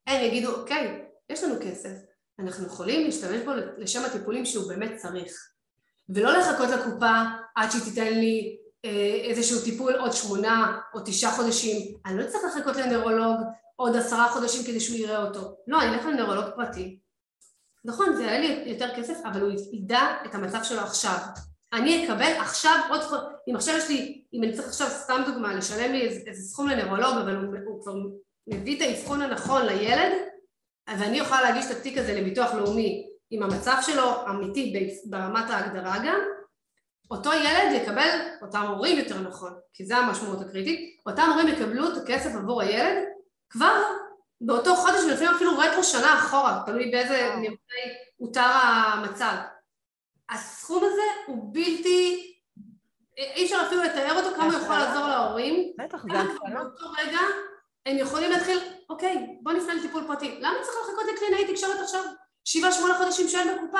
הם 0.07 0.23
יגידו, 0.23 0.55
אוקיי, 0.55 1.05
יש 1.29 1.43
לנו 1.43 1.55
כסף, 1.61 1.89
אנחנו 2.39 2.65
יכולים 2.65 3.05
להשתמש 3.05 3.41
בו 3.45 3.51
לשם 3.77 4.05
הטיפולים 4.05 4.45
שהוא 4.45 4.67
באמת 4.67 4.91
צריך. 4.95 5.49
ולא 6.09 6.37
לחכות 6.37 6.69
לקופה 6.69 7.13
עד 7.55 7.71
שהיא 7.71 7.83
תיתן 7.83 8.13
לי 8.13 8.57
אה, 8.85 9.29
איזשהו 9.29 9.61
טיפול 9.61 9.95
עוד 9.95 10.11
שמונה 10.11 10.79
או 10.93 10.99
תשעה 11.05 11.31
חודשים, 11.31 11.97
אני 12.05 12.17
לא 12.17 12.27
צריך 12.27 12.43
לחכות 12.45 12.75
לנוירולוג 12.75 13.37
עוד 13.75 13.95
עשרה 13.95 14.29
חודשים 14.29 14.63
כדי 14.63 14.79
שהוא 14.79 14.97
יראה 14.97 15.23
אותו. 15.23 15.57
לא, 15.67 15.81
אני 15.81 15.95
אלך 15.95 16.05
לנוירולוג 16.05 16.45
פרטי. 16.55 16.99
נכון, 17.85 18.15
זה 18.15 18.23
יעלה 18.23 18.39
לי 18.39 18.63
יותר 18.65 18.89
כסף, 18.95 19.17
אבל 19.25 19.41
הוא 19.41 19.51
ידע 19.73 20.01
את 20.25 20.35
המצב 20.35 20.63
שלו 20.63 20.79
עכשיו. 20.79 21.17
אני 21.73 22.05
אקבל 22.05 22.31
עכשיו 22.39 22.79
עוד, 22.89 23.01
אם 23.49 23.55
עכשיו 23.55 23.77
יש 23.77 23.89
לי, 23.89 24.23
אם 24.33 24.43
אני 24.43 24.53
צריך 24.53 24.67
עכשיו 24.67 24.87
סתם 24.89 25.21
דוגמה, 25.25 25.53
לשלם 25.53 25.91
לי 25.91 26.01
איזה, 26.01 26.19
איזה 26.27 26.41
סכום 26.41 26.67
לנוירולוג, 26.67 27.17
אבל 27.17 27.35
הוא, 27.35 27.55
הוא 27.65 27.81
כבר 27.83 27.93
מביא 28.47 28.77
את 28.77 28.81
האבחון 28.81 29.21
הנכון 29.21 29.65
לילד, 29.65 30.11
אז 30.87 31.01
אני 31.01 31.17
יכולה 31.17 31.41
להגיש 31.41 31.65
את 31.65 31.77
התיק 31.77 31.97
הזה 31.97 32.21
לביטוח 32.21 32.53
לאומי 32.53 33.07
עם 33.29 33.43
המצב 33.43 33.77
שלו 33.81 34.29
אמיתי 34.29 34.89
ברמת 35.09 35.49
ההגדרה 35.49 35.97
גם, 36.05 36.19
אותו 37.11 37.33
ילד 37.33 37.81
יקבל, 37.81 38.19
אותם 38.41 38.61
הורים 38.61 38.97
יותר 38.97 39.21
נכון, 39.21 39.53
כי 39.73 39.85
זה 39.85 39.97
המשמעות 39.97 40.41
הקריטית, 40.41 41.01
אותם 41.05 41.29
הורים 41.29 41.47
יקבלו 41.47 41.91
את 41.91 41.97
הכסף 41.97 42.35
עבור 42.35 42.61
הילד 42.61 43.03
כבר 43.49 43.81
באותו 44.41 44.75
חודש 44.75 45.03
ולפעמים 45.03 45.35
אפילו 45.35 45.57
רטרו 45.57 45.83
שנה 45.83 46.19
אחורה, 46.19 46.63
תלוי 46.65 46.91
באיזה 46.91 47.35
נראה 47.37 47.55
הותר 48.17 48.41
המצב. 48.41 49.35
הסכום 50.29 50.83
הזה 50.83 51.01
הוא 51.27 51.53
בלתי, 51.53 52.33
אי 53.17 53.45
אפשר 53.45 53.63
אפילו 53.67 53.83
לתאר 53.83 54.15
אותו 54.15 54.35
כמה 54.35 54.45
הוא 54.45 54.61
יכול 54.63 54.75
לעזור 54.75 55.07
להורים. 55.07 55.73
בטח, 55.77 56.03
זה 56.11 56.21
התחלה. 56.21 56.63
באותו 56.63 56.85
רגע 56.99 57.19
הם 57.87 57.97
יכולים 57.97 58.31
להתחיל, 58.31 58.59
אוקיי, 58.89 59.37
בוא 59.41 59.53
נפנה 59.53 59.73
לטיפול 59.73 60.03
פרטי. 60.07 60.37
למה 60.39 60.55
צריך 60.61 60.77
לחכות 60.83 61.13
לקלינאי 61.15 61.53
תקשורת 61.53 61.79
עכשיו? 61.79 62.01
שבעה 62.45 62.71
שמונה 62.71 62.97
חודשים 62.97 63.27
שאין 63.27 63.47
בקופה. 63.47 63.79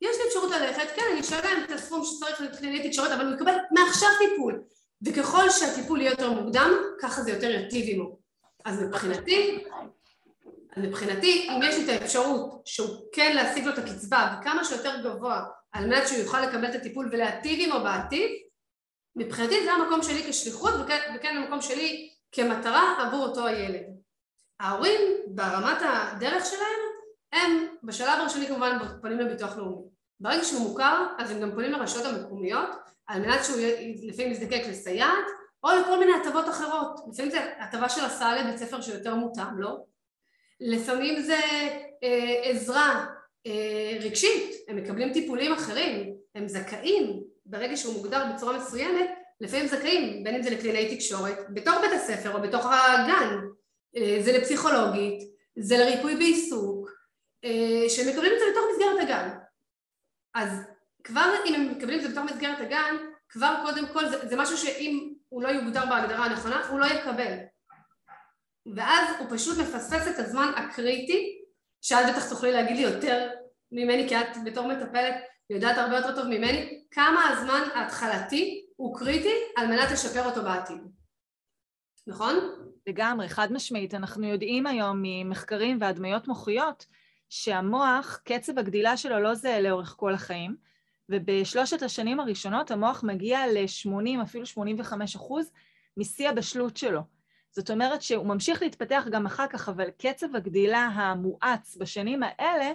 יש 0.00 0.16
לי 0.16 0.28
אפשרות 0.28 0.50
ללכת, 0.50 0.88
כן, 0.96 1.02
אני 1.12 1.20
אשלם 1.20 1.64
את 1.64 1.70
הסכום 1.70 2.04
שצריך 2.04 2.40
לקלינאי 2.40 2.88
תקשורת, 2.88 3.10
אבל 3.10 3.26
הוא 3.26 3.34
יקבל 3.34 3.54
מעכשיו 3.70 4.08
טיפול. 4.18 4.62
וככל 5.06 5.50
שהטיפול 5.50 6.00
יהיה 6.00 6.10
יותר 6.10 6.30
מוקדם, 6.30 6.70
ככה 7.00 7.22
זה 7.22 7.30
יותר 7.30 7.50
יטיב 7.50 7.84
עמו. 7.88 8.18
אז 8.64 8.82
מבחינתי, 8.82 9.64
אז 10.76 10.82
מבחינתי, 10.82 11.48
אם 11.50 11.62
יש 11.62 11.76
לי 11.76 11.84
את 11.84 11.88
האפשרות 11.88 12.62
שהוא 12.64 12.88
כן 13.12 13.36
להשיג 13.36 13.64
לו 13.64 13.72
את 13.72 13.78
הקצבה 13.78 14.38
וכמה 14.40 14.64
שיותר 14.64 15.02
גבוה 15.04 15.44
על 15.72 15.86
מנת 15.86 16.08
שהוא 16.08 16.18
יוכל 16.18 16.40
לקבל 16.40 16.70
את 16.70 16.74
הטיפול 16.74 17.08
ולהטיב 17.12 17.72
עמו 17.72 17.84
בעתיד, 17.84 18.30
מבחינתי 19.16 19.64
זה 19.64 19.72
המקום 19.72 20.02
שלי 20.02 20.24
כשליחות 20.30 20.74
וכן, 20.84 21.14
וכן 21.16 21.36
המקום 21.36 21.62
שלי 21.62 22.10
כמטרה 22.32 23.06
עבור 23.06 23.26
אותו 23.26 23.46
הילד. 23.46 23.82
ההורים 24.60 25.00
ברמת 25.26 25.78
הדרך 25.80 26.46
שלהם 26.46 26.80
הם 27.32 27.66
בשלב 27.82 28.08
הראשוני 28.08 28.46
כמובן 28.46 28.78
פונים 29.02 29.18
לביטוח 29.18 29.56
לאומי. 29.56 29.82
ברגע 30.20 30.44
שהוא 30.44 30.60
מוכר 30.60 31.06
אז 31.18 31.30
הם 31.30 31.40
גם 31.40 31.52
פונים 31.52 31.72
לרשויות 31.72 32.06
המקומיות 32.06 32.68
על 33.06 33.20
מנת 33.20 33.44
שהוא 33.44 33.56
לפעמים 34.02 34.32
יזדקק 34.32 34.62
לסייעת 34.68 35.26
או 35.64 35.68
לכל 35.80 35.98
מיני 35.98 36.12
הטבות 36.12 36.48
אחרות. 36.48 37.00
לפעמים 37.12 37.30
זה 37.30 37.38
הטבה 37.58 37.88
של 37.88 38.04
הסעה 38.04 38.36
לבית 38.36 38.58
ספר 38.58 38.80
שיותר 38.80 39.14
מותאם 39.14 39.58
לו, 39.58 39.86
לפעמים 40.60 41.22
זה 41.22 41.40
אה, 42.02 42.40
עזרה 42.42 43.06
אה, 43.46 43.98
רגשית, 44.00 44.54
הם 44.68 44.76
מקבלים 44.76 45.12
טיפולים 45.12 45.52
אחרים, 45.52 46.14
הם 46.34 46.48
זכאים, 46.48 47.22
ברגע 47.46 47.76
שהוא 47.76 47.94
מוגדר 47.94 48.24
בצורה 48.34 48.58
מסוימת, 48.58 49.10
לפעמים 49.40 49.66
זכאים, 49.66 50.24
בין 50.24 50.34
אם 50.34 50.42
זה 50.42 50.50
לקלינאי 50.50 50.96
תקשורת, 50.96 51.38
בתוך 51.54 51.74
בית 51.80 51.92
הספר 51.92 52.34
או 52.34 52.42
בתוך 52.42 52.66
הגן, 52.66 53.36
אה, 53.96 54.18
זה 54.22 54.38
לפסיכולוגית, 54.38 55.22
זה 55.58 55.78
לריפוי 55.78 56.16
בעיסוק, 56.16 56.90
אה, 57.44 57.88
שהם 57.88 58.08
מקבלים 58.08 58.32
את 58.32 58.38
זה 58.38 58.44
בתוך 58.50 58.64
מסגרת 58.72 59.02
הגן. 59.02 59.38
אז 60.34 60.50
כבר 61.04 61.34
אם 61.46 61.54
הם 61.54 61.70
מקבלים 61.70 61.98
את 61.98 62.04
זה 62.04 62.08
בתוך 62.08 62.24
מסגרת 62.24 62.60
הגן, 62.60 62.96
כבר 63.28 63.54
קודם 63.62 63.86
כל 63.92 64.08
זה, 64.08 64.28
זה 64.28 64.36
משהו 64.36 64.56
שאם 64.56 65.14
הוא 65.28 65.42
לא 65.42 65.48
יוגדר 65.48 65.86
בהגדרה 65.86 66.24
הנכונה, 66.24 66.68
הוא 66.68 66.80
לא 66.80 66.86
יקבל. 66.86 67.34
ואז 68.76 69.06
הוא 69.18 69.26
פשוט 69.30 69.58
מפספס 69.58 70.08
את 70.08 70.18
הזמן 70.18 70.52
הקריטי, 70.56 71.38
שאת 71.82 72.06
בטח 72.08 72.28
תוכלי 72.28 72.52
להגיד 72.52 72.76
לי 72.76 72.82
יותר 72.82 73.30
ממני, 73.72 74.08
כי 74.08 74.16
את 74.16 74.44
בתור 74.44 74.68
מטפלת 74.68 75.14
יודעת 75.50 75.78
הרבה 75.78 75.96
יותר 75.96 76.14
טוב 76.14 76.26
ממני, 76.26 76.84
כמה 76.90 77.28
הזמן 77.28 77.68
ההתחלתי 77.74 78.67
הוא 78.78 78.98
קריטי 78.98 79.34
על 79.56 79.66
מנת 79.66 79.90
לשפר 79.92 80.24
אותו 80.24 80.42
בעתיד. 80.42 80.78
נכון? 82.06 82.34
לגמרי, 82.86 83.28
חד 83.28 83.52
משמעית. 83.52 83.94
אנחנו 83.94 84.26
יודעים 84.26 84.66
היום 84.66 85.00
ממחקרים 85.02 85.78
והדמיות 85.80 86.28
מוחיות 86.28 86.86
שהמוח, 87.28 88.20
קצב 88.24 88.58
הגדילה 88.58 88.96
שלו 88.96 89.20
לא 89.20 89.34
זהה 89.34 89.60
לאורך 89.60 89.94
כל 89.98 90.14
החיים, 90.14 90.56
ובשלושת 91.08 91.82
השנים 91.82 92.20
הראשונות 92.20 92.70
המוח 92.70 93.04
מגיע 93.04 93.46
ל-80, 93.46 94.22
אפילו 94.22 94.46
85 94.46 95.16
אחוז 95.16 95.52
משיא 95.96 96.28
הבשלות 96.28 96.76
שלו. 96.76 97.00
זאת 97.50 97.70
אומרת 97.70 98.02
שהוא 98.02 98.26
ממשיך 98.26 98.62
להתפתח 98.62 99.04
גם 99.10 99.26
אחר 99.26 99.46
כך, 99.46 99.68
אבל 99.68 99.90
קצב 99.90 100.36
הגדילה 100.36 100.86
המואץ 100.86 101.76
בשנים 101.80 102.22
האלה, 102.22 102.72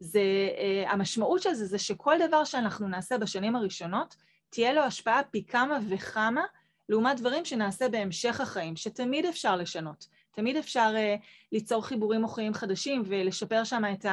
זה, 0.00 0.20
uh, 0.20 0.90
המשמעות 0.90 1.42
של 1.42 1.54
זה 1.54 1.66
זה 1.66 1.78
שכל 1.78 2.16
דבר 2.28 2.44
שאנחנו 2.44 2.88
נעשה 2.88 3.18
בשנים 3.18 3.56
הראשונות, 3.56 4.16
תהיה 4.50 4.72
לו 4.72 4.80
השפעה 4.80 5.22
פי 5.30 5.44
כמה 5.44 5.78
וכמה 5.88 6.44
לעומת 6.88 7.20
דברים 7.20 7.44
שנעשה 7.44 7.88
בהמשך 7.88 8.40
החיים, 8.40 8.76
שתמיד 8.76 9.26
אפשר 9.26 9.56
לשנות. 9.56 10.06
תמיד 10.30 10.56
אפשר 10.56 10.94
uh, 10.94 11.20
ליצור 11.52 11.86
חיבורים 11.86 12.20
מוחיים 12.20 12.54
חדשים 12.54 13.02
ולשפר 13.06 13.64
שם 13.64 13.82
את 13.92 14.06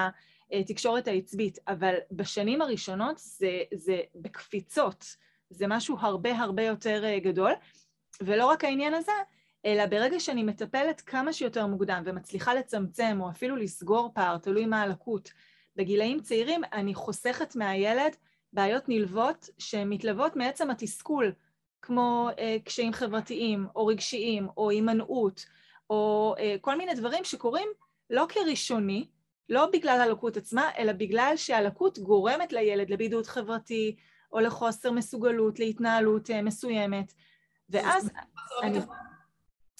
התקשורת 0.52 1.08
העצבית, 1.08 1.60
אבל 1.68 1.94
בשנים 2.12 2.62
הראשונות 2.62 3.18
זה, 3.18 3.62
זה 3.74 4.00
בקפיצות, 4.16 5.16
זה 5.50 5.68
משהו 5.68 5.98
הרבה 6.00 6.38
הרבה 6.38 6.64
יותר 6.64 7.04
uh, 7.04 7.24
גדול, 7.24 7.52
ולא 8.22 8.46
רק 8.46 8.64
העניין 8.64 8.94
הזה, 8.94 9.12
אלא 9.66 9.86
ברגע 9.86 10.20
שאני 10.20 10.44
מטפלת 10.44 11.02
כמה 11.02 11.34
שיותר 11.34 11.68
מוקדם 11.68 12.04
ומצליחה 12.06 12.54
לצמצם 12.54 13.18
או 13.22 13.30
אפילו 13.30 13.56
לסגור 13.56 14.12
פער, 14.14 14.38
תלוי 14.38 14.66
מה 14.66 14.82
הלקות, 14.82 15.32
בגילאים 15.76 16.20
צעירים 16.20 16.62
אני 16.74 16.94
חוסכת 16.94 17.56
מהילד 17.56 18.16
בעיות 18.54 18.90
נלוות 18.90 19.50
שמתלוות 19.58 20.36
מעצם 20.36 20.70
התסכול, 20.70 21.32
כמו 21.82 22.30
אה, 22.40 22.58
קשיים 22.66 22.94
חברתיים 22.94 23.68
או 23.76 23.86
רגשיים 23.86 24.48
או 24.58 24.70
הימנעות 24.70 25.46
או 25.90 26.36
אה, 26.40 26.56
כל 26.62 26.78
מיני 26.78 26.94
דברים 26.94 27.24
שקורים 27.24 27.68
לא 28.10 28.26
כראשוני, 28.30 29.08
לא 29.50 29.70
בגלל 29.74 30.02
הלקות 30.02 30.38
עצמה, 30.38 30.70
אלא 30.78 30.94
בגלל 30.94 31.34
שהלקות 31.36 32.00
גורמת 32.00 32.54
לילד 32.54 32.90
לבידוד 32.90 33.28
חברתי 33.28 33.96
או 34.32 34.40
לחוסר 34.40 34.92
מסוגלות 34.92 35.60
להתנהלות 35.60 36.30
אה, 36.30 36.42
מסוימת. 36.42 37.14
ואז 37.70 38.10
אני... 38.64 38.80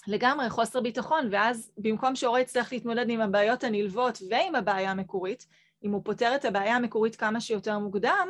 לגמרי, 0.08 0.50
חוסר 0.50 0.82
ביטחון, 0.82 1.28
ואז 1.32 1.72
במקום 1.78 2.16
שהורה 2.16 2.42
יצטרך 2.42 2.74
להתמודד 2.74 3.10
עם 3.10 3.22
הבעיות 3.22 3.64
הנלוות 3.64 4.22
ועם 4.30 4.56
הבעיה 4.56 4.92
המקורית, 4.92 5.48
אם 5.84 5.92
הוא 5.92 6.02
פותר 6.06 6.36
את 6.36 6.46
הבעיה 6.46 6.76
המקורית 6.76 7.16
כמה 7.16 7.42
שיותר 7.42 7.80
מוקדם, 7.80 8.30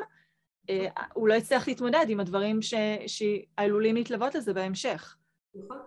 הוא 1.13 1.27
לא 1.27 1.33
יצטרך 1.33 1.67
להתמודד 1.67 2.05
עם 2.09 2.19
הדברים 2.19 2.61
ש... 2.61 2.73
שעלולים 3.07 3.95
להתלוות 3.95 4.35
לזה 4.35 4.53
בהמשך. 4.53 5.17
נכון. 5.55 5.77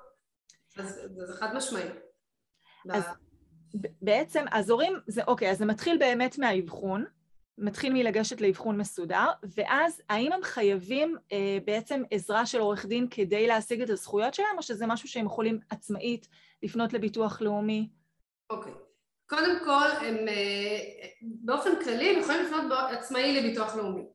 אז 0.77 1.01
זה 1.17 1.35
חד 1.39 1.57
משמעי. 1.57 1.89
אז 2.91 3.05
בעצם, 4.03 4.45
אז 4.51 4.71
הורים, 4.71 5.01
זה 5.07 5.23
אוקיי, 5.27 5.51
אז 5.51 5.59
זה 5.59 5.67
מתחיל 5.67 5.99
באמת 5.99 6.39
מהאבחון, 6.39 7.05
מתחיל 7.59 7.93
מלגשת 7.93 8.41
לאבחון 8.41 8.79
מסודר, 8.79 9.27
ואז 9.57 10.03
האם 10.09 10.33
הם 10.33 10.43
חייבים 10.43 11.17
אה, 11.33 11.59
בעצם 11.65 12.03
עזרה 12.11 12.47
של 12.47 12.59
עורך 12.59 12.87
דין 12.87 13.07
כדי 13.11 13.47
להשיג 13.47 13.83
את 13.83 13.91
הזכויות 13.91 14.35
שלהם, 14.35 14.57
או 14.57 14.63
שזה 14.63 14.87
משהו 14.87 15.09
שהם 15.09 15.27
יכולים 15.27 15.61
עצמאית 15.71 16.29
לפנות 16.63 16.93
לביטוח 16.93 17.41
לאומי? 17.41 17.89
אוקיי. 18.51 18.73
קודם 19.27 19.59
כל, 19.65 20.07
הם 20.07 20.29
אה, 20.29 20.79
באופן 21.23 21.71
כללי 21.85 22.11
הם 22.11 22.21
יכולים 22.21 22.45
לפנות 22.45 22.73
עצמאי 22.91 23.41
לביטוח 23.41 23.77
לאומי. 23.77 24.07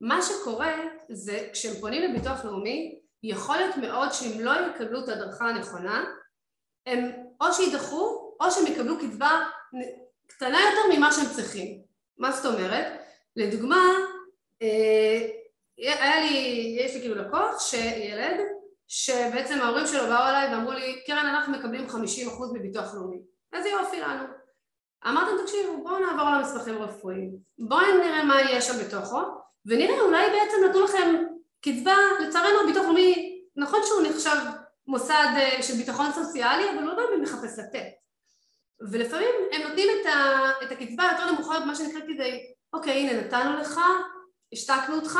מה 0.00 0.22
שקורה 0.22 0.74
זה 1.08 1.48
כשהם 1.52 1.74
פונים 1.80 2.02
לביטוח 2.02 2.44
לאומי, 2.44 3.00
יכול 3.22 3.56
להיות 3.56 3.76
מאוד 3.76 4.12
שאם 4.12 4.40
לא 4.40 4.52
יקבלו 4.70 5.04
את 5.04 5.08
הדרכה 5.08 5.48
הנכונה, 5.48 6.04
הם 6.86 7.10
או 7.40 7.52
שידחו 7.52 8.34
או 8.40 8.50
שהם 8.50 8.66
יקבלו 8.66 8.98
קצבה 8.98 9.42
קטנה 10.26 10.58
יותר 10.60 10.96
ממה 10.96 11.12
שהם 11.12 11.26
צריכים. 11.36 11.80
מה 12.18 12.32
זאת 12.32 12.54
אומרת? 12.54 12.86
לדוגמה, 13.36 13.84
אה, 14.62 15.26
היה 15.78 16.20
לי, 16.20 16.76
יש 16.80 16.94
לי 16.94 17.00
כאילו 17.00 17.14
לקוח, 17.14 17.60
שילד, 17.60 18.40
שבעצם 18.88 19.60
ההורים 19.60 19.86
שלו 19.86 20.02
באו 20.02 20.28
אליי 20.28 20.54
ואמרו 20.54 20.72
לי, 20.72 21.02
קרן 21.06 21.26
אנחנו 21.26 21.52
מקבלים 21.52 21.86
50% 21.88 21.94
מביטוח 22.54 22.94
לאומי. 22.94 23.20
איזה 23.52 23.68
יופי 23.68 24.00
לנו. 24.00 24.24
אמרתם 25.06 25.42
תקשיבו 25.42 25.82
בואו 25.82 25.98
נעבור 25.98 26.26
על 26.26 26.34
המסמכים 26.34 26.82
הרפואיים, 26.82 27.36
בואו 27.58 27.98
נראה 28.04 28.24
מה 28.24 28.40
יהיה 28.40 28.60
שם 28.60 28.72
בתוכו 28.84 29.39
ונראה 29.66 30.00
אולי 30.00 30.26
בעצם 30.30 30.56
נתנו 30.68 30.84
לכם 30.84 31.24
קצבה, 31.60 31.96
לצערנו 32.20 32.60
הביטוח 32.60 32.84
לאומי, 32.84 33.42
נכון 33.56 33.80
שהוא 33.84 34.02
נחשב 34.02 34.36
מוסד 34.86 35.28
אה, 35.36 35.62
של 35.62 35.74
ביטחון 35.74 36.12
סוציאלי 36.12 36.70
אבל 36.70 36.82
לא 36.82 36.94
באמת 36.94 37.22
מחפש 37.22 37.58
לתת. 37.58 37.86
ולפעמים 38.90 39.28
הם 39.52 39.62
נותנים 39.62 39.88
את, 40.00 40.06
ה, 40.06 40.50
את 40.62 40.72
הקצבה 40.72 41.08
היותר 41.08 41.32
נמוכה 41.32 41.64
מה 41.64 41.74
שנקרא 41.74 42.00
כדי 42.00 42.40
אוקיי 42.72 42.92
הנה 42.92 43.20
נתנו 43.20 43.60
לך, 43.60 43.80
השתקנו 44.52 44.94
אותך 44.96 45.18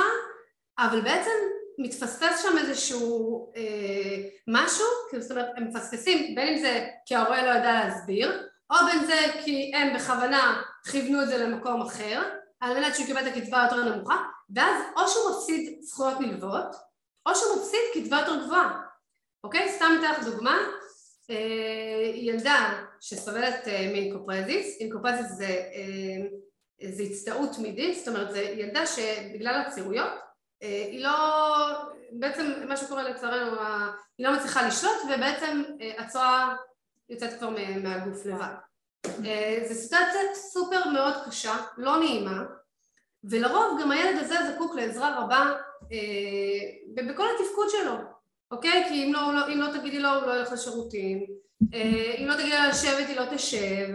אבל 0.78 1.00
בעצם 1.00 1.30
מתפספס 1.78 2.42
שם 2.42 2.58
איזשהו 2.58 3.52
אה, 3.56 4.28
משהו, 4.48 4.86
זאת 5.18 5.30
אומרת 5.30 5.46
הם 5.56 5.68
מפספסים 5.68 6.34
בין 6.34 6.48
אם 6.48 6.58
זה 6.58 6.86
כי 7.06 7.14
ההורה 7.14 7.46
לא 7.46 7.58
ידע 7.58 7.72
להסביר 7.72 8.46
או 8.70 8.76
בין 8.86 9.04
זה 9.04 9.18
כי 9.44 9.72
הם 9.74 9.96
בכוונה 9.96 10.62
כיוונו 10.90 11.22
את 11.22 11.28
זה 11.28 11.38
למקום 11.38 11.82
אחר 11.82 12.22
על 12.60 12.78
מנת 12.78 12.94
שהוא 12.94 13.06
יקבל 13.06 13.28
את 13.28 13.36
הקצבה 13.36 13.62
היותר 13.62 13.94
נמוכה 13.94 14.16
ואז 14.54 14.82
או 14.96 15.08
שהוא 15.08 15.36
מפסיד 15.36 15.78
זכויות 15.82 16.20
נלוות 16.20 16.76
או 17.26 17.34
שהוא 17.34 17.56
מפסיד 17.56 17.80
קצבה 17.94 18.18
יותר 18.18 18.44
גבוהה 18.44 18.80
אוקיי? 19.44 19.72
סתם 19.72 19.92
אתן 19.98 20.10
לך 20.10 20.24
דוגמה 20.24 20.58
אה, 21.30 22.10
ילדה 22.14 22.84
שסובלת 23.00 23.68
אה, 23.68 23.88
מאינקופרזיס, 23.92 24.80
אינקופרזיס 24.80 25.26
זה, 25.26 25.46
אה, 25.46 26.90
זה 26.90 27.02
הצטעות 27.02 27.50
תמידית, 27.56 27.98
זאת 27.98 28.08
אומרת 28.08 28.30
זה 28.30 28.40
ילדה 28.40 28.86
שבגלל 28.86 29.62
הצירויות 29.66 30.12
היא 30.60 31.04
לא, 31.04 31.10
בעצם 32.12 32.52
מה 32.68 32.76
שקורה 32.76 33.02
לצערנו, 33.02 33.56
היא 34.18 34.26
לא 34.26 34.36
מצליחה 34.36 34.66
לשלוט 34.66 34.96
ובעצם 35.04 35.62
הצואה 35.98 36.54
יוצאת 37.08 37.38
כבר 37.38 37.50
מהגוף 37.82 38.26
לבד. 38.26 38.54
זו 39.68 39.74
סיטואציה 39.74 40.20
סופר 40.34 40.88
מאוד 40.88 41.14
קשה, 41.26 41.56
לא 41.78 41.98
נעימה, 41.98 42.42
ולרוב 43.24 43.80
גם 43.80 43.90
הילד 43.90 44.18
הזה 44.18 44.34
זקוק 44.52 44.74
לעזרה 44.74 45.24
רבה 45.24 45.52
בכל 46.94 47.26
התפקוד 47.34 47.66
שלו, 47.70 47.94
אוקיי? 48.50 48.84
כי 48.88 49.04
אם 49.04 49.12
לא, 49.12 49.34
לא, 49.34 49.52
אם 49.52 49.60
לא 49.60 49.78
תגידי 49.78 49.98
לו 49.98 50.08
הוא 50.08 50.26
לא 50.26 50.36
ילך 50.36 50.52
לשירותים, 50.52 51.26
אם 52.18 52.26
לא 52.26 52.34
תגידי 52.34 52.50
לה 52.50 52.68
לשבת 52.68 53.08
היא 53.08 53.16
לא 53.16 53.24
תשב, 53.34 53.88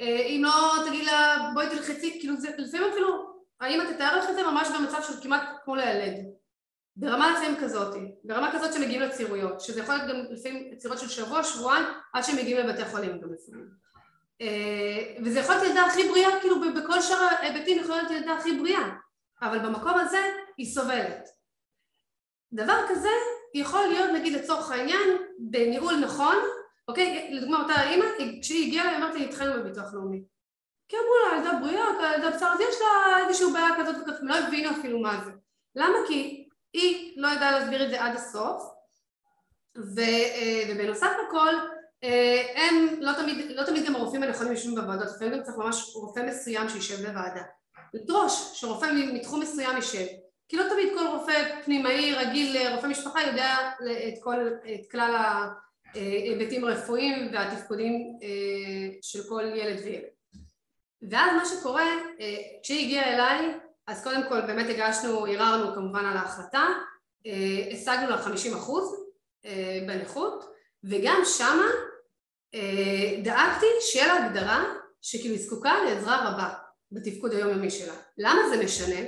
אם 0.00 0.42
לא 0.44 0.72
תגידי 0.86 1.04
לה 1.04 1.50
בואי 1.54 1.70
תלחצי, 1.70 2.18
כאילו 2.20 2.36
זה 2.36 2.48
לפעמים 2.58 2.90
אפילו, 2.90 3.36
האמא 3.60 3.84
תתאר 3.92 4.18
לך 4.18 4.30
את 4.30 4.34
זה 4.34 4.42
ממש 4.42 4.68
במצב 4.68 5.02
של 5.02 5.22
כמעט 5.22 5.42
כמו 5.64 5.76
לילד, 5.76 6.14
ברמה 6.96 7.32
לפעמים 7.32 7.60
כזאת, 7.60 7.96
ברמה 8.24 8.52
כזאת 8.52 8.72
שמגיעים 8.72 9.00
לצירויות, 9.00 9.60
שזה 9.60 9.80
יכול 9.80 9.94
להיות 9.94 10.08
גם 10.08 10.16
לפעמים 10.30 10.76
צירויות 10.76 11.02
של 11.02 11.08
שבוע, 11.08 11.44
שבועיים, 11.44 11.84
עד 12.14 12.24
שהם 12.24 12.36
מגיעים 12.36 12.66
לבתי 12.66 12.84
חולים 12.84 13.20
גם 13.20 13.28
לפעמים. 13.32 13.85
וזה 15.24 15.40
יכול 15.40 15.54
להיות 15.54 15.68
ילדה 15.68 15.86
הכי 15.86 16.08
בריאה, 16.08 16.40
כאילו 16.40 16.56
בכל 16.60 17.00
שאר 17.00 17.16
ההיבטים 17.16 17.78
יכול 17.78 17.96
להיות 17.96 18.10
ילדה 18.10 18.32
הכי 18.32 18.56
בריאה, 18.56 18.88
אבל 19.42 19.58
במקום 19.58 19.94
הזה 19.94 20.30
היא 20.56 20.74
סובלת. 20.74 21.28
דבר 22.52 22.86
כזה 22.88 23.10
יכול 23.54 23.86
להיות 23.86 24.10
נגיד 24.14 24.32
לצורך 24.32 24.70
העניין 24.70 25.08
בניהול 25.38 25.96
נכון, 25.96 26.36
אוקיי? 26.88 27.30
לדוגמה 27.32 27.62
אותה 27.62 27.72
האימא, 27.72 28.06
כשהיא 28.42 28.66
הגיעה 28.66 28.88
היא 28.88 28.96
אמרת 28.96 29.14
לי 29.14 29.24
התחלנו 29.24 29.62
בביטוח 29.62 29.94
לאומי 29.94 30.22
כי 30.88 30.96
אמרו 30.96 31.14
לה 31.16 31.38
ילדה 31.38 31.58
בריאה, 31.60 32.14
ילדה 32.14 32.36
בשר, 32.36 32.46
אז 32.46 32.60
יש 32.60 32.76
לה 32.80 33.18
איזושהי 33.26 33.52
בעיה 33.52 33.68
כזאת 33.78 33.96
וכזאת, 34.02 34.20
לא 34.22 34.38
הבינו 34.38 34.70
אפילו 34.70 34.98
מה 34.98 35.24
זה 35.24 35.30
למה? 35.76 35.98
כי 36.08 36.48
היא 36.72 37.20
לא 37.20 37.28
ידעה 37.28 37.58
להסביר 37.58 37.84
את 37.84 37.90
זה 37.90 38.04
עד 38.04 38.14
הסוף 38.14 38.62
ו, 39.76 40.00
אה, 40.00 40.62
ובנוסף 40.68 41.10
לכל 41.26 41.54
אה, 41.54 41.75
הם 42.54 42.88
לא 43.00 43.12
תמיד, 43.12 43.50
לא 43.50 43.62
תמיד 43.64 43.86
גם 43.86 43.96
הרופאים 43.96 44.22
הנכונים 44.22 44.52
יושבים 44.52 44.74
בוועדות, 44.74 45.08
לפעמים 45.16 45.34
גם 45.34 45.42
צריך 45.42 45.56
ממש 45.56 45.92
רופא 45.94 46.20
מסוים 46.20 46.68
שישב 46.68 47.06
בוועדה 47.06 47.42
לדרוש 47.94 48.50
שרופא 48.54 48.86
מתחום 49.12 49.40
מסוים 49.40 49.76
יישב 49.76 50.06
כי 50.48 50.56
לא 50.56 50.64
תמיד 50.68 50.88
כל 50.94 51.06
רופא 51.06 51.62
פנימאי 51.64 52.14
רגיל 52.14 52.68
רופא 52.74 52.86
משפחה 52.86 53.22
יודע 53.22 53.56
את, 54.08 54.22
כל, 54.22 54.48
את 54.74 54.90
כלל 54.90 55.14
ההיבטים 55.94 56.64
הרפואיים 56.64 57.28
והתפקודים 57.32 58.18
אה, 58.22 58.98
של 59.02 59.28
כל 59.28 59.44
ילד 59.54 59.80
וילד. 59.84 60.04
ואז 61.10 61.32
מה 61.36 61.44
שקורה, 61.44 61.90
אה, 62.20 62.36
כשהיא 62.62 62.84
הגיעה 62.84 63.14
אליי, 63.14 63.54
אז 63.86 64.04
קודם 64.04 64.22
כל 64.28 64.40
באמת 64.40 64.66
הגשנו, 64.70 65.24
ערערנו 65.24 65.74
כמובן 65.74 66.04
על 66.04 66.16
ההחלטה, 66.16 66.66
אה, 67.26 67.68
השגנו 67.72 68.10
לה 68.10 68.18
50 68.18 68.54
אחוז 68.54 69.06
בנכות, 69.86 70.55
וגם 70.90 71.22
שמה 71.24 71.66
דאגתי 73.22 73.66
שיהיה 73.80 74.06
לה 74.06 74.26
הגדרה 74.26 74.64
שכאילו 75.02 75.34
היא 75.34 75.42
זקוקה 75.42 75.74
לעזרה 75.84 76.28
רבה 76.28 76.48
בתפקוד 76.92 77.32
היומיומי 77.32 77.70
שלה. 77.70 77.94
למה 78.18 78.40
זה 78.50 78.64
משנה? 78.64 79.00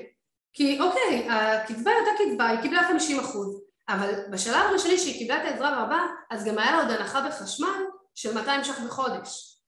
כי 0.53 0.81
אוקיי, 0.81 1.29
הקצבה 1.31 1.91
היא 1.91 2.01
אותה 2.01 2.11
קצבה, 2.25 2.49
היא 2.49 2.61
קיבלה 2.63 2.89
50 2.89 3.21
אחוז, 3.21 3.63
אבל 3.89 4.11
בשלב 4.31 4.67
הראשוני 4.69 4.99
שהיא 4.99 5.19
קיבלה 5.19 5.43
את 5.43 5.53
העזרה 5.53 5.69
הרבה, 5.69 6.07
אז 6.31 6.45
גם 6.45 6.59
היה 6.59 6.71
לה 6.71 6.83
עוד 6.83 6.91
הנחה 6.91 7.29
בחשמל 7.29 7.85
של 8.15 8.35
200 8.35 8.65
ש"ח 8.65 8.81
בחודש, 8.81 9.61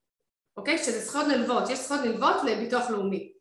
אוקיי? 0.56 0.78
שזה 0.78 1.00
זכויות 1.00 1.26
נלוות, 1.26 1.70
יש 1.70 1.78
זכויות 1.78 2.04
נלוות 2.04 2.36
לביטוח 2.44 2.90
לאומי, 2.90 3.32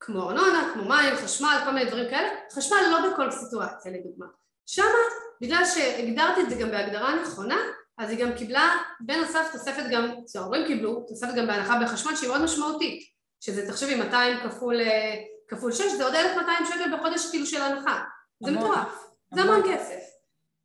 כמו 0.00 0.22
ארנונה, 0.22 0.70
כמו 0.74 0.84
מים, 0.84 1.16
חשמל, 1.16 1.56
כל 1.64 1.70
מיני 1.70 1.90
דברים 1.90 2.10
כאלה, 2.10 2.28
חשמל 2.52 2.78
לא 2.90 3.10
בכל 3.10 3.30
סיטואציה 3.30 3.92
לדוגמה. 3.92 4.26
שמה, 4.66 4.98
בגלל 5.40 5.64
שהגדרתי 5.64 6.40
את 6.40 6.50
זה 6.50 6.56
גם 6.56 6.70
בהגדרה 6.70 7.22
נכונה, 7.22 7.58
אז 8.02 8.10
היא 8.10 8.18
גם 8.18 8.32
קיבלה, 8.36 8.76
בנוסף 9.00 9.48
תוספת 9.52 9.82
גם, 9.92 10.14
ההורים 10.34 10.66
קיבלו, 10.66 11.04
תוספת 11.08 11.34
גם 11.36 11.46
בהנחה 11.46 11.78
בחשמל 11.82 12.16
שהיא 12.16 12.28
מאוד 12.28 12.42
משמעותית, 12.42 13.04
שזה 13.40 13.68
תחשבי 13.68 13.94
200 13.94 14.36
כפול 14.40 14.80
אה, 14.80 15.14
כפול 15.48 15.72
6 15.72 15.92
זה 15.96 16.04
עוד 16.04 16.14
1,200 16.14 16.66
שקל 16.66 16.96
בחודש 16.96 17.30
כאילו 17.30 17.46
של 17.46 17.62
הנחה, 17.62 18.00
זה 18.44 18.50
מטורף, 18.50 19.06
זה 19.34 19.40
המון. 19.40 19.62
כסף. 19.62 20.00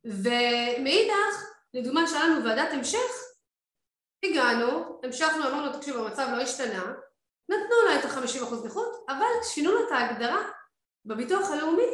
ומאידך, 0.04 1.44
לדוגמה 1.74 2.06
שהיה 2.06 2.26
לנו 2.26 2.44
ועדת 2.44 2.72
המשך, 2.72 3.24
הגענו, 4.24 5.00
המשכנו, 5.04 5.48
אמרנו 5.48 5.72
תקשיבו 5.72 5.98
המצב 5.98 6.28
לא 6.36 6.42
השתנה, 6.42 6.92
נתנו 7.48 7.76
לה 7.88 8.00
את 8.00 8.04
ה-50% 8.04 8.66
נכות, 8.66 9.04
אבל 9.08 9.42
שינו 9.42 9.74
לה 9.74 9.80
את 9.86 9.92
ההגדרה 9.92 10.42
בביטוח 11.04 11.50
הלאומי, 11.50 11.88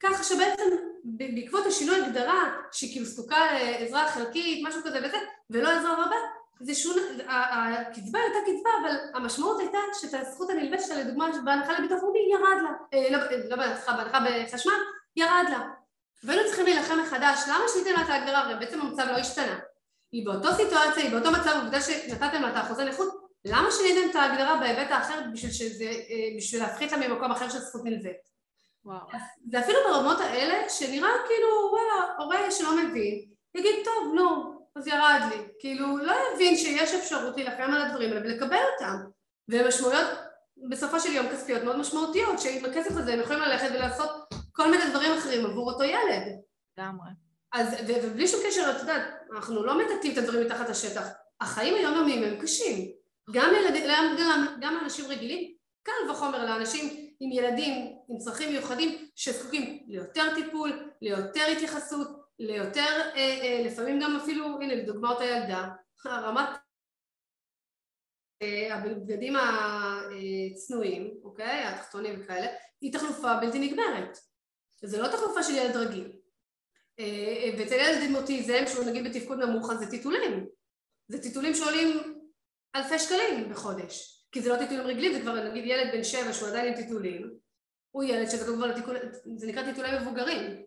ככה 0.00 0.24
שבעצם 0.24 0.76
בעקבות 1.04 1.66
השינוי 1.66 2.00
הגדרה 2.00 2.56
שהיא 2.72 2.92
כאילו 2.92 3.06
זקוקה 3.06 3.38
לעזרה 3.80 4.08
חלקית, 4.08 4.68
משהו 4.68 4.80
כזה 4.84 4.98
וזה, 4.98 5.18
ולא 5.50 5.68
עזרה 5.68 5.92
רבה, 5.92 6.16
זה 6.60 6.74
שונה, 6.74 7.02
הקצבה 7.26 8.18
הייתה 8.18 8.38
קצבה, 8.42 8.70
אבל 8.82 8.96
המשמעות 9.14 9.60
הייתה 9.60 9.78
שאת 10.00 10.14
הזכות 10.14 10.50
הנלווית 10.50 10.80
שלה, 10.86 11.00
לדוגמה, 11.00 11.28
בהנחה 11.44 11.72
לביטוח 11.78 12.02
לאומי, 12.02 12.18
ירד 12.32 12.62
לה, 12.62 12.70
אה, 12.94 13.10
לא, 13.10 13.18
לא 13.50 13.56
בהנחה, 13.56 13.92
בהנחה 13.92 14.18
בחשמל, 14.20 14.72
ירד 15.16 15.44
לה. 15.50 15.68
והיינו 16.24 16.46
צריכים 16.46 16.64
להילחם 16.64 16.98
מחדש, 17.02 17.38
למה 17.48 17.64
שיניתם 17.68 17.92
לה 17.92 18.04
את 18.04 18.10
ההגדרה? 18.10 18.38
הרי 18.38 18.54
בעצם 18.54 18.80
המצב 18.80 19.02
לא 19.10 19.16
השתנה. 19.16 19.58
היא 20.12 20.26
באותו 20.26 20.48
סיטואציה, 20.54 21.02
היא 21.02 21.10
באותו 21.10 21.30
מצב, 21.30 21.60
עובדה 21.62 21.80
שנתתם 21.80 22.42
לה 22.42 22.50
את 22.50 22.56
האחוזי 22.56 22.84
נכות, 22.84 23.08
למה 23.44 23.70
שיניתם 23.70 24.10
את 24.10 24.16
ההגדרה 24.16 24.60
בהיבט 24.60 24.90
האחר 24.90 25.20
בשביל, 25.32 25.52
שזה, 25.52 25.84
אה, 25.84 26.36
בשביל 26.36 26.62
להפחית 26.62 26.92
לה 26.92 27.08
ממקום 27.08 27.30
אחר 27.30 27.48
של 27.48 27.58
זכות 27.58 27.84
נלווית? 27.84 28.30
וואו. 28.84 29.06
זה 29.50 29.60
אפילו 29.60 29.78
ברמות 29.88 30.20
האלה 30.20 30.68
שנראה 30.68 31.10
כאילו 31.26 31.48
וואלה, 31.72 32.14
הורה 32.18 32.50
שלא 32.50 32.76
מבין 32.76 33.30
יגיד, 33.54 33.74
טוב, 33.84 34.14
נו, 34.14 34.60
אז 34.76 34.86
ירד 34.86 35.20
לי. 35.30 35.36
כאילו, 35.58 35.98
לא 35.98 36.14
יבין 36.34 36.56
שיש 36.56 36.94
אפשרות 36.94 37.36
להילחם 37.36 37.72
על 37.74 37.82
הדברים 37.82 38.12
האלה 38.12 38.20
ולקבל 38.20 38.62
אותם. 38.72 38.96
ומשמעויות 39.48 40.08
בסופו 40.70 41.00
של 41.00 41.12
יום 41.12 41.28
כספיות 41.28 41.62
מאוד 41.62 41.76
משמעותיות, 41.76 42.40
שעם 42.40 42.64
הכסף 42.64 42.90
הזה 42.90 43.12
הם 43.12 43.20
יכולים 43.20 43.42
ללכת 43.42 43.68
ולעשות 43.74 44.10
כל 44.52 44.70
מיני 44.70 44.90
דברים 44.90 45.12
אחרים 45.12 45.46
עבור 45.46 45.72
אותו 45.72 45.84
ילד. 45.84 46.22
לגמרי. 46.78 47.10
אז, 47.52 47.74
ו- 47.88 48.06
ובלי 48.06 48.28
שום 48.28 48.40
קשר, 48.46 48.70
את 48.70 48.80
יודעת, 48.80 49.02
אנחנו 49.36 49.62
לא 49.62 49.78
מטאטאים 49.78 50.12
את 50.12 50.18
הדברים 50.18 50.46
מתחת 50.46 50.68
לשטח. 50.68 51.08
החיים 51.40 51.74
היומיומיים 51.74 52.22
הם 52.22 52.40
קשים. 52.40 52.90
גם, 53.30 53.50
ילד, 53.54 53.74
גם, 54.18 54.46
גם 54.60 54.74
לאנשים 54.74 55.04
רגילים, 55.08 55.54
קל 55.82 56.10
וחומר 56.10 56.44
לאנשים 56.44 57.10
עם 57.20 57.32
ילדים 57.32 57.96
עם 58.10 58.18
צרכים 58.18 58.52
מיוחדים 58.52 59.08
שזקוקים 59.14 59.84
ליותר 59.88 60.34
טיפול, 60.34 60.90
ליותר 61.02 61.44
התייחסות, 61.56 62.08
ליותר, 62.38 63.00
אה, 63.14 63.40
אה, 63.42 63.62
לפעמים 63.66 64.00
גם 64.02 64.16
אפילו, 64.16 64.44
הנה 64.60 64.74
לדוגמה 64.74 65.10
אותה 65.10 65.24
ילדה, 65.24 65.68
רמת 66.06 66.48
אה, 68.42 68.74
הבגדים 68.74 69.34
הצנועים, 69.36 71.14
אוקיי, 71.24 71.64
התחתונים 71.64 72.20
וכאלה, 72.20 72.46
היא 72.80 72.92
תחלופה 72.92 73.36
בלתי 73.40 73.58
נגמרת. 73.58 74.18
זה 74.82 75.02
לא 75.02 75.08
תחלופה 75.08 75.42
של 75.42 75.54
ילד 75.54 75.76
רגיל. 75.76 76.12
אה, 76.98 77.50
ואצל 77.58 77.74
ילד 77.74 78.02
עם 78.08 78.14
אוטיזם, 78.14 78.64
שהוא 78.66 78.84
נגיד 78.84 79.04
בתפקוד 79.04 79.38
נמוך, 79.38 79.70
אז 79.70 79.78
זה 79.78 79.90
טיטולים. 79.90 80.46
זה 81.08 81.22
טיטולים 81.22 81.54
שעולים 81.54 82.20
אלפי 82.76 82.98
שקלים 82.98 83.50
בחודש. 83.50 84.26
כי 84.32 84.42
זה 84.42 84.48
לא 84.48 84.56
טיטולים 84.56 84.86
רגילים, 84.86 85.12
זה 85.12 85.20
כבר 85.20 85.50
נגיד 85.50 85.64
ילד 85.66 85.92
בן 85.92 86.04
שבע 86.04 86.32
שהוא 86.32 86.48
עדיין 86.48 86.68
עם 86.68 86.82
טיטולים, 86.82 87.30
הוא 87.90 88.04
ילד 88.04 88.30
שזה 88.30 88.44
כבר 88.44 88.66
לטיפול, 88.66 88.96
זה 89.36 89.46
נקרא 89.46 89.62
טיטולי 89.62 89.98
מבוגרים, 89.98 90.62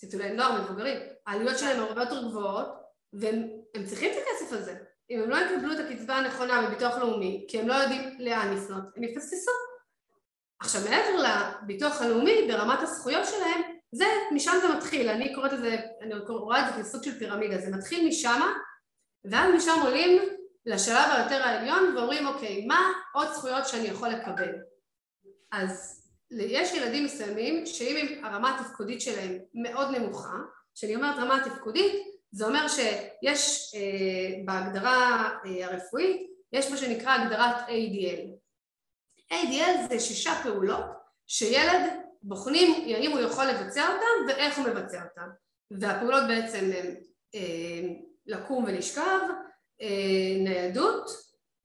טיטולי 0.00 0.30
נוער 0.30 0.62
מבוגרים. 0.62 0.98
העלויות 1.26 1.58
שלהם 1.58 1.80
הרבה 1.80 2.02
יותר 2.02 2.28
גבוהות, 2.28 2.68
והם 3.12 3.86
צריכים 3.86 4.12
את 4.12 4.16
הכסף 4.16 4.52
הזה. 4.52 4.74
אם 5.10 5.22
הם 5.22 5.30
לא 5.30 5.36
יקבלו 5.36 5.72
את 5.72 5.78
הקצבה 5.78 6.14
הנכונה 6.14 6.68
מביטוח 6.68 6.98
לאומי, 6.98 7.46
כי 7.48 7.60
הם 7.60 7.68
לא 7.68 7.74
יודעים 7.74 8.16
לאן 8.18 8.54
לפנות, 8.56 8.84
הם 8.96 9.04
יפספסו. 9.04 9.50
עכשיו 10.60 10.82
מעבר 10.90 11.22
לביטוח 11.62 12.02
הלאומי, 12.02 12.48
ברמת 12.48 12.78
הזכויות 12.82 13.26
שלהם, 13.26 13.62
זה, 13.92 14.04
משם 14.32 14.52
זה 14.62 14.74
מתחיל, 14.76 15.08
אני 15.08 15.34
קוראת 15.34 15.52
לזה, 15.52 15.76
אני 16.00 16.14
רואה 16.28 16.68
את 16.68 16.74
זה 16.74 16.82
כסוג 16.82 17.02
של 17.02 17.18
פירמידה, 17.18 17.58
זה 17.58 17.76
מתחיל 17.76 18.08
משם, 18.08 18.40
ואז 19.24 19.54
משם 19.54 19.80
עולים 19.82 20.22
לשלב 20.66 21.10
היותר 21.16 21.42
העליון 21.42 21.96
ואומרים, 21.96 22.26
אוקיי, 22.26 22.66
מה 22.66 22.92
עוד 23.14 23.28
זכויות 23.32 23.66
שאני 23.68 23.88
יכול 23.88 24.08
לקבל? 24.08 24.52
אז 25.52 25.97
יש 26.30 26.74
ילדים 26.74 27.04
מסוימים 27.04 27.66
שאם 27.66 28.24
הרמה 28.24 28.58
התפקודית 28.58 29.00
שלהם 29.00 29.38
מאוד 29.54 29.96
נמוכה, 29.96 30.38
כשאני 30.74 30.96
אומרת 30.96 31.16
רמה 31.18 31.40
תפקודית, 31.44 31.92
זה 32.32 32.46
אומר 32.46 32.68
שיש 32.68 33.72
אה, 33.74 34.44
בהגדרה 34.44 35.28
אה, 35.44 35.66
הרפואית, 35.66 36.30
יש 36.52 36.70
מה 36.70 36.76
שנקרא 36.76 37.12
הגדרת 37.12 37.68
ADL. 37.68 38.28
ADL 39.32 39.88
זה 39.88 40.00
שישה 40.00 40.40
פעולות 40.42 40.84
שילד 41.26 41.82
בוחנים 42.22 42.84
האם 42.96 43.10
הוא 43.10 43.20
יכול 43.20 43.44
לבצע 43.44 43.88
אותן 43.88 44.28
ואיך 44.28 44.58
הוא 44.58 44.66
מבצע 44.66 45.02
אותן. 45.02 45.28
והפעולות 45.70 46.24
בעצם 46.28 46.70
הן 46.72 46.94
אה, 47.34 47.88
לקום 48.26 48.64
ולשכב, 48.64 49.20
אה, 49.82 50.36
ניידות, 50.38 51.10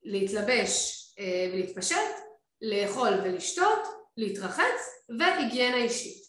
להתלבש 0.02 1.04
אה, 1.18 1.50
ולהתפשט, 1.52 2.14
לאכול 2.62 3.12
ולשתות, 3.24 4.03
להתרחץ 4.16 5.04
והיגיינה 5.18 5.76
אישית. 5.76 6.24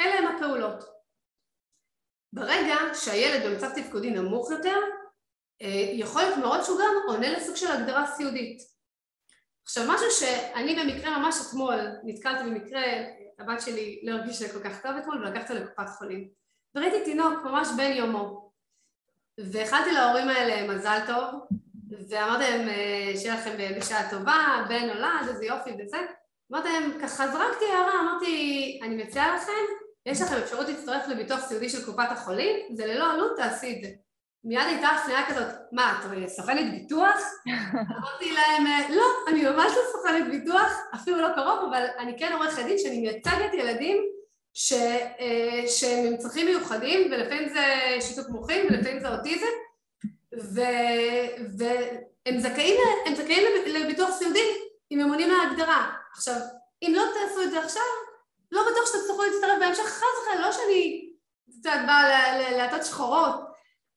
אלה 0.00 0.14
הם 0.18 0.36
הפעולות. 0.36 0.84
ברגע 2.32 2.76
שהילד 2.94 3.46
במצב 3.46 3.68
תפקודי 3.74 4.10
נמוך 4.10 4.50
יותר, 4.50 4.76
אה, 5.62 5.90
יכול 5.92 6.22
להיות 6.22 6.38
מאוד 6.38 6.62
שהוא 6.62 6.78
גם 6.78 6.94
עונה 7.08 7.30
לסוג 7.30 7.56
של 7.56 7.70
הגדרה 7.70 8.06
סיעודית. 8.06 8.62
עכשיו 9.64 9.84
משהו 9.88 10.10
שאני 10.10 10.74
במקרה 10.74 11.18
ממש 11.18 11.34
אתמול 11.48 11.80
נתקלתי 12.04 12.44
במקרה, 12.44 12.82
הבת 13.38 13.60
שלי 13.60 14.00
לא 14.02 14.12
הרגישה 14.12 14.52
כל 14.52 14.62
כך 14.64 14.82
טוב 14.82 14.92
אתמול 14.96 15.24
ולקחתי 15.26 15.54
לקופת 15.54 15.88
חולים 15.98 16.28
וראיתי 16.74 17.04
תינוק 17.04 17.44
ממש 17.44 17.68
בן 17.76 17.92
יומו 17.92 18.52
ואכלתי 19.38 19.92
להורים 19.92 20.28
האלה 20.28 20.74
מזל 20.74 20.98
טוב 21.06 21.24
ואמרתי 22.10 22.44
להם 22.50 22.68
אה, 22.68 23.12
שיהיה 23.16 23.34
לכם 23.34 23.56
בשעה 23.78 24.10
טובה, 24.10 24.64
בן 24.68 24.86
נולד, 24.86 25.28
איזה 25.28 25.44
יופי 25.44 25.70
וזה 25.70 25.98
אמרתי 26.52 26.68
להם, 26.68 26.92
ככה 27.02 27.28
זרקתי 27.28 27.64
הערה, 27.64 28.00
אמרתי, 28.00 28.80
אני 28.82 29.02
מציעה 29.02 29.36
לכם, 29.36 29.52
יש 30.06 30.20
לכם 30.20 30.36
אפשרות 30.36 30.68
להצטרף 30.68 31.08
לביטוח 31.08 31.40
סיעודי 31.40 31.68
של 31.68 31.84
קופת 31.84 32.08
החולים, 32.10 32.56
זה 32.76 32.86
ללא 32.86 33.12
עלות, 33.12 33.36
תעשי 33.36 33.76
את 33.76 33.82
זה. 33.82 33.88
מיד 34.44 34.66
הייתה 34.66 34.88
הפניה 34.88 35.26
כזאת, 35.28 35.54
מה, 35.72 36.00
את 36.24 36.28
סוכנת 36.28 36.70
ביטוח? 36.70 37.20
אמרתי 37.98 38.32
להם, 38.32 38.64
לא, 38.90 39.04
אני 39.28 39.42
ממש 39.42 39.72
לא 39.76 39.82
סוכנת 39.92 40.30
ביטוח, 40.30 40.72
אפילו 40.94 41.20
לא 41.20 41.28
קרוב, 41.34 41.58
אבל 41.70 41.86
אני 41.98 42.18
כן 42.18 42.32
עורכת 42.32 42.64
דין 42.64 42.78
שאני 42.78 43.00
מייצגת 43.00 43.54
ילדים 43.54 43.96
ש, 44.54 44.72
אה, 44.72 45.64
שהם 45.68 46.06
עם 46.06 46.16
צרכים 46.16 46.46
מיוחדים, 46.46 47.12
ולפעמים 47.12 47.48
זה 47.48 47.64
שיתוק 48.00 48.28
מוחין, 48.28 48.66
ולפעמים 48.66 49.00
זה 49.00 49.08
אוטיזם, 49.08 49.46
ו, 50.40 50.60
והם 51.58 52.38
זכאים, 52.38 52.76
זכאים 53.16 53.42
לביטוח 53.66 54.10
סיעודי 54.10 54.69
אם 54.90 55.00
הם 55.00 55.08
עונים 55.08 55.28
מההגדרה. 55.28 55.92
עכשיו, 56.16 56.34
אם 56.82 56.92
לא 56.96 57.02
תעשו 57.02 57.42
את 57.42 57.50
זה 57.50 57.64
עכשיו, 57.64 57.82
לא 58.52 58.62
בטוח 58.62 58.86
שתצטרכו 58.86 59.22
להצטרף 59.22 59.58
בהמשך, 59.60 59.82
חס 59.82 60.02
וחלילה, 60.22 60.46
לא 60.46 60.52
שאני, 60.52 61.10
יודעת, 61.48 61.86
באה 61.86 62.50
להטות 62.56 62.84
שחורות, 62.84 63.34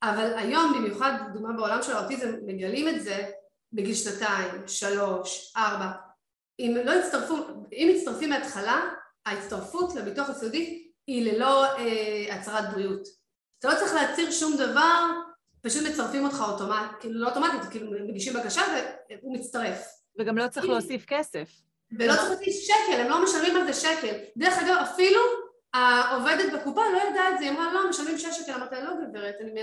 אבל 0.03 0.33
היום 0.37 0.73
במיוחד, 0.73 1.13
דוגמה 1.33 1.53
בעולם 1.53 1.81
של 1.81 1.91
האוטיזם, 1.95 2.33
מגלים 2.45 2.89
את 2.89 3.03
זה 3.03 3.25
בגיל 3.73 3.95
שנתיים, 3.95 4.67
שלוש, 4.67 5.53
ארבע. 5.57 5.91
אם 6.59 6.77
לא 6.85 6.91
יצטרפו, 6.91 7.35
אם 7.71 7.91
מצטרפים 7.95 8.29
מההתחלה, 8.29 8.81
ההצטרפות 9.25 9.95
לביטוח 9.95 10.29
הסיעודי 10.29 10.91
היא 11.07 11.31
ללא 11.31 11.65
אה, 11.65 12.35
הצהרת 12.35 12.73
בריאות. 12.73 13.07
אתה 13.59 13.67
לא 13.67 13.73
צריך 13.75 13.93
להצהיר 13.93 14.31
שום 14.31 14.57
דבר, 14.57 15.05
פשוט 15.61 15.83
מצרפים 15.87 16.25
אותך 16.25 16.43
אוטומט, 16.47 16.91
כאילו 16.99 17.19
לא 17.19 17.29
אוטומטית, 17.29 17.69
כאילו 17.71 17.91
מגישים 18.07 18.33
בקשה 18.33 18.61
והוא 19.09 19.37
מצטרף. 19.37 20.02
וגם 20.19 20.37
לא 20.37 20.47
צריך 20.47 20.65
להוסיף 20.65 21.05
כסף. 21.07 21.49
ולא 21.99 22.13
צריך 22.13 22.29
להוסיף 22.29 22.53
שקל, 22.63 23.01
הם 23.01 23.09
לא 23.09 23.23
משלמים 23.23 23.55
על 23.55 23.73
זה 23.73 23.73
שקל. 23.73 24.17
דרך 24.37 24.57
אגב, 24.57 24.75
אפילו 24.75 25.21
העובדת 25.73 26.53
בקופה 26.53 26.81
לא 26.93 26.99
ידעה 27.09 27.33
את 27.33 27.39
זה, 27.39 27.43
היא 27.45 27.51
אמרה 27.51 27.73
לא, 27.73 27.89
משלמים 27.89 28.17
שש 28.17 28.39
שקל, 28.39 28.51
אמרתי 28.51 28.75
לא 28.75 28.91
גברת, 29.09 29.35
אני... 29.41 29.61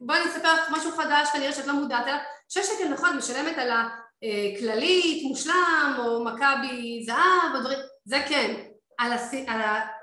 בואי 0.00 0.20
אני 0.20 0.30
אספר 0.30 0.54
לך 0.54 0.70
משהו 0.70 0.90
חדש, 0.90 1.28
כנראה 1.32 1.52
שאת 1.52 1.66
לא 1.66 1.72
מודעת 1.72 2.06
אליו, 2.06 2.18
שש 2.48 2.66
שקל 2.66 2.88
נכון, 2.88 3.16
משלמת 3.16 3.58
על 3.58 3.70
הכללית, 3.70 5.22
מושלם, 5.22 5.96
או 5.98 6.24
מכבי 6.24 7.02
זהב, 7.06 7.54
או 7.54 7.60
דברים, 7.60 7.78
זה 8.04 8.16
כן. 8.28 8.54
על, 8.98 9.12
הס... 9.12 9.34
על 9.46 9.60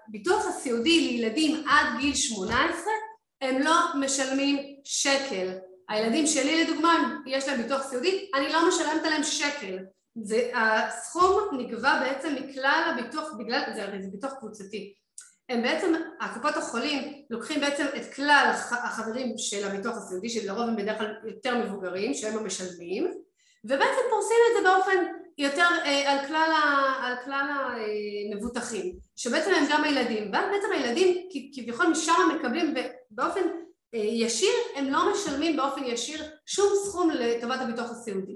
הביטוח 0.08 0.48
הסיעודי 0.48 1.00
לילדים 1.00 1.68
עד 1.68 2.00
גיל 2.00 2.16
18, 2.16 2.94
הם 3.42 3.62
לא 3.62 3.76
משלמים 4.00 4.58
שקל. 4.84 5.58
הילדים 5.90 6.28
שלי 6.28 6.64
לדוגמה, 6.64 7.20
יש 7.26 7.48
להם 7.48 7.62
ביטוח 7.62 7.82
סיעודי, 7.82 8.30
אני 8.36 8.54
לא 8.54 8.68
משלמת 8.68 9.06
עליהם 9.06 9.24
שקל. 9.24 9.78
זה, 10.24 10.52
הסכום 10.54 11.58
נקבע 11.58 12.00
בעצם 12.00 12.36
מכלל 12.36 12.94
הביטוח, 12.96 13.34
בגלל, 13.40 13.62
זה 13.76 13.84
הרי 13.84 14.02
זה 14.02 14.08
ביטוח 14.12 14.34
קבוצתי. 14.40 14.94
הם 15.50 15.62
בעצם, 15.62 15.94
הקופות 16.22 16.58
החולים 16.58 17.24
לוקחים 17.30 17.60
בעצם 17.62 17.86
את 17.96 18.14
כלל 18.14 18.52
החברים 18.72 19.38
של 19.38 19.68
הביטוח 19.68 19.98
הסיעודי, 19.98 20.30
שלרוב 20.30 20.62
הם 20.62 20.76
בדרך 20.76 20.98
כלל 20.98 21.14
יותר 21.26 21.58
מבוגרים, 21.58 22.14
שהם 22.14 22.38
המשלמים, 22.38 23.12
ובעצם 23.66 24.02
פורסים 24.10 24.38
את 24.50 24.64
זה 24.64 24.70
באופן 24.70 25.06
יותר 25.38 25.68
אה, 25.86 26.12
על 26.12 26.28
כלל, 26.28 26.52
ה, 26.52 27.08
על 27.08 27.16
כלל 27.26 27.48
המבוטחים, 28.32 28.96
שבעצם 29.16 29.52
הם 29.52 29.64
גם 29.72 29.84
הילדים, 29.84 30.32
ואז 30.34 30.46
בעצם 30.52 30.68
הילדים 30.72 31.30
כביכול 31.56 31.88
משם 31.88 32.14
מקבלים 32.36 32.74
באופן 33.12 33.42
אה, 33.42 33.67
ישיר, 33.94 34.54
הם 34.76 34.86
לא 34.86 35.12
משלמים 35.14 35.58
באופן 35.58 35.84
ישיר 35.84 36.24
שום 36.46 36.74
סכום 36.86 37.10
לטובת 37.10 37.60
הביטוח 37.62 37.92
הסיעודי. 37.92 38.36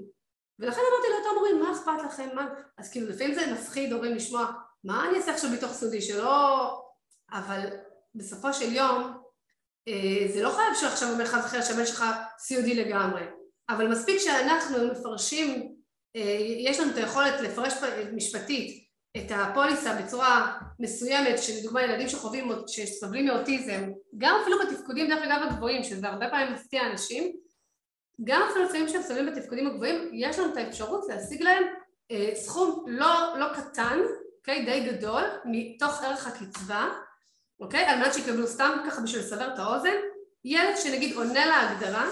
ולכן 0.58 0.80
אמרתי 0.80 1.08
לאותם 1.10 1.36
הורים, 1.38 1.60
מה 1.60 1.72
אכפת 1.72 2.12
לכם? 2.12 2.28
מה? 2.34 2.48
אז 2.78 2.90
כאילו 2.90 3.08
לפעמים 3.08 3.34
זה 3.34 3.52
מפחיד 3.52 3.92
הורים 3.92 4.14
לשמוע, 4.14 4.46
מה 4.84 5.08
אני 5.08 5.18
אעשה 5.18 5.34
עכשיו 5.34 5.50
ביטוח 5.50 5.72
סיעודי 5.72 6.02
שלא... 6.02 6.78
אבל 7.32 7.66
בסופו 8.14 8.52
של 8.52 8.72
יום 8.72 9.12
אה, 9.88 10.28
זה 10.34 10.42
לא 10.42 10.50
חייב 10.50 10.74
שעכשיו 10.80 11.12
אומר 11.12 11.26
חס 11.26 11.44
וחלילה 11.44 11.64
שהבן 11.64 11.86
שלך 11.86 12.04
סיעודי 12.38 12.74
לגמרי, 12.74 13.22
אבל 13.68 13.88
מספיק 13.88 14.18
שאנחנו 14.18 14.86
מפרשים, 14.86 15.74
אה, 16.16 16.38
יש 16.58 16.80
לנו 16.80 16.90
את 16.90 16.96
היכולת 16.96 17.40
לפרש 17.40 17.72
משפטית 18.12 18.81
את 19.16 19.30
הפוליסה 19.30 20.02
בצורה 20.02 20.58
מסוימת, 20.78 21.42
שלדוגמה 21.42 21.82
ילדים 21.82 22.08
שחווים, 22.08 22.50
שסובלים 22.66 23.26
מאוטיזם, 23.26 23.90
גם 24.18 24.38
אפילו 24.42 24.58
בתפקודים 24.58 25.08
דרך 25.08 25.22
אגב 25.24 25.48
הגבוהים, 25.50 25.82
שזה 25.84 26.08
הרבה 26.08 26.28
פעמים 26.28 26.52
מפתיע 26.52 26.86
אנשים, 26.86 27.36
גם 28.24 28.42
אפילו 28.50 28.64
לפעמים 28.64 28.88
שהם 28.88 29.02
סובלים 29.02 29.26
בתפקודים 29.26 29.66
הגבוהים, 29.66 30.10
יש 30.12 30.38
לנו 30.38 30.52
את 30.52 30.56
האפשרות 30.56 31.04
להשיג 31.08 31.42
להם 31.42 31.64
אה, 32.10 32.30
סכום 32.34 32.84
לא, 32.88 33.38
לא 33.38 33.46
קטן, 33.54 33.98
אוקיי, 34.38 34.64
די 34.64 34.92
גדול, 34.92 35.22
מתוך 35.44 36.02
ערך 36.02 36.26
הקצבה, 36.26 36.88
אוקיי, 37.60 37.84
על 37.84 37.98
מנת 37.98 38.14
שיקבלו 38.14 38.46
סתם 38.46 38.70
ככה 38.86 39.00
בשביל 39.00 39.22
לסבר 39.22 39.54
את 39.54 39.58
האוזן, 39.58 39.96
ילד 40.44 40.76
שנגיד 40.76 41.16
עונה 41.16 41.46
להגדרה, 41.46 42.08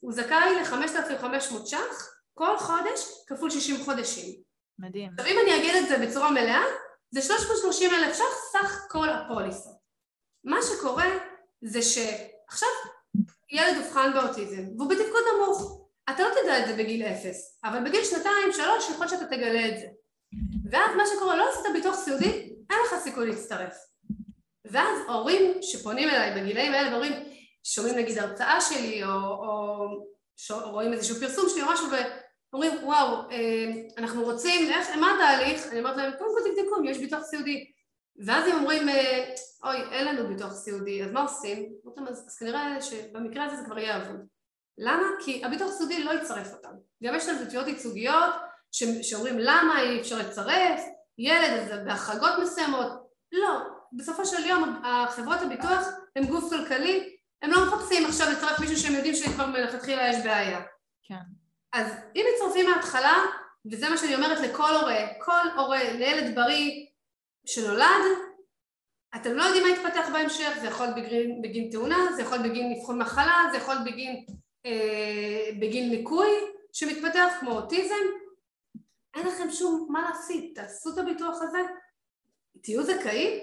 הוא 0.00 0.12
זכאי 0.12 0.54
ל-5,500 0.60 1.66
ש"ח 1.66 2.12
כל 2.34 2.58
חודש 2.58 3.24
כפול 3.26 3.50
60 3.50 3.76
חודשים. 3.84 4.51
מדהים. 4.82 5.10
עכשיו 5.18 5.32
אם 5.32 5.38
אני 5.42 5.56
אגיד 5.56 5.74
את 5.74 5.88
זה 5.88 6.06
בצורה 6.06 6.30
מלאה, 6.30 6.62
זה 7.10 7.22
330 7.22 7.90
אלף 7.94 8.16
ש"ח 8.16 8.52
סך 8.52 8.86
כל 8.88 9.08
הפוליסה. 9.08 9.70
מה 10.44 10.56
שקורה 10.62 11.06
זה 11.62 11.82
שעכשיו 11.82 12.68
ילד 13.50 13.76
אובחן 13.76 14.10
באוטיזם 14.14 14.62
והוא 14.76 14.90
בתפקוד 14.90 15.22
נמוך. 15.34 15.88
אתה 16.10 16.22
לא 16.22 16.28
תדע 16.42 16.58
את 16.58 16.66
זה 16.66 16.82
בגיל 16.82 17.02
אפס, 17.02 17.60
אבל 17.64 17.84
בגיל 17.84 18.04
שנתיים, 18.04 18.52
שלוש, 18.52 18.90
יכול 18.90 19.08
שאתה 19.08 19.26
תגלה 19.26 19.68
את 19.68 19.78
זה. 19.78 19.86
ואז 20.70 20.96
מה 20.96 21.02
שקורה, 21.06 21.36
לא 21.36 21.50
עשית 21.50 21.72
ביטוח 21.72 21.94
סיעודי, 21.94 22.52
אין 22.70 22.78
לך 22.86 23.02
סיכוי 23.02 23.26
להצטרף. 23.26 23.74
ואז 24.64 24.98
הורים 25.08 25.62
שפונים 25.62 26.08
אליי 26.08 26.40
בגילאים 26.40 26.72
האלה 26.72 26.90
ואומרים, 26.90 27.12
שומעים 27.64 27.98
נגיד 27.98 28.18
הרצאה 28.18 28.60
שלי 28.60 29.04
או, 29.04 29.10
או, 29.10 29.86
או 30.50 30.70
רואים 30.70 30.92
איזשהו 30.92 31.16
פרסום 31.16 31.48
שלי 31.48 31.62
או 31.62 31.72
משהו 31.72 31.86
ואומרים 32.52 32.72
וואו 32.84 33.30
אה, 33.30 33.72
אנחנו 33.98 34.24
רוצים, 34.24 34.70
איך, 34.70 34.96
מה 34.96 35.14
התהליך? 35.14 35.66
אני 35.70 35.78
אומרת 35.78 35.96
להם 35.96 36.12
קודם 36.18 36.30
כל 36.34 36.50
תבדקו 36.50 36.84
יש 36.84 36.98
ביטוח 36.98 37.22
סיעודי 37.22 37.70
ואז 38.26 38.48
הם 38.48 38.58
אומרים 38.58 38.88
אה, 38.88 39.34
אוי 39.64 39.76
אין 39.76 40.06
לנו 40.06 40.28
ביטוח 40.28 40.52
סיעודי 40.52 41.04
אז 41.04 41.12
מה 41.12 41.22
עושים? 41.22 41.72
אז, 42.08 42.24
אז 42.26 42.38
כנראה 42.38 42.82
שבמקרה 42.82 43.44
הזה 43.44 43.56
זה 43.56 43.64
כבר 43.64 43.78
יהיה 43.78 43.96
אבוד 43.96 44.26
למה? 44.78 45.06
כי 45.24 45.44
הביטוח 45.44 45.68
הסיעודי 45.68 46.04
לא 46.04 46.10
יצרף 46.10 46.52
אותם 46.52 46.72
גם 47.04 47.14
יש 47.14 47.28
לנו 47.28 47.44
תביעות 47.44 47.66
ייצוגיות 47.66 48.34
שאומרים 49.02 49.38
למה 49.38 49.80
אי 49.80 50.00
אפשר 50.00 50.18
לצרף 50.18 50.80
ילד 51.18 51.50
אז 51.50 51.80
בהחרגות 51.84 52.32
מסוימות 52.42 52.92
לא, 53.32 53.58
בסופו 53.92 54.26
של 54.26 54.46
יום 54.46 54.82
חברות 55.08 55.40
הביטוח 55.42 55.88
הם 56.16 56.24
גוף 56.24 56.50
כלכלי 56.50 57.16
הם 57.42 57.50
לא 57.50 57.66
מחפשים 57.66 58.06
עכשיו 58.06 58.26
לצרף 58.32 58.60
מישהו 58.60 58.76
שהם 58.76 58.94
יודעים 58.94 59.14
שכבר 59.14 59.46
מלכתחילה 59.46 60.08
יש 60.08 60.16
בעיה. 60.24 60.60
כן. 61.02 61.41
אז 61.72 61.86
אם 62.16 62.24
מצרפים 62.34 62.70
מההתחלה, 62.70 63.24
וזה 63.70 63.88
מה 63.88 63.96
שאני 63.96 64.14
אומרת 64.14 64.40
לכל 64.40 64.74
הורה, 64.74 65.06
כל 65.18 65.48
הורה 65.56 65.92
לילד 65.92 66.34
בריא 66.34 66.86
שנולד, 67.46 68.04
אתם 69.16 69.32
לא 69.32 69.42
יודעים 69.42 69.62
מה 69.62 69.70
יתפתח 69.70 70.08
בהמשך, 70.12 70.58
זה 70.60 70.66
יכול 70.66 70.86
להיות 70.86 70.96
בגין, 70.96 71.42
בגין 71.42 71.70
תאונה, 71.70 72.12
זה 72.16 72.22
יכול 72.22 72.38
להיות 72.38 72.50
בגין 72.50 72.74
אבחון 72.78 72.98
מחלה, 72.98 73.44
זה 73.50 73.56
יכול 73.56 73.74
בגין, 73.86 74.24
אה, 74.66 75.50
בגין 75.60 75.90
ניקוי 75.90 76.28
שמתפתח 76.72 77.32
כמו 77.40 77.50
אוטיזם, 77.50 78.04
אין 79.14 79.26
לכם 79.26 79.50
שום 79.50 79.86
מה 79.90 80.02
להפסיד, 80.02 80.52
תעשו 80.54 80.90
את 80.92 80.98
הביטוח 80.98 81.36
הזה, 81.42 81.58
תהיו 82.62 82.82
זכאים, 82.82 83.40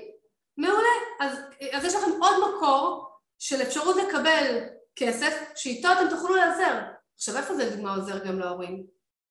מעולה, 0.57 0.95
אז, 1.19 1.37
אז 1.71 1.85
יש 1.85 1.95
לכם 1.95 2.11
עוד 2.21 2.55
מקור 2.55 3.09
של 3.39 3.61
אפשרות 3.61 3.95
לקבל 3.95 4.59
כסף 4.95 5.51
שאיתו 5.55 5.87
אתם 5.91 6.09
תוכלו 6.09 6.35
להיעזר. 6.35 6.98
עכשיו 7.19 7.37
איפה 7.37 7.55
זה 7.55 7.65
לדוגמה 7.65 7.95
עוזר 7.95 8.25
גם 8.25 8.39
להורים? 8.39 8.83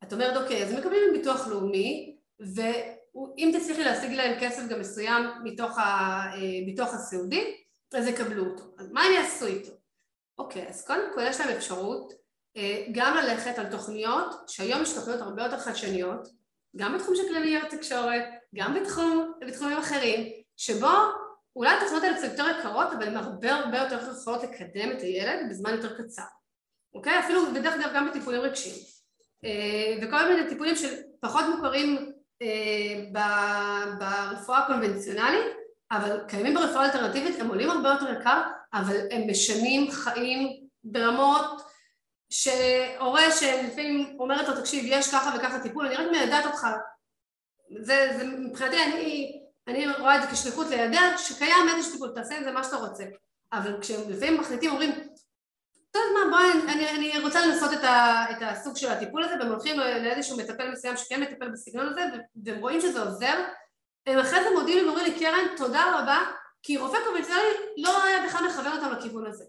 את 0.05 0.12
אומרת 0.12 0.37
אוקיי 0.37 0.64
אז 0.64 0.72
מקבלים 0.72 1.12
ביטוח 1.12 1.46
לאומי 1.46 2.16
ואם 2.40 3.53
תצליחי 3.59 3.85
להשיג 3.85 4.12
להם 4.12 4.40
כסף 4.40 4.62
גם 4.68 4.81
מסוים 4.81 5.24
מתוך 5.44 5.79
הביטוח 5.79 6.88
אה, 6.88 6.94
הסיעודי 6.94 7.55
אז 7.94 8.07
יקבלו 8.07 8.46
אותו. 8.46 8.64
אז 8.79 8.92
מה 8.92 9.03
הם 9.03 9.12
יעשו 9.12 9.46
איתו? 9.46 9.72
אוקיי 10.38 10.68
אז 10.68 10.87
קודם 10.87 11.14
כל 11.14 11.20
יש 11.22 11.40
להם 11.40 11.57
אפשרות 11.57 12.12
אה, 12.57 12.85
גם 12.92 13.16
ללכת 13.16 13.59
על 13.59 13.70
תוכניות 13.70 14.35
שהיום 14.46 14.83
יש 14.83 14.94
תוכניות 14.94 15.20
הרבה 15.20 15.42
יותר 15.42 15.59
חדשניות 15.59 16.29
גם 16.77 16.94
בתחום 16.98 17.16
של 17.16 17.29
כלליות 17.29 17.68
תקשורת, 17.68 18.24
גם 18.55 18.74
בתחום, 18.74 19.33
בתחומים 19.46 19.79
אחרים 19.79 20.33
שבו 20.57 20.88
אולי 21.57 21.77
התוכנות 21.77 22.03
האלה 22.03 22.16
קצת 22.16 22.31
יותר 22.31 22.46
יקרות, 22.59 22.92
אבל 22.92 23.07
הן 23.07 23.16
הרבה 23.16 23.55
הרבה 23.55 23.79
יותר 23.79 23.98
יכולות 24.12 24.42
לקדם 24.42 24.92
את 24.92 25.01
הילד 25.01 25.51
בזמן 25.51 25.74
יותר 25.74 26.03
קצר, 26.03 26.22
אוקיי? 26.94 27.18
אפילו 27.18 27.53
בדרך 27.55 27.74
אגב 27.74 27.90
גם 27.94 28.09
בטיפולים 28.09 28.40
רגשיים. 28.40 28.74
אה, 29.44 29.98
וכל 30.03 30.29
מיני 30.29 30.48
טיפולים 30.48 30.74
שפחות 30.77 31.44
מוכרים 31.55 32.12
אה, 32.42 33.05
ברפואה 33.98 34.59
הקונבנציונלית, 34.59 35.46
אבל 35.90 36.20
קיימים 36.29 36.55
ברפואה 36.55 36.85
אלטרנטיבית, 36.85 37.40
הם 37.40 37.48
עולים 37.48 37.70
הרבה 37.70 37.88
יותר 37.88 38.20
יקר, 38.20 38.42
אבל 38.74 38.96
הם 39.11 39.31
משנים 39.31 39.90
חיים 39.90 40.66
ברמות 40.85 41.62
שהורה 42.31 43.31
שלפעמים 43.31 44.16
אומרת 44.20 44.48
לו, 44.48 44.61
תקשיב, 44.61 44.85
יש 44.87 45.11
ככה 45.11 45.37
וככה 45.38 45.61
טיפול, 45.61 45.87
אני 45.87 45.94
רק 45.94 46.11
מיידעת 46.11 46.46
אותך. 46.46 46.66
זה, 47.81 48.16
זה 48.18 48.24
מבחינתי, 48.24 48.83
אני 48.83 49.38
אני 49.68 49.87
רואה 49.98 50.16
את 50.16 50.22
זה 50.22 50.29
כשליחות 50.37 50.66
לידע 50.66 51.01
שקיים 51.18 51.68
איזשהו 51.77 51.92
טיפול, 51.92 52.12
תעשה 52.14 52.37
עם 52.38 52.44
זה 52.44 52.53
מה 52.53 52.64
שאתה 52.64 52.77
רוצה. 52.77 53.05
אבל 53.53 53.81
כשלפעמים 53.81 54.40
מחליטים 54.40 54.70
אומרים, 54.70 54.90
טוב 55.98 56.24
מה 56.24 56.30
בואי, 56.30 56.72
אני, 56.74 56.90
אני 56.90 57.22
רוצה 57.22 57.46
לנסות 57.46 57.72
את, 57.72 57.84
ה, 57.84 58.24
את 58.30 58.37
הסוג 58.40 58.76
של 58.76 58.88
הטיפול 58.88 59.24
הזה 59.24 59.34
והם 59.40 59.48
הולכים 59.48 59.78
לאיזשהו 59.78 60.37
מטפל 60.37 60.70
מסוים 60.70 60.96
שכן 60.96 61.22
מטפל 61.22 61.48
בסגנון 61.48 61.88
הזה 61.88 62.00
והם 62.44 62.61
רואים 62.61 62.80
שזה 62.80 63.02
עוזר. 63.02 63.44
הם 64.06 64.18
אחרי 64.18 64.44
זה 64.44 64.50
מודיעים 64.54 64.87
ואומרים 64.87 65.04
לי 65.04 65.18
קרן 65.18 65.56
תודה 65.56 65.98
רבה 65.98 66.18
כי 66.62 66.76
רופא 66.76 66.98
קונבנציונלי 67.04 67.48
לא 67.76 68.02
היה 68.02 68.26
בכלל 68.26 68.46
מכוון 68.48 68.72
אותם 68.72 68.92
לכיוון 68.98 69.26
הזה. 69.26 69.44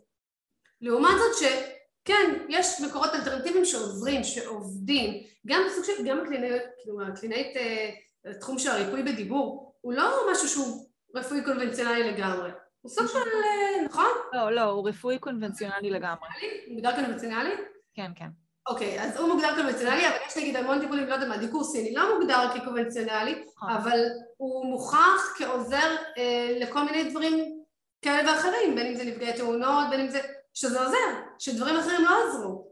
לעומת 0.82 1.12
זאת 1.18 1.38
שכן 1.38 2.46
יש 2.50 2.82
מקורות 2.82 3.14
אלטרנטיביים 3.14 3.66
שעוזרים, 3.66 4.24
שעובדים. 4.24 5.24
גם 5.48 5.62
בסוג 5.68 5.84
של, 5.84 6.06
גם 6.06 6.20
הקלינאית, 6.20 6.62
כאילו 6.82 7.02
הקלינאית 7.02 7.58
אה, 7.58 8.34
תחום 8.40 8.60
של 8.60 8.70
הריפוי 8.70 9.04
בדיבור 9.04 9.76
הוא 9.82 9.94
לא 9.94 10.32
משהו 10.32 10.48
שהוא 10.48 10.88
רפואי 11.16 11.44
קונבנציונלי 11.44 12.12
לגמרי. 12.12 12.50
הוא 12.82 12.92
סוג 12.92 13.08
של, 13.08 13.18
אה, 13.18 13.86
נכון? 13.86 14.12
לא, 14.34 14.52
לא, 14.52 14.62
הוא 14.62 14.90
רפואי 14.90 15.20
קונבנציונלי 15.20 15.90
לגמרי. 15.90 16.30
הוא 16.68 16.76
מוגדר 16.76 16.96
קונבנציונלי? 16.96 17.54
כן, 17.94 18.12
כן. 18.16 18.30
אוקיי, 18.70 19.02
אז 19.02 19.18
הוא 19.18 19.34
מוגדר 19.34 19.56
קונבנציונלי, 19.56 20.08
אבל 20.08 20.16
יש 20.28 20.38
נגיד 20.38 20.56
המון 20.56 20.80
טיפולים, 20.80 21.08
לא 21.08 21.14
יודע 21.14 21.28
מה, 21.28 21.38
דיקור 21.38 21.64
סיני 21.64 21.94
לא 21.94 22.20
מוגדר 22.20 22.48
כקונבנציונלי, 22.54 23.44
נכון. 23.56 23.70
אבל 23.70 24.00
הוא 24.38 24.66
מוכח 24.66 25.38
כעוזר 25.38 25.96
אה, 26.18 26.58
לכל 26.60 26.84
מיני 26.84 27.10
דברים 27.10 27.64
כאלה 28.02 28.32
ואחרים, 28.32 28.76
בין 28.76 28.88
אם 28.88 28.96
זה 28.96 29.04
נפגעי 29.04 29.38
תאונות, 29.38 29.90
בין 29.90 30.00
אם 30.00 30.10
זה... 30.10 30.22
שזה 30.54 30.80
עוזר, 30.80 30.98
שדברים 31.40 31.76
אחרים 31.76 32.04
לא 32.04 32.28
עזרו. 32.28 32.68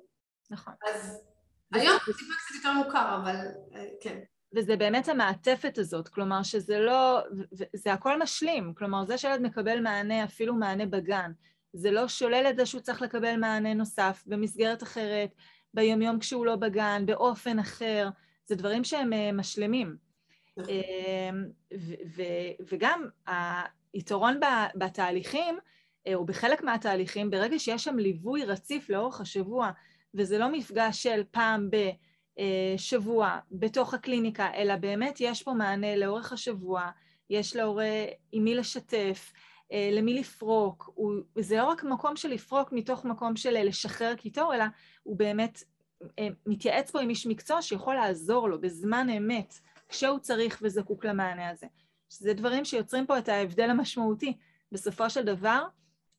נכון. 0.50 0.74
אז 0.88 1.24
היום 1.74 1.98
זה 2.08 2.14
טיפה 2.14 2.34
קצת 2.34 2.56
יותר 2.56 2.72
מוכר, 2.74 3.16
אבל 3.24 3.36
אה, 3.76 3.86
כן. 4.02 4.20
וזה 4.56 4.76
באמת 4.76 5.10
המעטפת 5.10 5.78
הזאת, 5.78 6.08
כלומר 6.08 6.44
שזה 6.44 6.80
לא, 6.80 7.22
זה 7.74 7.94
הכל 7.94 8.22
משלים, 8.22 8.74
כלומר 8.74 9.06
זה 9.06 9.18
שילד 9.18 9.42
מקבל 9.42 9.80
מענה, 9.80 10.24
אפילו 10.24 10.56
מענה 10.56 10.86
בגן, 10.86 11.32
זה 11.74 11.92
לא 11.92 12.08
שולל 12.08 12.46
את 12.50 12.56
זה 12.56 12.66
שהוא 12.66 12.82
צריך 12.82 13.02
לקבל 13.02 13.36
מענה 13.38 13.74
נוסף 13.74 14.24
במסגרת 14.26 14.84
אחרת, 14.84 15.30
ביומיום 15.74 16.20
כשהוא 16.20 16.46
לא 16.46 16.56
בגן, 16.56 17.04
באופן 17.06 17.60
אחר, 17.60 18.10
זה 18.46 18.56
דברים 18.56 18.84
שהם 18.84 19.14
אה, 19.14 19.32
משלימים. 19.32 19.96
נכון. 20.58 20.74
אמ, 20.74 21.46
וגם 22.70 23.08
היתרון 23.94 24.40
בתהליכים, 24.76 25.58
אה, 26.08 26.16
או 26.16 26.26
בחלק 26.26 26.64
מהתהליכים, 26.64 27.30
ברגע 27.30 27.60
שיש 27.60 27.84
שם 27.84 27.98
ליווי 27.98 28.46
רציף 28.46 28.90
לאורך 28.90 29.22
השבוע, 29.22 29.72
וזה 30.14 30.38
לא 30.38 30.52
מפגש 30.52 31.04
של 31.04 31.24
פעם 31.32 31.70
ב... 31.72 31.90
אה, 32.40 32.74
שבוע 32.78 33.40
בתוך 33.52 33.94
הקליניקה, 33.94 34.54
אלא 34.54 34.76
באמת 34.76 35.18
יש 35.20 35.44
פה 35.44 35.54
מענה 35.54 35.96
לאורך 35.96 36.34
השבוע, 36.34 36.90
יש 37.30 37.56
להורה 37.56 38.06
עם 38.32 38.44
מי 38.44 38.56
לשתף, 38.56 39.34
אה, 39.72 39.90
למי 39.92 40.14
לפרוק, 40.14 40.92
הוא, 40.96 41.14
זה 41.40 41.58
לא 41.58 41.66
רק 41.66 41.84
מקום 41.84 42.16
של 42.16 42.30
לפרוק 42.30 42.72
מתוך 42.72 43.06
מקום 43.06 43.36
של 43.36 43.64
לשחרר 43.64 44.16
קיטור, 44.16 44.56
אלא 44.56 44.64
הוא 45.04 45.18
באמת 45.18 45.64
אה, 46.20 46.28
מתייעץ 46.46 46.92
פה 46.92 47.02
עם 47.02 47.10
איש 47.10 47.28
מקצוע 47.28 47.62
שיכול 47.62 47.96
לעזור 47.96 48.50
לו 48.50 48.62
בזמן 48.62 49.08
אמת, 49.10 49.54
כשהוא 49.90 50.20
צריך 50.20 50.60
וזקוק 50.62 51.06
למענה 51.06 51.50
הזה. 51.50 51.68
שזה 52.10 52.34
דברים 52.34 52.66
שיוצרים 52.66 53.06
פה 53.06 53.18
את 53.18 53.30
ההבדל 53.30 53.70
המשמעותי. 53.70 54.34
בסופו 54.72 55.10
של 55.10 55.24
דבר, 55.24 55.64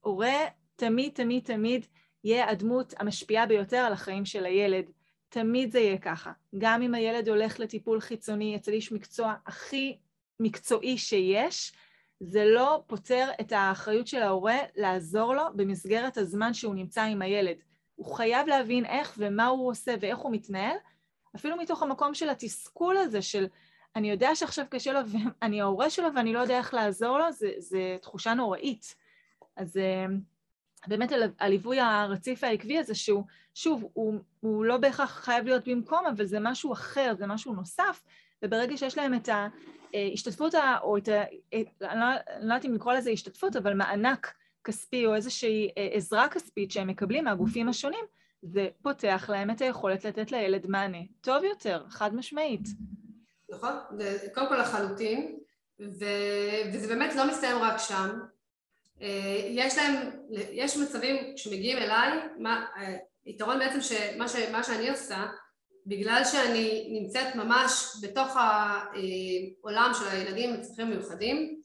הורה 0.01 0.37
תמיד 0.77 1.13
תמיד 1.13 1.45
תמיד 1.45 1.87
יהיה 2.25 2.51
הדמות 2.51 2.95
המשפיעה 2.99 3.47
ביותר 3.47 3.77
על 3.77 3.93
החיים 3.93 4.25
של 4.25 4.45
הילד. 4.45 4.91
תמיד 5.29 5.73
זה 5.73 5.81
יהיה 5.81 5.99
ככה. 5.99 6.33
גם 6.59 6.83
אם 6.83 6.95
הילד 6.95 7.29
הולך 7.29 7.61
לטיפול 7.61 8.01
חיצוני 8.01 8.57
אצל 8.57 8.73
איש 8.73 8.93
מקצוע 8.93 9.35
הכי 9.47 9.99
מקצועי 10.41 10.99
שיש, 10.99 11.73
זה 12.21 12.45
לא 12.45 12.83
פותר 12.87 13.29
את 13.41 13.53
האחריות 13.53 14.07
של 14.07 14.23
ההורה 14.23 14.59
לעזור 14.77 15.35
לו 15.35 15.43
במסגרת 15.55 16.17
הזמן 16.19 16.55
שהוא 16.55 16.75
נמצא 16.75 17.03
עם 17.03 17.23
הילד. 17.23 17.57
הוא 17.95 18.15
חייב 18.15 18.47
להבין 18.47 18.85
איך 18.85 19.15
ומה 19.19 19.47
הוא 19.47 19.71
עושה 19.71 19.95
ואיך 20.01 20.19
הוא 20.19 20.33
מתנהל, 20.33 20.77
אפילו 21.37 21.57
מתוך 21.57 21.83
המקום 21.83 22.15
של 22.15 22.29
התסכול 22.29 22.97
הזה 22.97 23.23
של 23.23 23.47
אני 23.97 24.11
יודע 24.11 24.35
שעכשיו 24.35 24.65
קשה 24.71 24.93
לו 24.93 25.01
ואני 25.11 25.61
ההורה 25.61 25.91
שלו 25.91 26.09
ואני 26.15 26.33
לא 26.33 26.39
יודע 26.39 26.59
איך 26.59 26.75
לעזור 26.75 27.19
לו, 27.19 27.25
זו 27.59 27.79
תחושה 28.03 28.35
נוראית. 28.35 28.95
אז 29.57 29.77
אה, 29.77 30.07
באמת 30.87 31.13
הליווי 31.39 31.81
הרציף 31.81 32.43
והעקבי 32.43 32.79
הזה 32.79 32.95
שהוא, 32.95 33.25
שוב, 33.55 33.91
הוא, 33.93 34.15
הוא 34.41 34.65
לא 34.65 34.77
בהכרח 34.77 35.11
חייב 35.11 35.45
להיות 35.45 35.69
במקום, 35.69 36.07
אבל 36.07 36.25
זה 36.25 36.41
משהו 36.41 36.73
אחר, 36.73 37.15
זה 37.19 37.27
משהו 37.27 37.55
נוסף, 37.55 38.03
וברגע 38.43 38.77
שיש 38.77 38.99
להם 38.99 39.15
את 39.15 39.29
ההשתתפות, 39.95 40.55
או 40.83 40.97
את 40.97 41.09
ה... 41.09 41.23
אני 41.83 42.01
לא, 42.01 42.07
לא 42.39 42.43
יודעת 42.43 42.65
אם 42.65 42.75
לקרוא 42.75 42.93
לזה 42.93 43.11
השתתפות, 43.11 43.57
אבל 43.57 43.75
מענק 43.75 44.35
כספי 44.65 45.07
או 45.07 45.15
איזושהי 45.15 45.69
אה, 45.79 45.89
עזרה 45.93 46.29
כספית 46.29 46.71
שהם 46.71 46.87
מקבלים 46.87 47.25
מהגופים 47.25 47.69
השונים, 47.69 48.05
זה 48.43 48.69
פותח 48.83 49.31
להם 49.33 49.51
את 49.51 49.61
היכולת 49.61 50.05
לתת 50.05 50.33
לילד 50.33 50.67
מענה 50.67 50.99
טוב 51.21 51.45
יותר, 51.45 51.85
חד 51.89 52.15
משמעית. 52.15 52.69
נכון, 53.51 53.73
קודם 54.35 54.49
כל 54.49 54.57
לחלוטין, 54.57 55.39
ו... 55.81 56.05
וזה 56.73 56.89
באמת 56.89 57.15
לא 57.15 57.29
מסתיים 57.29 57.57
רק 57.57 57.79
שם. 57.79 58.19
אה, 59.03 59.41
יש 59.49 59.79
להם, 59.79 60.11
יש 60.53 60.77
מצבים 60.77 61.37
שמגיעים 61.37 61.79
אליי, 61.79 62.11
מה, 62.39 62.67
היתרון 63.25 63.59
בעצם 63.59 63.81
שמה 63.81 64.29
ש, 64.29 64.37
שאני 64.67 64.91
עושה, 64.91 65.27
בגלל 65.87 66.23
שאני 66.25 66.89
נמצאת 67.01 67.35
ממש 67.35 67.97
בתוך 68.03 68.37
העולם 68.37 69.93
של 69.99 70.09
הילדים 70.09 70.55
עם 70.55 70.61
צרכים 70.61 70.91
מיוחדים, 70.91 71.61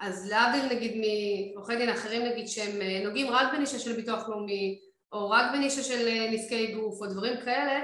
אז 0.00 0.30
להבדיל 0.30 0.76
נגיד 0.76 0.92
מעורכי 0.96 1.76
דין 1.76 1.88
אחרים 1.88 2.24
נגיד 2.24 2.48
שהם 2.48 2.82
אה, 2.82 3.04
נוגעים 3.04 3.30
רק 3.30 3.52
בנישה 3.52 3.78
של 3.78 3.92
ביטוח 3.92 4.28
לאומי 4.28 4.80
או 5.12 5.30
רק 5.30 5.52
בנישה 5.52 5.82
של 5.82 6.08
אה, 6.08 6.30
נזקי 6.30 6.74
גוף 6.74 7.00
או 7.00 7.06
דברים 7.06 7.40
כאלה, 7.44 7.80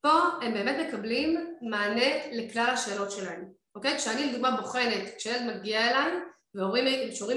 פה 0.00 0.18
הם 0.42 0.54
באמת 0.54 0.86
מקבלים 0.88 1.56
מענה 1.62 2.32
לכלל 2.32 2.70
השאלות 2.72 3.10
שלהם, 3.10 3.44
אוקיי? 3.74 3.96
כשאני 3.96 4.26
לדוגמה 4.26 4.56
בוחנת, 4.56 5.16
כשילד 5.16 5.42
מגיע 5.42 5.90
אליי 5.90 6.12
והורים 6.54 6.84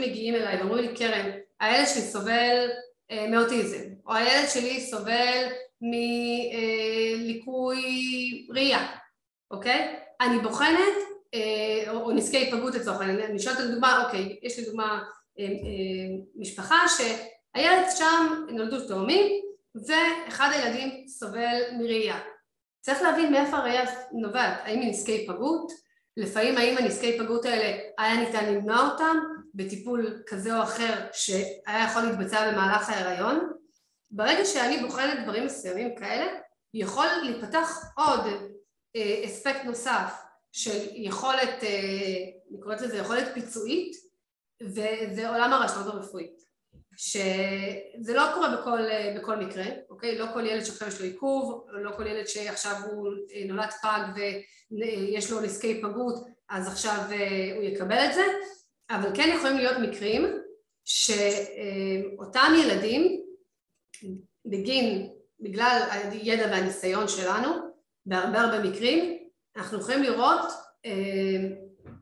מגיעים 0.02 0.36
אליי 0.36 0.58
ואומרים 0.58 0.90
לי 0.90 0.96
קרן, 0.96 1.30
הילד 1.60 1.88
שלי 1.88 2.02
סובל 2.02 2.70
אה, 3.12 3.28
מאוטיזם 3.28 3.84
או 4.06 4.16
הילד 4.16 4.50
שלי 4.50 4.82
סובל 4.82 5.48
מליקוי 7.22 7.78
ראייה, 8.50 8.96
אוקיי? 9.52 9.96
אני 10.22 10.40
בוחנת 10.40 10.96
אה, 11.34 11.92
או 11.92 12.12
נזקי 12.12 12.38
היפגעות 12.38 12.76
לצורך 12.76 13.02
העניין, 13.02 13.22
אני 13.22 13.40
שואלת 13.40 13.60
על 13.60 13.72
דוגמה, 13.72 14.06
אוקיי, 14.06 14.40
יש 14.44 14.60
לי 14.60 14.66
דוגמה 14.66 15.04
אה, 15.40 15.46
אה, 15.46 15.50
משפחה 16.36 16.78
שהילד 16.88 17.86
שם 17.98 18.46
נולדו 18.50 18.88
תאומים 18.88 19.42
ואחד 19.88 20.50
הילדים 20.54 21.08
סובל 21.08 21.62
מראייה. 21.80 22.20
צריך 22.82 23.02
להבין 23.02 23.32
מאיפה 23.32 23.58
הראייה 23.58 23.86
נובעת, 24.12 24.60
האם 24.64 24.80
היא 24.80 24.90
נזקי 24.90 25.12
היפגעות, 25.12 25.72
לפעמים 26.20 26.58
האם 26.58 26.78
הנזקי 26.78 27.06
היפגעות 27.06 27.46
האלה 27.46 27.80
היה 27.98 28.18
ניתן 28.18 28.54
למנוע 28.54 28.90
אותם 28.92 29.18
בטיפול 29.54 30.24
כזה 30.28 30.58
או 30.58 30.64
אחר 30.64 31.08
שהיה 31.14 31.86
יכול 31.90 32.02
להתבצע 32.02 32.52
במהלך 32.52 32.90
ההיריון. 32.90 33.52
ברגע 34.12 34.46
שאני 34.46 34.78
בוחנת 34.78 35.24
דברים 35.24 35.46
מסוימים 35.46 35.96
כאלה, 35.96 36.26
יכול 36.74 37.08
להיפתח 37.24 37.70
עוד 37.98 38.20
אספקט 39.26 39.66
נוסף 39.66 40.14
של 40.52 40.88
יכולת, 40.94 41.64
אה, 41.64 41.70
אני 42.52 42.62
קוראת 42.62 42.82
לזה 42.82 42.98
יכולת 42.98 43.34
פיצויית, 43.34 43.96
וזה 44.64 45.30
עולם 45.30 45.54
הרשמות 45.54 45.88
הרפואית. 45.88 46.49
שזה 47.02 48.14
לא 48.14 48.24
קורה 48.34 48.58
בכל, 48.58 48.80
אה, 48.80 49.16
בכל 49.18 49.36
מקרה, 49.36 49.64
אוקיי? 49.90 50.18
לא 50.18 50.26
כל 50.34 50.46
ילד 50.46 50.64
שעכשיו 50.64 50.88
יש 50.88 51.00
לו 51.00 51.06
עיכוב, 51.06 51.66
לא 51.72 51.92
כל 51.98 52.08
ילד 52.08 52.28
שעכשיו 52.28 52.76
הוא 52.92 53.08
אה, 53.34 53.44
נולד 53.48 53.70
פג 53.82 54.02
ויש 54.72 55.32
לו 55.32 55.42
נזקי 55.42 55.68
היפגעות, 55.68 56.16
אז 56.50 56.68
עכשיו 56.68 56.98
הוא 57.56 57.64
יקבל 57.64 58.06
את 58.06 58.14
זה, 58.14 58.24
אבל 58.90 59.10
כן 59.16 59.30
יכולים 59.36 59.58
להיות 59.58 59.78
מקרים 59.78 60.38
שאותם 60.86 62.54
ילדים, 62.64 63.22
בגין, 64.46 65.10
בגלל 65.40 65.88
הידע 65.92 66.46
והניסיון 66.52 67.08
שלנו, 67.08 67.50
בהרבה 68.06 68.42
הרבה 68.42 68.70
מקרים, 68.70 69.18
אנחנו 69.58 69.80
יכולים 69.80 70.04
לראות, 70.04 70.52
אה, 70.86 70.92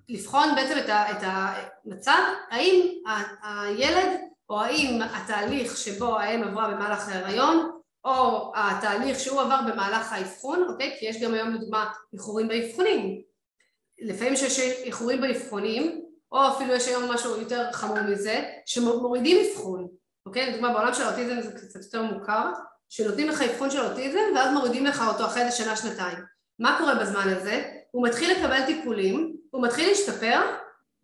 לבחון 0.09 0.55
בעצם 0.55 0.77
את 0.87 1.21
המצב, 1.21 2.19
האם 2.49 3.01
הילד 3.43 4.26
או 4.49 4.61
האם 4.61 5.01
התהליך 5.01 5.77
שבו 5.77 6.19
האם 6.19 6.43
עברה 6.43 6.67
במהלך 6.67 7.09
ההיריון 7.09 7.71
או 8.05 8.51
התהליך 8.55 9.19
שהוא 9.19 9.41
עבר 9.41 9.59
במהלך 9.67 10.13
האבחון, 10.13 10.63
אוקיי? 10.69 10.95
כי 10.99 11.05
יש 11.05 11.21
גם 11.21 11.33
היום 11.33 11.53
לדוגמה 11.53 11.93
איחורים 12.13 12.47
באבחונים. 12.47 13.21
לפעמים 13.99 14.35
שיש 14.35 14.59
איחורים 14.59 15.21
באבחונים, 15.21 16.01
או 16.31 16.47
אפילו 16.47 16.73
יש 16.73 16.87
היום 16.87 17.11
משהו 17.11 17.41
יותר 17.41 17.71
חמור 17.71 18.01
מזה, 18.01 18.43
שמורידים 18.65 19.37
אבחון, 19.45 19.87
אוקיי? 20.25 20.49
לדוגמה 20.49 20.73
בעולם 20.73 20.93
של 20.93 21.03
האוטיזם 21.03 21.41
זה 21.41 21.51
קצת 21.51 21.79
יותר 21.83 22.01
מוכר, 22.01 22.51
שנותנים 22.89 23.29
לך 23.29 23.41
אבחון 23.41 23.71
של 23.71 23.81
אוטיזם 23.81 24.19
ואז 24.35 24.53
מורידים 24.53 24.85
לך 24.85 25.03
אותו 25.07 25.25
אחרי 25.25 25.41
איזה 25.41 25.55
שנה-שנתיים. 25.55 26.17
מה 26.59 26.75
קורה 26.79 26.95
בזמן 26.95 27.29
הזה? 27.29 27.71
הוא 27.91 28.07
מתחיל 28.07 28.31
לקבל 28.31 28.65
טיפולים, 28.65 29.35
הוא 29.51 29.63
מתחיל 29.63 29.89
להשתפר, 29.89 30.41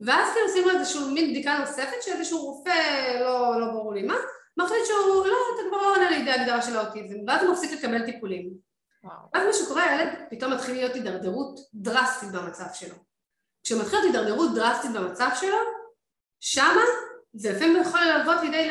ואז 0.05 0.33
כאילו 0.33 0.47
עושים 0.47 0.67
לו 0.67 0.79
איזשהו 0.79 1.11
מין 1.11 1.29
בדיקה 1.29 1.57
נוספת 1.57 2.01
שאיזשהו 2.01 2.39
רופא, 2.39 3.19
לא, 3.19 3.59
לא 3.59 3.67
ברור 3.71 3.93
לי 3.93 4.03
מה, 4.03 4.15
מחליט 4.57 4.85
שהוא, 4.85 5.25
לא, 5.27 5.37
אתה 5.55 5.69
כבר 5.69 5.81
לא 5.81 5.95
עונה 5.95 6.09
לידי 6.09 6.31
הגדרה 6.31 6.61
של 6.61 6.77
האוטיזם, 6.77 7.15
ואז 7.27 7.43
הוא 7.43 7.51
מפסיק 7.53 7.71
לקבל 7.71 8.05
טיפולים. 8.05 8.49
ואז 9.33 9.47
מה 9.47 9.53
שקורה, 9.53 9.83
הילד 9.83 10.09
פתאום 10.29 10.53
מתחיל 10.53 10.75
להיות 10.75 10.93
הידרדרות 10.93 11.59
דרסטית 11.73 12.31
במצב 12.31 12.65
שלו. 12.73 12.95
כשמתחיל 13.63 13.99
להיות 13.99 14.15
הידרדרות 14.15 14.55
דרסטית 14.55 14.91
במצב 14.91 15.29
שלו, 15.35 15.57
שמה 16.39 16.81
זה 17.33 17.51
לפעמים 17.51 17.81
יכול 17.81 18.01
לעבוד 18.01 18.37
לידי, 18.43 18.69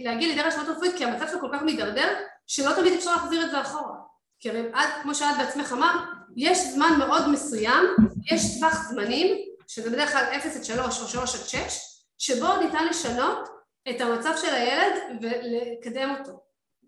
להגיע 0.00 0.28
לידי 0.28 0.42
רשמות 0.42 0.68
רפואית 0.68 0.96
כי 0.96 1.04
המצב 1.04 1.28
שלו 1.28 1.40
כל 1.40 1.48
כך 1.52 1.62
מידרדר, 1.62 2.14
שלא 2.46 2.72
תמיד 2.76 2.92
אפשר 2.92 3.12
להחזיר 3.12 3.44
את 3.44 3.50
זה 3.50 3.60
אחורה. 3.60 3.96
כי 4.40 4.50
הרי 4.50 4.68
את, 4.68 5.02
כמו 5.02 5.14
שאת 5.14 5.36
בעצמך 5.38 5.72
אמרת, 5.72 6.00
יש 6.36 6.58
זמן 6.58 6.90
מאוד 6.98 7.28
מסוים, 7.28 7.84
יש 8.32 8.58
טווח 8.58 8.74
זמנים, 8.90 9.51
שזה 9.68 9.90
בדרך 9.90 10.12
כלל 10.12 10.24
0 10.36 10.56
עד 10.56 10.64
3 10.64 11.00
או 11.00 11.08
3 11.08 11.34
עד 11.34 11.68
6, 11.68 11.78
שבו 12.18 12.56
ניתן 12.56 12.86
לשנות 12.90 13.48
את 13.90 14.00
המצב 14.00 14.32
של 14.36 14.54
הילד 14.54 14.92
ולקדם 15.22 16.14
אותו. 16.18 16.40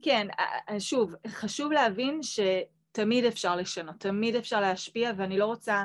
כן, 0.03 0.27
שוב, 0.79 1.14
חשוב 1.27 1.72
להבין 1.72 2.20
שתמיד 2.22 3.25
אפשר 3.25 3.57
לשנות, 3.57 3.95
תמיד 3.99 4.37
אפשר 4.37 4.61
להשפיע, 4.61 5.12
ואני 5.16 5.39
לא 5.39 5.47
רוצה 5.47 5.85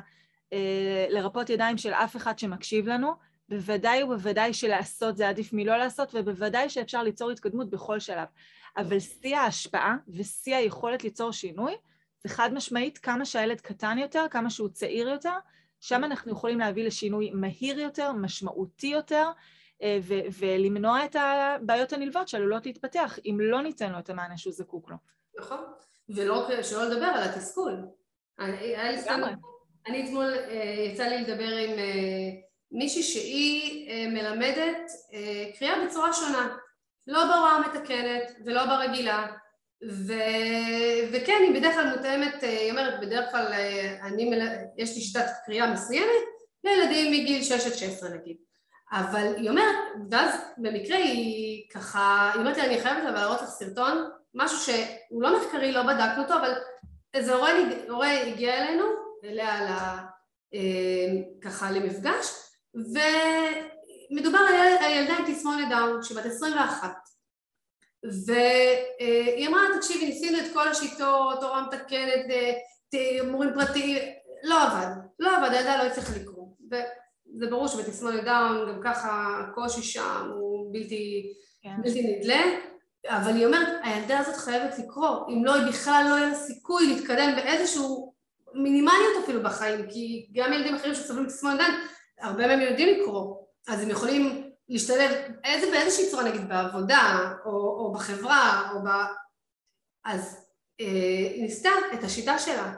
אה, 0.54 1.06
לרפות 1.10 1.50
ידיים 1.50 1.78
של 1.78 1.94
אף 1.94 2.16
אחד 2.16 2.40
שמקשיב 2.40 2.88
לנו, 2.88 3.14
בוודאי 3.50 4.04
ובוודאי 4.04 4.54
שלעשות 4.54 5.18
זה 5.18 5.30
עדיף 5.30 5.54
מלא 5.54 5.78
לעשות, 5.78 6.10
ובוודאי 6.14 6.70
שאפשר 6.70 7.04
ליצור 7.04 7.32
התקדמות 7.32 7.70
בכל 7.70 8.00
שלב. 8.00 8.28
אבל 8.78 9.00
שיא 9.00 9.38
ההשפעה 9.38 9.96
ושיא 10.08 10.56
היכולת 10.56 11.04
ליצור 11.04 11.32
שינוי 11.32 11.76
זה 12.24 12.30
חד 12.30 12.54
משמעית 12.54 12.98
כמה 12.98 13.26
שהילד 13.26 13.62
קטן 13.62 13.98
יותר, 13.98 14.26
כמה 14.32 14.50
שהוא 14.50 14.70
צעיר 14.70 15.10
יותר, 15.10 15.38
שם 15.80 16.04
אנחנו 16.04 16.32
יכולים 16.32 16.60
להביא 16.60 16.84
לשינוי 16.84 17.32
מהיר 17.34 17.80
יותר, 17.80 18.12
משמעותי 18.12 18.88
יותר, 18.88 19.30
אה, 19.84 19.98
ו- 20.02 20.40
ולמנוע 20.40 21.06
את 21.06 21.16
הבעיות 21.20 21.94
הנלוות 21.94 22.28
שעלולות 22.28 22.66
להתפתח, 22.66 23.20
אם 23.26 23.38
לא 23.42 23.62
ניתן 23.62 23.92
לו 23.92 24.00
את 24.00 24.10
המענה 24.10 24.38
שהוא 24.38 24.54
זקוק 24.54 24.90
לו. 24.90 24.96
נכון, 25.40 25.60
ולא 26.10 26.48
לדבר 26.84 27.06
על 27.06 27.24
התסכול. 27.24 27.74
אני 29.88 30.06
אתמול 30.06 30.34
אה, 30.34 30.86
יצא 30.94 31.04
לי 31.04 31.22
לדבר 31.22 31.56
עם 31.58 31.80
אה, 31.80 32.30
מישהי 32.72 33.04
שהיא 33.04 34.08
מלמדת 34.08 34.92
קריאה 35.58 35.86
בצורה 35.86 36.14
שונה. 36.14 36.58
לא 37.08 37.26
בהוראה 37.26 37.52
המתקנת 37.52 38.32
ולא 38.46 38.66
ברגילה 38.66 39.28
ו... 39.88 40.14
וכן, 41.12 41.42
היא 41.44 41.60
בדרך 41.60 41.74
כלל 41.74 41.96
מותאמת, 41.96 42.44
אה, 42.44 42.50
היא 42.50 42.72
אומרת, 42.72 43.00
בדרך 43.02 43.32
כלל 43.32 43.54
אה, 43.54 43.98
אני, 44.02 44.30
מל... 44.30 44.48
יש 44.78 44.96
לי 44.96 45.02
שיטת 45.02 45.26
קריאה 45.46 45.74
מסוימת 45.74 46.24
לילדים 46.64 47.12
מגיל 47.12 47.44
6 47.44 47.52
עד 47.52 47.74
16 47.74 48.10
נגיד. 48.10 48.38
אבל 48.92 49.34
היא 49.38 49.50
אומרת, 49.50 49.76
ואז 50.12 50.42
במקרה 50.58 50.98
היא 50.98 51.70
ככה, 51.74 52.32
היא 52.34 52.40
אומרת 52.40 52.58
לי 52.58 52.64
אני 52.64 52.82
חייבת 52.82 53.04
אבל 53.04 53.14
להראות 53.14 53.42
לך 53.42 53.50
סרטון, 53.50 54.10
משהו 54.34 54.58
שהוא 54.58 55.22
לא 55.22 55.40
מחקרי, 55.40 55.72
לא 55.72 55.84
בדקנו 55.84 56.24
אותו, 56.24 56.34
אבל 56.34 56.54
איזה 57.14 57.34
הורה, 57.34 57.52
הורה 57.90 58.22
הגיע 58.22 58.58
אלינו, 58.58 58.86
אליה 59.24 59.64
לה, 59.64 59.98
אה, 60.54 61.40
ככה 61.42 61.72
למפגש, 61.72 62.28
ו... 62.76 63.00
מדובר 64.12 64.40
על 64.80 64.92
ילדה 64.92 65.18
עם 65.18 65.34
תסמונת 65.34 65.70
דאון 65.70 66.04
שהיא 66.04 66.18
בת 66.18 66.26
21 66.26 66.94
והיא 68.04 69.48
אמרה 69.48 69.62
תקשיבי 69.78 70.06
ניסינו 70.06 70.38
את 70.40 70.54
כל 70.54 70.68
השיטות, 70.68 71.44
הוראה 71.44 71.62
מתקנת, 71.62 72.26
מורים 73.28 73.50
פרטיים, 73.54 73.98
לא 74.44 74.64
עבד, 74.64 74.88
לא 75.20 75.38
עבד, 75.38 75.50
הילדה 75.54 75.78
לא 75.78 75.84
הצליחה 75.84 76.12
לקרוא. 76.22 76.48
וזה 76.72 77.50
ברור 77.50 77.68
שבתסמונת 77.68 78.24
דאון 78.24 78.70
גם 78.70 78.80
ככה 78.84 79.40
הקושי 79.40 79.84
שם 79.84 80.32
הוא 80.36 80.74
בלתי, 80.74 81.34
כן. 81.64 81.82
בלתי 81.82 82.02
נדלה. 82.02 82.42
אבל 83.08 83.36
היא 83.36 83.46
אומרת 83.46 83.68
הילדה 83.84 84.20
הזאת 84.20 84.36
חייבת 84.36 84.80
לקרוא. 84.80 85.28
אם 85.30 85.46
לא 85.46 85.54
היא 85.54 85.68
בכלל 85.68 86.06
לא 86.10 86.16
יהיה 86.16 86.28
לה 86.28 86.36
סיכוי 86.36 86.88
להתקדם 86.88 87.36
באיזשהו 87.36 88.14
מינימליות 88.54 89.24
אפילו 89.24 89.44
בחיים 89.44 89.88
כי 89.90 90.28
גם 90.34 90.54
ילדים 90.54 90.76
אחרים 90.76 90.96
שסובלים 90.96 91.26
מתסמונת 91.26 91.60
דאון 91.60 91.74
הרבה 92.22 92.48
מהם 92.48 92.62
יודעים 92.62 93.00
לקרוא. 93.00 93.36
אז 93.68 93.84
הם 93.84 93.90
יכולים 93.90 94.39
להשתלב 94.70 95.12
איזה, 95.44 95.72
באיזושהי 95.72 96.10
צורה 96.12 96.24
נגיד 96.24 96.50
בעבודה 96.50 97.34
או, 97.46 97.52
או 97.52 97.94
בחברה 97.94 98.72
או 98.72 98.84
ב... 98.84 98.88
אז 100.06 100.46
אה, 100.82 100.86
היא 101.34 101.42
ניסתה 101.42 101.70
את 101.94 102.04
השיטה 102.04 102.40
שלה 102.40 102.74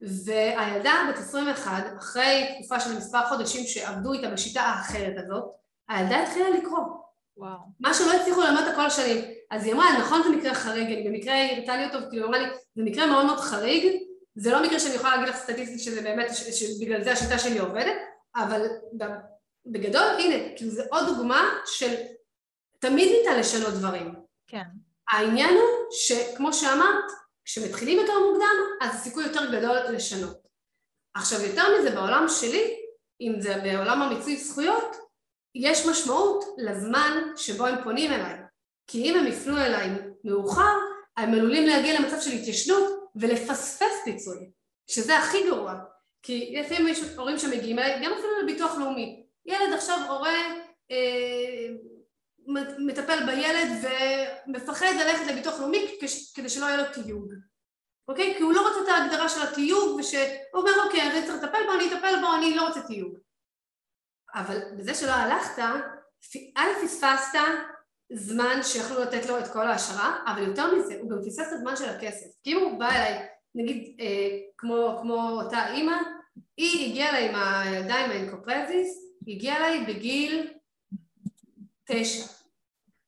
והילדה 0.00 0.92
בת 1.08 1.18
21 1.18 1.70
אחרי 1.98 2.54
תקופה 2.54 2.80
של 2.80 2.96
מספר 2.96 3.26
חודשים 3.28 3.66
שעבדו 3.66 4.12
איתה 4.12 4.30
בשיטה 4.30 4.60
האחרת 4.60 5.14
הזאת 5.18 5.44
הילדה 5.88 6.22
התחילה 6.22 6.50
לקרוא 6.50 6.78
וואו. 7.36 7.58
מה 7.80 7.94
שלא 7.94 8.12
הצליחו 8.12 8.40
ללמוד 8.40 8.62
את 8.62 8.72
הכל 8.72 8.86
השנים. 8.86 9.24
אז 9.50 9.64
היא 9.64 9.74
אמרה, 9.74 9.98
נכון 9.98 10.22
זה 10.22 10.28
מקרה 10.28 10.54
חריג, 10.54 10.86
אני 10.86 11.08
במקרה 11.08 11.34
הראתה 11.50 11.76
לי 11.76 11.84
אותו, 11.84 11.98
כאילו 12.10 12.26
אמרה 12.26 12.38
לי, 12.38 12.44
זה 12.74 12.82
מקרה 12.82 13.06
מאוד 13.06 13.26
מאוד 13.26 13.38
חריג, 13.38 14.02
זה 14.34 14.50
לא 14.50 14.62
מקרה 14.62 14.80
שאני 14.80 14.94
יכולה 14.94 15.16
להגיד 15.16 15.28
לך 15.28 15.36
סטטיסטית 15.36 15.80
שזה 15.80 16.02
באמת, 16.02 16.26
שבגלל 16.34 17.04
זה 17.04 17.12
השיטה 17.12 17.38
שלי 17.38 17.58
עובדת, 17.58 17.96
אבל 18.36 18.66
בגדול, 19.66 20.02
הנה, 20.18 20.56
כאילו 20.56 20.70
זה 20.70 20.82
עוד 20.90 21.06
דוגמה 21.06 21.50
של 21.66 21.94
תמיד 22.78 23.12
ניתן 23.12 23.40
לשנות 23.40 23.74
דברים. 23.74 24.14
כן. 24.46 24.64
העניין 25.10 25.54
הוא 25.54 25.90
שכמו 25.90 26.52
שאמרת, 26.52 27.04
כשמתחילים 27.44 27.98
יותר 27.98 28.12
מוקדם, 28.18 28.56
אז 28.80 28.94
הסיכוי 28.94 29.24
יותר 29.24 29.52
גדול 29.52 29.76
לשנות. 29.92 30.48
עכשיו 31.14 31.40
יותר 31.40 31.62
מזה 31.78 31.90
בעולם 31.90 32.26
שלי, 32.28 32.76
אם 33.20 33.40
זה 33.40 33.54
בעולם 33.62 34.02
המיצוי 34.02 34.36
זכויות, 34.36 34.96
יש 35.54 35.86
משמעות 35.86 36.44
לזמן 36.58 37.32
שבו 37.36 37.66
הם 37.66 37.84
פונים 37.84 38.12
אליי. 38.12 38.38
כי 38.86 39.02
אם 39.02 39.18
הם 39.18 39.26
יפנו 39.26 39.58
אליי 39.58 39.88
מאוחר, 40.24 40.76
הם 41.16 41.34
עלולים 41.34 41.66
להגיע 41.66 42.00
למצב 42.00 42.20
של 42.20 42.30
התיישנות 42.30 43.10
ולפספס 43.16 44.02
פיצוי, 44.04 44.50
שזה 44.86 45.18
הכי 45.18 45.46
גרוע. 45.50 45.74
כי 46.22 46.54
לפעמים 46.60 46.88
יש 46.88 47.00
הורים 47.16 47.38
שמגיעים 47.38 47.78
אליי, 47.78 48.04
גם 48.04 48.12
אפילו 48.12 48.42
לביטוח 48.42 48.78
לאומי. 48.78 49.21
ילד 49.46 49.72
עכשיו 49.72 49.98
הורה 50.08 50.36
אה, 50.90 51.68
מטפל 52.86 53.26
בילד 53.26 53.68
ומפחד 53.82 54.92
ללכת 55.00 55.26
לביטוח 55.26 55.60
לאומי 55.60 55.98
כדי 56.34 56.48
שלא 56.48 56.66
יהיה 56.66 56.76
לו 56.76 56.92
תיוג. 56.92 57.32
אוקיי? 58.08 58.34
כי 58.36 58.42
הוא 58.42 58.52
לא 58.52 58.68
רוצה 58.68 58.80
את 58.82 58.88
ההגדרה 58.88 59.28
של 59.28 59.42
התיוג 59.42 60.00
ושהוא 60.00 60.22
אומר 60.54 60.70
אוקיי, 60.84 61.02
אני 61.02 61.26
צריך 61.26 61.42
לטפל 61.42 61.66
בו, 61.66 61.72
אני 61.72 61.86
אטפל 61.86 62.20
בו, 62.20 62.34
אני 62.34 62.56
לא 62.56 62.66
רוצה 62.66 62.82
תיוג. 62.82 63.18
אבל 64.34 64.58
בזה 64.78 64.94
שלא 64.94 65.10
הלכת, 65.10 65.62
א' 66.56 66.84
פספסת 66.84 67.38
זמן 68.12 68.62
שיכלו 68.62 69.00
לתת 69.00 69.26
לו 69.26 69.38
את 69.38 69.48
כל 69.52 69.66
ההשערה, 69.66 70.18
אבל 70.26 70.42
יותר 70.42 70.74
מזה, 70.74 70.98
הוא 71.00 71.10
גם 71.10 71.18
פספס 71.26 71.48
את 71.48 71.52
הזמן 71.52 71.76
של 71.76 71.88
הכסף. 71.88 72.26
כי 72.42 72.52
אם 72.52 72.60
הוא 72.60 72.78
בא 72.78 72.88
אליי, 72.88 73.26
נגיד 73.54 73.96
אה, 74.00 74.38
כמו, 74.58 74.98
כמו 75.00 75.30
אותה 75.30 75.72
אימא, 75.72 75.96
היא 76.56 76.90
הגיעה 76.90 77.08
אליי 77.08 77.28
עם 77.28 77.34
הילדה 77.34 77.94
עם 77.94 78.10
האינקופרזיס, 78.10 79.11
היא 79.26 79.36
הגיעה 79.36 79.56
אליי 79.56 79.84
בגיל 79.86 80.52
תשע. 81.86 82.26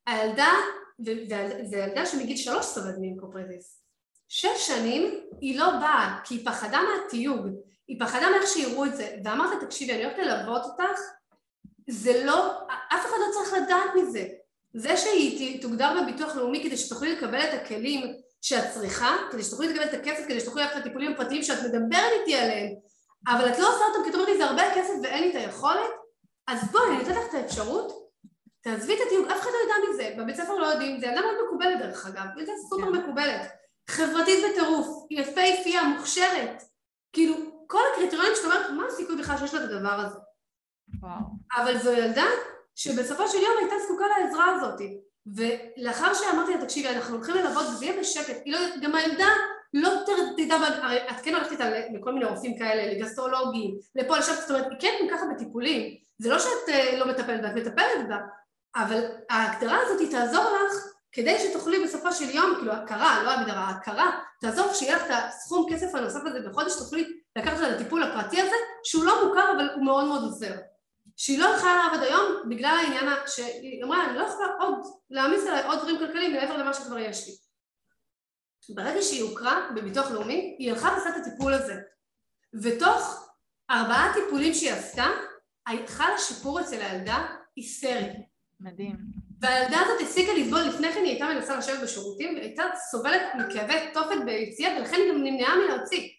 הילדה, 0.07 0.51
וזו 0.99 1.75
ילדה 1.75 2.05
שמגיל 2.05 2.37
שלוש 2.37 2.65
סובלת 2.65 2.95
מאינקופרזיס. 2.99 3.81
שש 4.27 4.67
שנים 4.67 5.19
היא 5.41 5.59
לא 5.59 5.71
באה, 5.71 6.19
כי 6.23 6.35
היא 6.35 6.45
פחדה 6.45 6.79
מהתיוג, 6.81 7.47
היא 7.87 7.99
פחדה 7.99 8.29
מאיך 8.29 8.47
שיראו 8.47 8.85
את 8.85 8.95
זה, 8.95 9.15
ואמרת 9.23 9.63
תקשיבי 9.63 9.93
אני 9.93 10.03
הולכת 10.03 10.19
ללוות 10.19 10.61
אותך, 10.65 10.99
זה 11.89 12.25
לא, 12.25 12.51
אף 12.93 13.05
אחד 13.05 13.15
לא 13.19 13.33
צריך 13.33 13.53
לדעת 13.53 13.91
מזה, 13.95 14.27
זה 14.73 14.97
שהיא 14.97 15.61
תוגדר 15.61 16.01
בביטוח 16.01 16.35
לאומי 16.35 16.63
כדי 16.63 16.77
שתוכלי 16.77 17.15
לקבל 17.15 17.39
את 17.39 17.61
הכלים 17.61 18.13
שאת 18.41 18.73
צריכה, 18.73 19.15
כדי 19.31 19.43
שתוכלי 19.43 19.73
לקבל 19.73 19.83
את 19.83 19.93
הכסף, 19.93 20.23
כדי 20.27 20.39
שתוכלי 20.39 20.63
ללכת 20.63 20.75
לטיפולים 20.75 21.11
הפרטיים 21.11 21.43
שאת 21.43 21.63
מדברת 21.63 22.11
איתי 22.19 22.35
עליהם, 22.35 22.73
אבל 23.27 23.49
את 23.49 23.59
לא 23.59 23.69
עושה 23.69 23.85
אותם 23.85 24.03
כי 24.03 24.09
את 24.09 24.15
אומרת 24.15 24.29
לי 24.29 24.37
זה 24.37 24.45
הרבה 24.45 24.63
כסף 24.75 24.93
ואין 25.03 25.23
לי 25.23 25.29
את 25.29 25.35
היכולת, 25.35 25.91
אז 26.47 26.71
בואי 26.71 26.83
אני 26.89 26.97
נותנת 26.97 27.15
לך 27.15 27.29
את 27.29 27.33
האפשרות, 27.33 28.09
תעזבי 28.61 28.93
את 28.93 28.99
התיוג, 29.07 29.27
אף 29.27 29.41
אחד 29.41 29.49
לא 29.53 29.57
יודע 29.63 29.89
מזה, 29.89 30.15
בבית 30.17 30.35
ספר 30.35 30.53
לא 30.53 30.65
יודעים, 30.65 30.99
זה 30.99 31.05
ילדה 31.05 31.21
מאוד 31.21 31.35
מקובלת 31.47 31.79
דרך 31.79 32.05
אגב, 32.05 32.25
ילדה 32.37 32.51
סופר 32.69 32.91
כן. 32.91 32.97
מקובלת, 32.97 33.41
חברתית 33.89 34.45
בטירוף, 34.45 34.87
יפהפייה, 35.11 35.83
מוכשרת, 35.83 36.63
כאילו 37.13 37.35
כל 37.67 37.81
הקריטריונים 37.93 38.31
שאת 38.35 38.45
אומרת, 38.45 38.69
מה 38.69 38.85
הסיכוי 38.87 39.15
בכלל 39.15 39.37
שיש 39.37 39.53
לה 39.53 39.63
את 39.63 39.69
הדבר 39.69 39.93
הזה? 39.93 40.17
וואו. 41.01 41.21
אבל 41.55 41.77
זו 41.77 41.91
ילדה 41.91 42.25
שבסופו 42.75 43.27
של 43.27 43.37
יום 43.37 43.57
הייתה 43.59 43.75
זקוקה 43.85 44.05
לעזרה 44.07 44.55
הזאת. 44.55 44.81
ולאחר 45.35 46.13
שאמרתי 46.13 46.53
לה, 46.53 46.61
תקשיבי, 46.61 46.89
אנחנו 46.89 47.15
הולכים 47.15 47.35
ללוות 47.35 47.67
וזה 47.67 47.85
יהיה 47.85 47.99
בשקט, 47.99 48.37
לא, 48.45 48.59
גם 48.81 48.95
הילדה 48.95 49.27
לא 49.73 49.89
תדע, 50.37 50.55
הרי 50.55 51.09
את 51.09 51.21
כן 51.23 51.35
הולכת 51.35 51.51
איתה 51.51 51.69
לכל 51.93 52.13
מיני 52.13 52.25
רופאים 52.25 52.57
כאלה, 52.57 52.93
לגסטרולוגים, 52.93 53.77
לפה, 53.95 54.17
לשם, 54.17 54.33
זאת 54.33 54.49
אומרת, 54.51 54.65
היא 54.69 54.79
כן 54.79 55.07
ככה 55.11 55.25
בטיפולים, 55.33 55.97
זה 56.17 56.29
לא 56.29 56.39
שאת 56.39 56.49
uh, 56.67 56.95
לא 56.95 57.07
מטפלת 57.07 57.41
בה, 57.41 57.49
את 57.49 57.55
מטפלת 57.55 58.07
בה, 58.09 58.17
אבל 58.75 59.01
ההגדרה 59.29 59.77
הזאת 59.81 59.99
היא 59.99 60.11
תעזור 60.11 60.43
לך 60.43 60.85
כדי 61.11 61.39
שתוכלי 61.39 61.83
בסופו 61.83 62.11
של 62.11 62.29
יום, 62.29 62.55
כאילו 62.55 62.71
הכרה, 62.71 63.23
לא 63.23 63.31
הגדרה, 63.31 63.59
ההכרה, 63.59 64.19
תעזור 64.41 64.73
שיהיה 64.73 64.95
לך 64.95 65.03
את 65.03 65.09
הסכום 65.11 65.67
כסף 65.71 65.95
הנוסף 65.95 66.19
הזה 66.25 66.49
בחודש, 66.49 66.73
תוכלי 66.77 67.19
לקחת 67.35 67.57
את 67.57 67.73
הטיפול 67.75 68.03
הפרטי 68.03 68.41
הזה, 68.41 68.55
שהוא 68.83 69.05
לא 69.05 69.27
מוכר 69.27 69.51
אבל 69.55 69.69
הוא 69.75 69.85
מאוד 69.85 70.05
מאוד 70.05 70.21
עוזר. 70.23 70.55
שהיא 71.17 71.39
לא 71.39 71.45
יכולה 71.45 71.75
לעבוד 71.75 72.03
היום 72.03 72.49
בגלל 72.49 72.77
העניין 72.77 73.05
שהיא 73.27 73.83
אמרה 73.83 74.05
אני 74.05 74.17
לא 74.17 74.23
יכולה 74.23 74.47
עוד 74.59 74.75
להעמיס 75.09 75.47
עליי 75.47 75.63
עוד 75.63 75.79
דברים 75.79 75.97
כלכליים 75.97 76.33
מעבר 76.33 76.57
למה 76.57 76.73
שכבר 76.73 76.97
יש 76.97 77.27
לי. 77.27 77.33
ברגע 78.75 79.01
שהיא 79.01 79.23
הוכרה 79.23 79.69
בביטוח 79.75 80.11
לאומי 80.11 80.55
היא 80.59 80.71
הלכה 80.71 80.87
ועשה 80.87 81.09
את 81.09 81.15
הטיפול 81.15 81.53
הזה 81.53 81.75
ותוך 82.61 83.29
ארבעה 83.69 84.13
טיפולים 84.13 84.53
שהיא 84.53 84.71
עשתה 84.71 85.05
חל 85.87 86.17
שיפור 86.17 86.61
אצל 86.61 86.81
הילדה 86.81 87.25
היסטרי. 87.55 88.09
מדהים. 88.59 88.95
והילדה 89.39 89.77
הזאת 89.79 90.01
הפסיקה 90.01 90.33
לסבול, 90.33 90.59
לפני 90.59 90.91
כן 90.91 90.99
היא 90.99 91.09
הייתה 91.09 91.25
מנסה 91.25 91.57
לשבת 91.57 91.79
בשירותים 91.83 92.35
והייתה 92.35 92.63
סובלת 92.91 93.21
מכאבי 93.35 93.73
תופת 93.93 94.17
ביציאה 94.25 94.77
ולכן 94.77 94.95
היא 94.95 95.11
גם 95.11 95.23
נמנעה 95.23 95.55
מלהוציא 95.55 96.09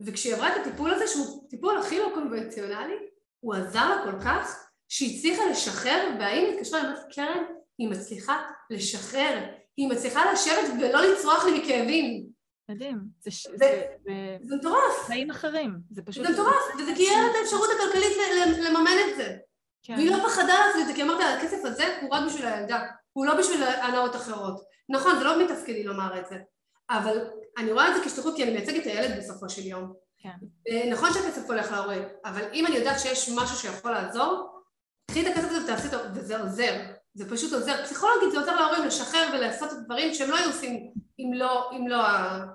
וכשהיא 0.00 0.34
עברה 0.34 0.56
את 0.56 0.66
הטיפול 0.66 0.90
הזה 0.90 1.06
שהוא 1.06 1.48
טיפול 1.50 1.78
הכי 1.78 1.98
לא 1.98 2.10
קונבנציונלי 2.14 2.94
הוא 3.40 3.54
עזר 3.54 3.88
לה 3.88 4.02
כל 4.04 4.20
כך 4.24 4.66
שהיא 4.88 5.18
הצליחה 5.18 5.42
לשחרר 5.50 6.08
והאם 6.18 6.54
התקשרה 6.54 6.80
ואמרת 6.82 7.12
קרן 7.14 7.44
היא 7.78 7.88
מצליחה 7.88 8.42
לשחרר 8.70 9.38
היא 9.76 9.88
מצליחה 9.88 10.32
לשבת 10.32 10.70
ולא 10.80 11.02
לצרוח 11.02 11.44
לי 11.44 11.58
מכאבים 11.58 12.29
מדהים, 12.70 12.98
זה, 13.20 13.30
זה, 13.56 13.82
זה, 14.04 14.36
זה 14.42 14.56
מטורף, 14.56 15.06
חיים 15.06 15.30
אחרים, 15.30 15.80
זה 15.90 16.02
פשוט, 16.02 16.26
זה 16.26 16.32
מטורף, 16.32 16.62
וזה 16.78 16.92
כי 16.96 17.06
לה 17.06 17.26
את 17.30 17.36
האפשרות 17.40 17.68
הכלכלית 17.74 18.16
לממן 18.58 18.96
את 19.10 19.16
זה, 19.16 19.36
כן. 19.82 19.94
והיא 19.94 20.10
לא 20.10 20.16
פחדה 20.28 20.54
לעשות 20.66 20.82
את 20.82 20.86
זה, 20.86 20.94
כי 20.94 21.02
אמרת 21.02 21.18
הכסף 21.38 21.64
הזה 21.64 21.98
הוא 22.02 22.14
רק 22.14 22.22
בשביל 22.26 22.46
הילדה, 22.46 22.86
הוא 23.12 23.26
לא 23.26 23.38
בשביל 23.38 23.62
הנאות 23.62 24.16
אחרות, 24.16 24.60
נכון 24.88 25.18
זה 25.18 25.24
לא 25.24 25.44
מתפקידי 25.44 25.84
לומר 25.84 26.20
את 26.20 26.28
זה, 26.28 26.36
אבל 26.90 27.18
אני 27.58 27.72
רואה 27.72 27.88
את 27.88 27.94
זה 27.96 28.08
כשליחות 28.08 28.36
כי 28.36 28.42
אני 28.42 28.50
מייצגת 28.52 28.82
את 28.82 28.86
הילד 28.86 29.18
בסופו 29.18 29.48
של 29.48 29.66
יום, 29.66 29.92
כן. 30.18 30.34
נכון 30.90 31.12
שהכסף 31.12 31.50
הולך 31.50 31.72
להורה, 31.72 31.96
אבל 32.24 32.42
אם 32.52 32.66
אני 32.66 32.76
יודעת 32.76 33.00
שיש 33.00 33.30
משהו 33.36 33.56
שיכול 33.56 33.90
לעזור, 33.90 34.60
קחי 35.10 35.22
את 35.22 35.26
הכסף 35.26 35.48
הזה 35.50 35.64
ותעשי 35.64 35.86
אותו, 35.86 35.98
וזה 36.14 36.40
עוזר, 36.40 36.80
זה 37.20 37.30
פשוט 37.30 37.52
עוזר. 37.52 37.82
פסיכולוגית 37.84 38.32
זה 38.32 38.38
עוזר 38.38 38.56
להורים 38.56 38.86
לשחרר 38.86 39.28
ולעשות 39.34 39.72
את 39.72 39.76
הדברים 39.78 40.14
שהם 40.14 40.30
לא 40.30 40.36
היו 40.36 40.46
עושים 40.46 40.90
אם 41.18 41.32
לא, 41.34 41.70
אם 41.72 41.88
לא 41.88 42.02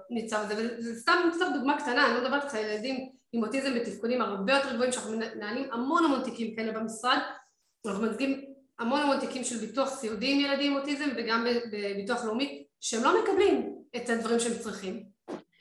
הניצב 0.10 0.38
הזה, 0.42 0.56
וזה 0.56 1.00
סתם 1.00 1.14
קצת 1.34 1.46
דוגמה 1.54 1.78
קטנה, 1.78 2.06
אני 2.06 2.14
לא 2.14 2.22
מדברת 2.22 2.44
לך 2.44 2.56
על 2.56 2.64
ילדים 2.64 3.10
עם 3.34 3.44
אוטיזם 3.44 3.74
בתפקודים 3.76 4.22
הרבה 4.22 4.54
יותר 4.54 4.74
גבוהים, 4.74 4.92
שאנחנו 4.92 5.18
מנהלים 5.18 5.74
המון 5.74 6.06
המון 6.06 6.24
תיקים 6.24 6.56
כאלה 6.56 6.72
במשרד, 6.72 7.18
אנחנו 7.86 8.04
מייצגים 8.04 8.46
המון 8.80 9.02
המון 9.02 9.20
תיקים 9.20 9.44
של 9.44 9.58
ביטוח 9.58 9.90
סיעודי 9.90 10.34
עם 10.34 10.40
ילדים 10.40 10.72
עם 10.72 10.78
אוטיזם 10.78 11.10
וגם 11.18 11.46
בביטוח 11.72 12.26
לאומי, 12.26 12.66
שהם 12.82 13.04
לא 13.04 13.24
מקבלים 13.24 13.76
את 13.96 14.10
הדברים 14.10 14.40
שהם 14.40 14.58
צריכים. 14.60 15.04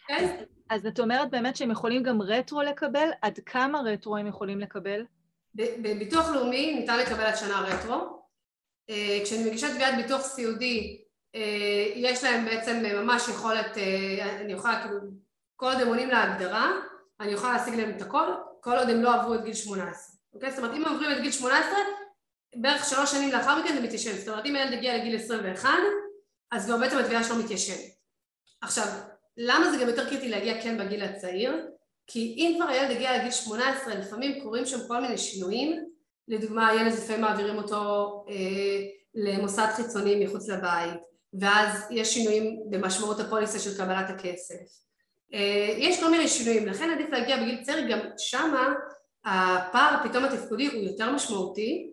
כן? 0.08 0.44
אז 0.70 0.86
את 0.86 1.00
אומרת 1.00 1.30
באמת 1.30 1.56
שהם 1.56 1.70
יכולים 1.70 2.02
גם 2.02 2.22
רטרו 2.22 2.62
לקבל? 2.62 3.08
עד 3.22 3.38
כמה 3.46 3.80
רטרו 3.80 4.16
הם 4.16 4.26
יכולים 4.26 4.60
לקבל? 4.60 5.04
בביטוח 5.54 6.30
לאומי 6.30 6.74
ניתן 6.74 6.98
לקבל 6.98 7.24
עד 7.24 7.36
שנה 7.36 7.60
רטרו. 7.60 8.23
אה, 8.90 9.20
כשאני 9.24 9.44
מגישה 9.44 9.74
תביעת 9.74 9.94
ביטוח 9.96 10.20
סיעודי, 10.20 11.04
אה, 11.34 11.92
יש 11.94 12.24
להם 12.24 12.44
בעצם 12.44 12.82
ממש 12.82 13.28
יכולת, 13.28 13.78
אה, 13.78 14.40
אני 14.40 14.52
יכולה 14.52 14.82
כאילו, 14.82 15.00
כל 15.56 15.66
עוד 15.66 15.80
הם 15.80 15.88
עונים 15.88 16.08
להגדרה, 16.08 16.72
אני 17.20 17.32
יכולה 17.32 17.52
להשיג 17.52 17.74
להם 17.74 17.90
את 17.96 18.02
הכל, 18.02 18.26
כל 18.60 18.78
עוד 18.78 18.88
הם 18.88 19.02
לא 19.02 19.14
עברו 19.14 19.34
את 19.34 19.44
גיל 19.44 19.54
18. 19.54 20.16
אוקיי? 20.34 20.50
זאת 20.50 20.58
אומרת, 20.58 20.74
אם 20.74 20.84
הם 20.84 20.92
עוברים 20.92 21.12
את 21.12 21.22
גיל 21.22 21.32
18, 21.32 21.78
בערך 22.56 22.84
שלוש 22.84 23.10
שנים 23.10 23.32
לאחר 23.32 23.62
מכן 23.62 23.74
זה 23.74 23.80
מתיישן. 23.80 24.16
זאת 24.16 24.28
אומרת, 24.28 24.46
אם 24.46 24.56
הילד 24.56 24.72
הגיע 24.72 24.96
לגיל 24.96 25.16
21, 25.16 25.70
אז 26.50 26.66
כבר 26.66 26.76
בעצם 26.76 26.98
התביעה 26.98 27.24
שלו 27.24 27.36
מתיישנת. 27.36 27.94
עכשיו, 28.60 28.86
למה 29.36 29.70
זה 29.70 29.76
גם 29.82 29.88
יותר 29.88 30.08
קריטי 30.08 30.28
להגיע 30.28 30.62
כן 30.62 30.78
בגיל 30.78 31.02
הצעיר? 31.02 31.66
כי 32.06 32.34
אם 32.36 32.58
כבר 32.58 32.68
הילד 32.68 32.90
הגיע 32.90 33.18
לגיל 33.18 33.30
18, 33.30 33.94
לפעמים 33.94 34.42
קורים 34.42 34.66
שם 34.66 34.78
כל 34.88 35.00
מיני 35.00 35.18
שינויים, 35.18 35.84
לדוגמה 36.28 36.68
הילד 36.68 36.92
לפעמים 36.92 37.20
מעבירים 37.20 37.56
אותו 37.56 38.24
אה, 38.28 38.34
למוסד 39.14 39.66
חיצוני 39.76 40.24
מחוץ 40.24 40.48
לבית, 40.48 41.00
ואז 41.40 41.86
יש 41.90 42.14
שינויים 42.14 42.60
במשמעות 42.70 43.20
הפוליסה 43.20 43.58
של 43.58 43.76
קבלת 43.76 44.10
הכסף. 44.10 44.84
אה, 45.34 45.74
יש 45.78 46.00
כל 46.00 46.10
מיני 46.10 46.28
שינויים, 46.28 46.66
לכן 46.66 46.90
עדיף 46.90 47.10
להגיע 47.10 47.36
בגיל 47.36 47.64
צעיר, 47.64 47.90
גם 47.90 47.98
שמה 48.18 48.74
הפער 49.24 50.08
פתאום 50.08 50.24
התפקודי 50.24 50.66
הוא 50.66 50.82
יותר 50.82 51.12
משמעותי, 51.12 51.90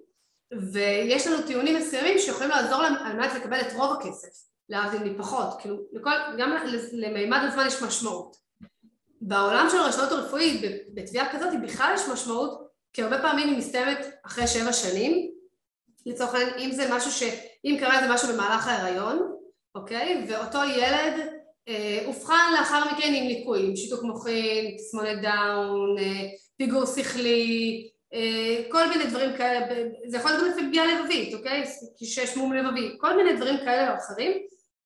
ויש 0.71 1.27
לנו 1.27 1.47
טיעונים 1.47 1.75
מסוימים 1.77 2.19
שיכולים 2.19 2.49
לעזור 2.49 2.81
להם 2.81 2.93
על 2.93 3.13
מנת 3.13 3.33
לקבל 3.35 3.61
את 3.61 3.73
רוב 3.73 3.97
הכסף. 3.99 4.51
להבדיל 4.69 5.03
מפחות, 5.03 5.61
כאילו 5.61 5.77
לכל, 5.93 6.09
גם 6.37 6.57
למימד 6.93 7.39
הזמן 7.43 7.67
יש 7.67 7.81
משמעות. 7.81 8.35
בעולם 9.21 9.67
של 9.71 9.77
הרשתות 9.77 10.11
הרפואית, 10.11 10.61
בתביעה 10.93 11.33
כזאת 11.33 11.49
בכלל 11.63 11.91
יש 11.95 12.01
משמעות, 12.13 12.70
כי 12.93 13.01
הרבה 13.01 13.21
פעמים 13.21 13.47
היא 13.47 13.57
מסתיימת 13.57 14.05
אחרי 14.25 14.47
שבע 14.47 14.73
שנים, 14.73 15.31
לצורך 16.05 16.33
העניין, 16.33 16.59
אם 16.59 16.71
זה 16.71 16.95
משהו 16.95 17.11
ש... 17.11 17.23
אם 17.65 17.77
קרה 17.79 17.99
איזה 17.99 18.13
משהו 18.13 18.33
במהלך 18.33 18.67
ההיריון, 18.67 19.31
אוקיי? 19.75 20.25
ואותו 20.27 20.59
ילד 20.63 21.13
אה, 21.67 22.03
אובחן 22.05 22.53
לאחר 22.59 22.91
מכן 22.91 23.13
עם 23.15 23.27
ליקויים, 23.27 23.75
שיתוק 23.75 24.03
מוחין, 24.03 24.75
תסמונת 24.77 25.21
דאון, 25.21 25.97
אה, 25.99 26.29
פיגור 26.57 26.85
שכלי, 26.85 27.89
אה, 28.13 28.63
כל 28.71 28.89
מיני 28.89 29.05
דברים 29.05 29.37
כאלה, 29.37 29.65
זה 30.07 30.17
יכול 30.17 30.31
להיות 30.31 30.43
גם 30.43 30.49
לפי 30.49 30.67
פגיעה 30.67 30.85
לבבית, 30.85 31.33
אוקיי? 31.33 31.63
שיש 32.03 32.37
מום 32.37 32.53
לבבי, 32.53 32.97
כל 32.97 33.17
מיני 33.17 33.35
דברים 33.35 33.57
כאלה 33.57 33.93
ואחרים, 33.93 34.31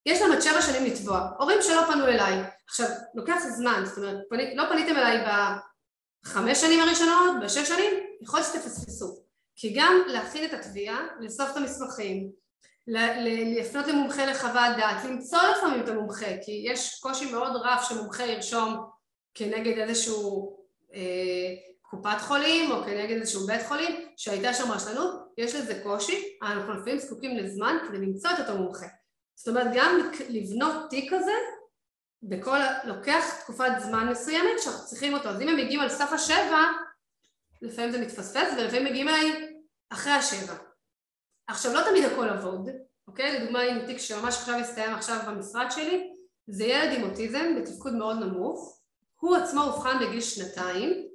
יש 0.06 0.22
להם 0.22 0.32
עד 0.32 0.41
שבע 0.41 0.62
שנים 0.62 0.86
לתבוע. 0.86 1.30
הורים 1.39 1.62
שלא 1.62 1.82
פנו 1.82 2.08
אליי, 2.08 2.34
עכשיו, 2.68 2.88
לוקח 3.16 3.39
זמן, 3.58 3.84
זאת 3.86 3.97
אומרת, 3.97 4.18
פני, 4.30 4.56
לא 4.56 4.64
פניתם 4.70 4.95
אליי 4.95 5.26
בחמש 6.26 6.61
שנים 6.61 6.80
הראשונות, 6.80 7.36
בשש 7.43 7.67
שנים, 7.67 7.93
יכול 8.21 8.39
להיות 8.39 8.53
שתפספסו. 8.53 9.17
כי 9.55 9.73
גם 9.76 10.01
להכין 10.07 10.45
את 10.45 10.53
התביעה, 10.53 11.07
לאסוף 11.19 11.51
את 11.51 11.57
המסמכים, 11.57 12.32
לפנות 13.57 13.88
למומחה 13.88 14.26
לחוות 14.26 14.78
דעת, 14.78 15.05
למצוא 15.05 15.39
לפעמים 15.57 15.84
את 15.84 15.89
המומחה, 15.89 16.26
כי 16.41 16.63
יש 16.65 16.99
קושי 16.99 17.32
מאוד 17.32 17.51
רב 17.55 17.80
שמומחה 17.89 18.26
ירשום 18.26 18.86
כנגד 19.34 19.78
איזשהו 19.78 20.55
אה, 20.93 21.01
קופת 21.82 22.21
חולים 22.21 22.71
או 22.71 22.84
כנגד 22.84 23.17
איזשהו 23.17 23.47
בית 23.47 23.61
חולים 23.67 24.07
שהייתה 24.17 24.53
שם 24.53 24.71
רשלנות, 24.71 25.11
יש 25.38 25.55
לזה 25.55 25.80
קושי, 25.84 26.23
אנחנו 26.43 26.73
לפעמים 26.73 26.99
זקוקים 26.99 27.38
לזמן 27.38 27.78
כדי 27.88 27.97
למצוא 27.97 28.30
את 28.32 28.39
אותו 28.39 28.57
מומחה. 28.57 28.88
זאת 29.36 29.47
אומרת 29.47 29.67
גם 29.76 30.09
לבנות 30.30 30.89
תיק 30.89 31.13
כזה 31.13 31.32
בכל, 32.30 32.59
לוקח 32.84 33.41
תקופת 33.43 33.71
זמן 33.80 34.07
מסוימת 34.11 34.61
שאנחנו 34.61 34.86
צריכים 34.86 35.13
אותו, 35.13 35.30
אז 35.30 35.41
אם 35.41 35.49
הם 35.49 35.57
מגיעים 35.57 35.80
על 35.80 35.89
סף 35.89 36.13
השבע 36.13 36.61
לפעמים 37.61 37.91
זה 37.91 38.01
מתפספס 38.01 38.53
ולפעמים 38.57 38.86
מגיעים 38.86 39.07
אליי 39.07 39.55
אחרי 39.89 40.13
השבע. 40.13 40.53
עכשיו 41.47 41.73
לא 41.73 41.82
תמיד 41.89 42.03
הכל 42.05 42.30
עבוד, 42.30 42.69
אוקיי? 43.07 43.39
לדוגמה 43.39 43.61
עם 43.61 43.86
תיק 43.86 43.97
שממש 43.97 44.36
עכשיו 44.36 44.55
הסתיים 44.55 44.93
עכשיו 44.93 45.19
במשרד 45.28 45.71
שלי, 45.71 46.11
זה 46.47 46.63
ילד 46.63 46.97
עם 46.97 47.09
אוטיזם 47.09 47.55
בתפקוד 47.57 47.93
מאוד 47.93 48.17
נמוך, 48.19 48.82
הוא 49.19 49.36
עצמו 49.36 49.63
אובחן 49.63 49.99
בגיל 49.99 50.21
שנתיים 50.21 51.07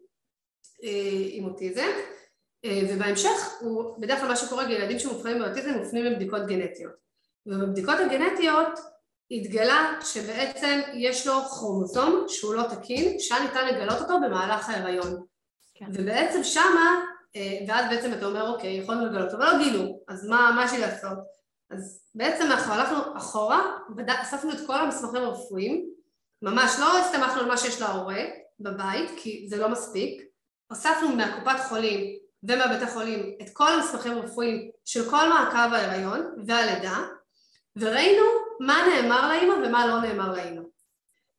אה, 0.84 1.26
עם 1.30 1.44
אוטיזם 1.44 1.90
אה, 2.64 2.80
ובהמשך 2.90 3.60
הוא, 3.60 4.00
בדרך 4.00 4.18
כלל 4.18 4.28
מה 4.28 4.36
שקורה 4.36 4.72
ילדים 4.72 4.98
שמאובחנים 4.98 5.38
באוטיזם 5.38 5.70
מופנים 5.70 6.04
לבדיקות 6.04 6.46
גנטיות 6.46 6.92
ובבדיקות 7.46 7.94
הגנטיות 7.98 8.78
התגלה 9.30 9.94
שבעצם 10.04 10.80
יש 10.94 11.26
לו 11.26 11.42
כרומוזום 11.44 12.24
שהוא 12.28 12.54
לא 12.54 12.62
תקין 12.62 13.16
שהיה 13.18 13.42
ניתן 13.42 13.66
לגלות 13.66 14.00
אותו 14.00 14.20
במהלך 14.20 14.68
ההיריון. 14.68 15.24
כן. 15.74 15.86
ובעצם 15.94 16.44
שמה 16.44 17.00
אה, 17.36 17.58
ואז 17.68 17.86
בעצם 17.90 18.12
אתה 18.12 18.26
אומר 18.26 18.52
אוקיי 18.52 18.76
יכולנו 18.76 19.06
לגלות 19.06 19.34
אבל 19.34 19.44
לא 19.44 19.58
גילו 19.58 19.98
אז 20.08 20.26
מה, 20.26 20.52
מה 20.56 20.64
יש 20.64 20.72
לי 20.72 20.78
לעשות? 20.80 21.18
אז 21.70 22.02
בעצם 22.14 22.44
אנחנו 22.44 22.72
הלכנו 22.72 23.16
אחורה 23.16 23.78
אספנו 24.08 24.52
את 24.52 24.66
כל 24.66 24.78
המסמכים 24.78 25.22
הרפואיים. 25.22 25.90
ממש 26.42 26.76
לא 26.80 26.98
הסתמכנו 26.98 27.40
על 27.40 27.48
מה 27.48 27.56
שיש 27.56 27.80
להורה 27.80 28.22
בבית 28.60 29.10
כי 29.16 29.46
זה 29.50 29.56
לא 29.56 29.68
מספיק. 29.68 30.22
אספנו 30.72 31.08
מהקופת 31.08 31.60
חולים 31.68 32.18
ומהבית 32.42 32.82
החולים 32.82 33.36
את 33.42 33.50
כל 33.52 33.72
המסמכים 33.72 34.12
הרפואיים 34.12 34.70
של 34.84 35.10
כל 35.10 35.28
מעקב 35.28 35.74
ההיריון 35.74 36.34
והלידה 36.46 36.98
וראינו 37.76 38.22
מה 38.60 38.86
נאמר 38.88 39.28
לאימא 39.28 39.52
ומה 39.52 39.86
לא 39.86 40.00
נאמר 40.00 40.32
לאימא 40.32 40.62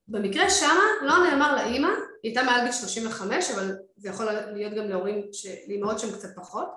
במקרה 0.08 0.50
שמה 0.50 0.84
לא 1.02 1.18
נאמר 1.18 1.56
לאימא 1.56 1.88
היא 1.88 2.30
הייתה 2.32 2.44
מעל 2.44 2.64
גיל 2.64 2.72
35, 2.72 3.52
אבל 3.52 3.76
זה 3.98 4.10
יכול 4.10 4.26
להיות 4.54 4.74
גם 4.74 4.90
להורים, 4.90 5.22
לאמהות 5.68 6.00
שהן 6.00 6.12
קצת 6.12 6.30
פחות. 6.36 6.68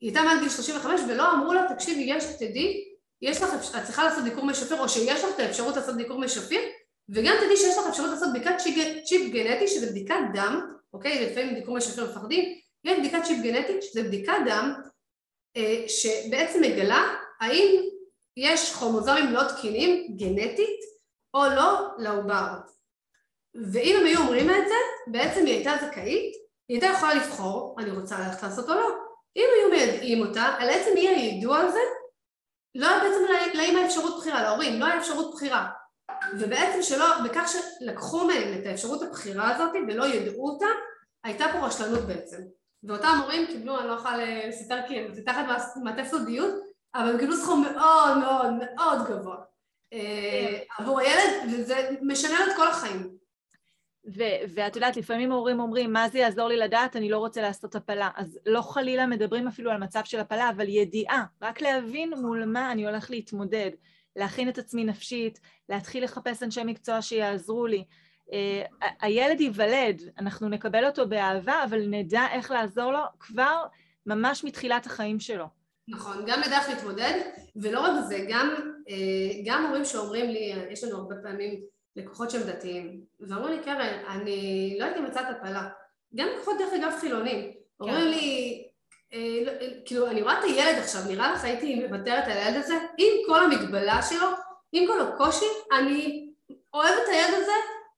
היא 0.00 0.08
הייתה 0.08 0.22
מעל 0.22 0.40
גיל 0.40 0.48
35 0.48 1.00
ולא 1.08 1.32
אמרו 1.32 1.52
לה, 1.52 1.66
תקשיבי, 1.74 2.00
יש, 2.00 2.24
תדעי, 2.24 2.84
יש 3.22 3.42
לך, 3.42 3.54
את 3.78 3.84
צריכה 3.84 4.04
לעשות 4.04 4.24
דיקור 4.24 4.44
מי 4.44 4.52
או 4.78 4.88
שיש 4.88 5.24
לך 5.24 5.30
את 5.34 5.40
האפשרות 5.40 5.76
לעשות 5.76 5.96
דיקור 5.96 6.18
מי 6.18 6.26
וגם 7.08 7.34
תדעי 7.44 7.56
שיש 7.56 7.78
לך 7.78 7.86
אפשרות 7.88 8.10
לעשות 8.10 8.28
בדיקת 8.34 8.54
צ'יפ 9.04 9.32
גנטי, 9.32 9.68
שזה 9.68 9.86
בדיקת 9.86 10.14
דם, 10.34 10.60
אוקיי? 10.92 11.26
לפעמים 11.26 11.54
דיקור 11.54 11.74
מי 11.74 12.04
מפחדים, 12.04 12.54
יש 12.84 12.98
בדיקת 12.98 13.18
צ'יפ 13.24 13.42
גנטית, 13.42 13.82
שזה 13.82 14.02
בדיקת 14.02 14.32
דם, 14.46 14.74
אה, 15.56 15.84
שבעצם 15.88 16.60
מגלה 16.60 17.14
האם 17.40 17.80
יש 18.36 18.74
כרומוזומים 18.74 19.32
לא 19.32 19.42
תקינים 19.48 20.16
גנטית 20.16 20.80
או 21.34 21.40
לא 21.56 21.88
לעובר. 21.98 22.46
ואם 23.72 23.96
הם 24.00 24.06
היו 24.06 24.20
אומרים 24.20 24.50
את 24.50 24.68
זה, 24.68 24.74
בעצם 25.06 25.46
היא 25.46 25.54
הייתה 25.54 25.72
זכאית, 25.86 26.34
היא 26.68 26.80
הייתה 26.80 26.86
יכולה 26.86 27.14
לבחור, 27.14 27.76
אני 27.78 27.90
רוצה 27.90 28.18
ללכת 28.18 28.42
לעשות 28.42 28.68
או 28.68 28.74
לא. 28.74 28.88
אם 29.36 29.48
היו 29.56 29.70
מיידעים 29.70 30.26
אותה, 30.26 30.42
על 30.42 30.68
עצם 30.68 30.96
אי 30.96 31.08
היידוע 31.08 31.58
הזה, 31.58 31.80
לא 32.74 32.88
היה 32.88 32.98
בעצם 32.98 33.20
לאמא 33.54 33.86
אפשרות 33.86 34.18
בחירה, 34.18 34.42
להורים, 34.42 34.80
לא 34.80 34.84
היה 34.84 34.98
אפשרות 34.98 35.34
בחירה. 35.34 35.68
ובעצם 36.38 36.82
שלא, 36.82 37.06
בכך 37.24 37.52
שלקחו 37.52 38.26
מהם 38.26 38.60
את 38.60 38.66
האפשרות 38.66 39.02
הבחירה 39.02 39.54
הזאת 39.54 39.70
ולא 39.88 40.04
ידעו 40.04 40.48
אותה, 40.48 40.66
הייתה 41.24 41.44
פה 41.52 41.66
רשלנות 41.66 42.00
בעצם. 42.00 42.38
ואותם 42.84 43.18
הורים 43.22 43.46
קיבלו, 43.46 43.78
אני 43.78 43.88
לא 43.88 43.92
יכולה 43.92 44.16
לספר 44.48 44.76
כי 44.88 45.14
זה 45.14 45.22
תחת 45.22 45.44
מטה 45.84 46.04
סודיות, 46.04 46.54
אבל 46.94 47.08
הם 47.08 47.18
קיבלו 47.18 47.36
סכום 47.36 47.62
מאוד 47.62 48.18
מאוד 48.18 48.52
מאוד 48.52 49.08
גבוה 49.08 49.36
אה, 49.92 50.58
עבור 50.78 51.00
הילד, 51.00 51.52
וזה 51.52 51.90
משנה 52.02 52.40
לו 52.40 52.52
את 52.52 52.56
כל 52.56 52.68
החיים. 52.68 53.20
ואת 54.54 54.76
יודעת, 54.76 54.96
לפעמים 54.96 55.32
ההורים 55.32 55.60
אומרים, 55.60 55.92
מה 55.92 56.08
זה 56.08 56.18
יעזור 56.18 56.48
לי 56.48 56.56
לדעת, 56.56 56.96
אני 56.96 57.08
לא 57.08 57.18
רוצה 57.18 57.42
לעשות 57.42 57.74
הפלה. 57.74 58.10
אז 58.16 58.38
לא 58.46 58.62
חלילה 58.62 59.06
מדברים 59.06 59.48
אפילו 59.48 59.70
על 59.70 59.78
מצב 59.78 60.00
של 60.04 60.20
הפלה, 60.20 60.50
אבל 60.50 60.68
ידיעה, 60.68 61.24
רק 61.42 61.60
להבין 61.60 62.12
מול 62.16 62.44
מה 62.44 62.72
אני 62.72 62.86
הולך 62.86 63.10
להתמודד, 63.10 63.70
להכין 64.16 64.48
את 64.48 64.58
עצמי 64.58 64.84
נפשית, 64.84 65.40
להתחיל 65.68 66.04
לחפש 66.04 66.42
אנשי 66.42 66.64
מקצוע 66.64 67.02
שיעזרו 67.02 67.66
לי. 67.66 67.84
Uh, 68.26 68.32
הילד 69.00 69.40
ייוולד, 69.40 70.02
אנחנו 70.18 70.48
נקבל 70.48 70.86
אותו 70.86 71.08
באהבה, 71.08 71.64
אבל 71.64 71.86
נדע 71.86 72.26
איך 72.32 72.50
לעזור 72.50 72.92
לו 72.92 73.02
כבר 73.20 73.64
ממש 74.06 74.44
מתחילת 74.44 74.86
החיים 74.86 75.20
שלו. 75.20 75.59
נכון, 75.90 76.24
גם 76.26 76.42
איך 76.42 76.68
להתמודד, 76.68 77.20
ולא 77.56 77.80
רק 77.80 77.90
זה, 78.08 78.26
גם, 78.28 78.54
אה, 78.88 79.42
גם 79.44 79.66
הורים 79.66 79.84
שאומרים 79.84 80.30
לי, 80.30 80.54
יש 80.70 80.84
לנו 80.84 80.96
הרבה 80.96 81.14
פעמים 81.22 81.60
לקוחות 81.96 82.30
שהם 82.30 82.42
דתיים, 82.42 83.00
ואמרו 83.20 83.48
לי, 83.48 83.58
קרן, 83.64 84.04
אני 84.08 84.76
לא 84.80 84.84
הייתי 84.84 85.00
מצאת 85.00 85.26
הפלה. 85.30 85.68
גם 86.14 86.28
לקוחות 86.34 86.58
דרך 86.58 86.72
אגב 86.72 86.92
חילונים. 87.00 87.52
כן. 87.52 87.54
אומרים 87.80 88.08
לי, 88.08 88.62
אה, 89.12 89.38
לא, 89.44 89.50
אה, 89.50 89.68
כאילו, 89.84 90.06
אני 90.06 90.22
רואה 90.22 90.38
את 90.38 90.44
הילד 90.44 90.78
עכשיו, 90.78 91.00
נראה 91.08 91.32
לך 91.32 91.44
הייתי 91.44 91.74
מוותרת 91.74 92.24
על 92.24 92.30
הילד 92.32 92.56
הזה? 92.56 92.74
עם 92.98 93.12
כל 93.26 93.44
המגבלה 93.44 94.02
שלו, 94.02 94.26
עם 94.72 94.86
כל 94.86 95.00
הקושי, 95.00 95.46
אני 95.72 96.30
אוהבת 96.74 96.98
את 97.04 97.08
הילד 97.08 97.34
הזה, 97.42 97.52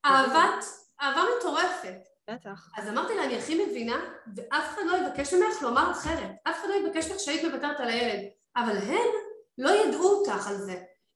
אהבת, 0.05 0.64
אהבה 1.01 1.22
מטורפת. 1.38 2.12
בטח. 2.33 2.68
אז 2.76 2.89
אמרתי 2.89 3.14
לה, 3.14 3.24
אני 3.24 3.39
הכי 3.39 3.64
מבינה, 3.64 4.01
ואף 4.37 4.74
אחד 4.74 4.83
לא 4.87 4.97
יבקש 4.97 5.35
ממך 5.35 5.62
לומר 5.62 5.91
אחרת. 5.91 6.30
אף 6.49 6.61
אחד 6.61 6.68
לא 6.68 6.74
יבקש 6.74 7.11
ממך 7.11 7.20
שהיית 7.20 7.45
מוותרת 7.45 7.80
על 7.80 7.89
הילד. 7.89 8.20
אבל 8.57 8.76
הם 8.76 9.11
לא 9.59 9.70
ידעו 9.70 10.05
אותך 10.05 10.49
על 10.49 10.57
זה. 10.57 10.74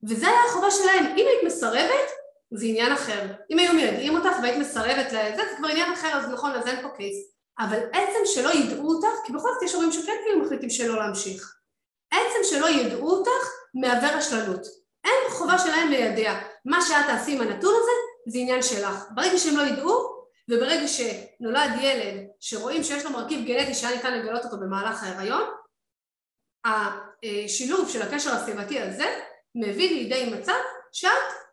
וזה 0.08 0.28
היה 0.28 0.44
החובה 0.48 0.70
שלהם. 0.70 1.04
אם 1.06 1.26
היית 1.26 1.44
מסרבת, 1.44 2.10
זה 2.54 2.66
עניין 2.66 2.92
אחר. 2.92 3.26
אם 3.50 3.58
היו 3.58 3.72
מיידעים 3.72 4.16
אותך 4.16 4.36
והיית 4.42 4.58
מסרבת 4.58 5.06
לזה, 5.06 5.42
זה 5.50 5.56
כבר 5.56 5.68
עניין 5.68 5.92
אחר, 5.92 6.08
אז 6.08 6.28
נכון, 6.28 6.52
אז 6.52 6.66
אין 6.66 6.82
פה 6.82 6.88
קייס. 6.96 7.16
אבל 7.58 7.78
עצם 7.92 8.20
שלא 8.24 8.50
ידעו 8.50 8.88
אותך, 8.88 9.08
כי 9.26 9.32
בכל 9.32 9.48
זאת 9.54 9.62
יש 9.62 9.74
הורים 9.74 9.92
שכן 9.92 10.12
כאילו 10.24 10.44
מחליטים 10.44 10.70
שלא 10.70 10.96
להמשיך. 10.96 11.56
עצם 12.10 12.40
שלא 12.42 12.66
ידעו 12.66 13.10
אותך, 13.10 13.50
מהווה 13.74 14.16
רשלנות. 14.16 14.66
אין 15.04 15.30
חובה 15.30 15.58
שלהם 15.58 15.88
לידע. 15.88 16.40
מה 16.64 16.82
שאת 16.82 17.06
תעשי 17.06 17.32
עם 17.32 17.40
הנתון 17.40 17.74
הזה, 17.82 17.92
זה 18.26 18.38
עניין 18.38 18.62
שלך. 18.62 19.04
ברגע 19.14 19.38
שהם 19.38 19.56
לא 19.56 19.62
ידעו, 19.62 20.15
וברגע 20.50 20.88
שנולד 20.88 21.70
ילד 21.80 22.26
שרואים 22.40 22.84
שיש 22.84 23.04
לו 23.04 23.10
מרכיב 23.10 23.46
גנטי 23.46 23.74
שהיה 23.74 23.96
ניתן 23.96 24.18
לגלות 24.18 24.44
אותו 24.44 24.56
במהלך 24.56 25.02
ההיריון, 25.02 25.42
השילוב 26.64 27.88
של 27.88 28.02
הקשר 28.02 28.30
הסביבתי 28.30 28.80
הזה 28.80 29.20
מביא 29.54 29.90
לידי 29.90 30.30
מצב 30.30 30.52
שאת 30.92 31.10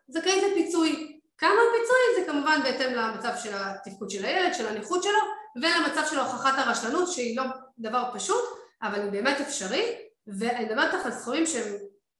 זכאית 0.08 0.42
לפיצוי. 0.42 1.20
כמה 1.38 1.50
פיצוי 1.50 2.24
זה 2.24 2.32
כמובן 2.32 2.60
בהתאם 2.62 2.94
למצב 2.94 3.32
של 3.42 3.50
התפקוד 3.54 4.10
של 4.10 4.24
הילד, 4.24 4.54
של 4.54 4.66
הנכות 4.66 5.02
שלו, 5.02 5.18
ולמצב 5.56 6.06
של 6.10 6.18
הוכחת 6.18 6.54
הרשלנות 6.56 7.12
שהיא 7.12 7.36
לא 7.36 7.44
דבר 7.78 8.04
פשוט, 8.14 8.44
אבל 8.82 9.02
היא 9.02 9.10
באמת 9.10 9.40
אפשרי, 9.40 9.96
ואני 10.38 10.64
מדברת 10.64 10.94
איתך 10.94 11.06
על 11.06 11.12
סכומים 11.12 11.46
שהם, 11.46 11.72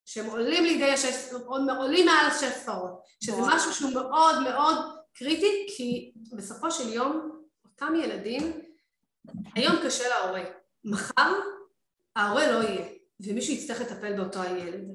שהם 0.04 0.26
עולים 0.26 0.64
לידי 0.64 0.90
השש, 0.90 1.32
עולים 1.78 2.06
מעל 2.06 2.26
השש 2.26 2.44
ספרות, 2.44 3.00
שזה. 3.24 3.36
משהו 3.38 3.72
שהוא 3.72 3.92
מאוד 3.92 4.42
מאוד 4.42 5.03
קריטי, 5.14 5.66
כי 5.76 6.12
בסופו 6.36 6.70
של 6.70 6.92
יום 6.92 7.40
אותם 7.64 7.94
ילדים, 8.04 8.60
היום 9.54 9.76
קשה 9.84 10.04
להורה, 10.08 10.42
מחר 10.84 11.32
ההורה 12.16 12.52
לא 12.52 12.68
יהיה, 12.68 12.86
ומישהו 13.20 13.54
יצטרך 13.54 13.80
לטפל 13.80 14.16
באותו 14.16 14.42
הילד. 14.42 14.88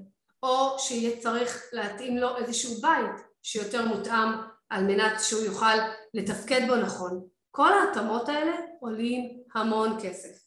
או 0.43 0.79
שיהיה 0.79 1.21
צריך 1.21 1.63
להתאים 1.73 2.17
לו 2.17 2.37
איזשהו 2.37 2.81
בית 2.81 3.25
שיותר 3.43 3.85
מותאם 3.85 4.27
על 4.69 4.83
מנת 4.83 5.19
שהוא 5.23 5.41
יוכל 5.43 5.75
לתפקד 6.13 6.61
בו 6.67 6.75
נכון. 6.75 7.27
כל 7.51 7.73
ההתאמות 7.73 8.29
האלה 8.29 8.55
עולים 8.79 9.43
המון 9.53 9.97
כסף. 10.03 10.38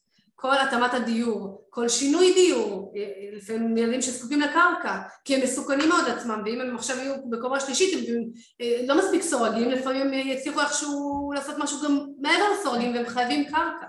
כל 0.43 0.59
התאמת 0.59 0.95
הדיור, 0.95 1.67
כל 1.71 1.89
שינוי 1.89 2.33
דיור, 2.35 2.95
לפעמים 3.33 3.77
ילדים 3.77 4.03
שזקוקים 4.03 4.41
לקרקע, 4.41 5.03
כי 5.25 5.35
הם 5.35 5.43
מסוכנים 5.43 5.89
מאוד 5.89 6.09
עצמם, 6.09 6.43
ואם 6.45 6.61
הם 6.61 6.77
עכשיו 6.77 6.97
יהיו 6.99 7.15
בקומה 7.31 7.61
שלישית 7.61 8.09
הם 8.09 8.25
לא 8.87 8.99
מספיק 8.99 9.23
סורגים, 9.23 9.71
לפעמים 9.71 10.13
יצליחו 10.13 10.61
איכשהו 10.61 11.33
לעשות 11.35 11.59
משהו 11.59 11.79
גם 11.85 12.07
מעבר 12.19 12.45
לסורגים 12.53 12.95
והם 12.95 13.07
חייבים 13.07 13.45
קרקע. 13.45 13.87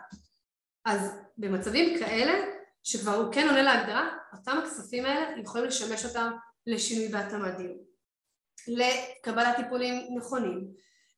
אז 0.86 1.12
במצבים 1.38 2.00
כאלה, 2.00 2.46
שכבר 2.84 3.16
הוא 3.16 3.34
כן 3.34 3.48
עונה 3.48 3.64
להגדרה, 3.64 4.10
אותם 4.38 4.58
הכספים 4.58 5.06
האלה 5.06 5.42
יכולים 5.42 5.68
לשמש 5.68 6.06
אותם 6.06 6.32
לשינוי 6.68 7.14
והתאמת 7.14 7.58
דיור, 7.58 7.86
לקבלת 8.68 9.56
טיפולים 9.56 10.18
נכונים, 10.18 10.68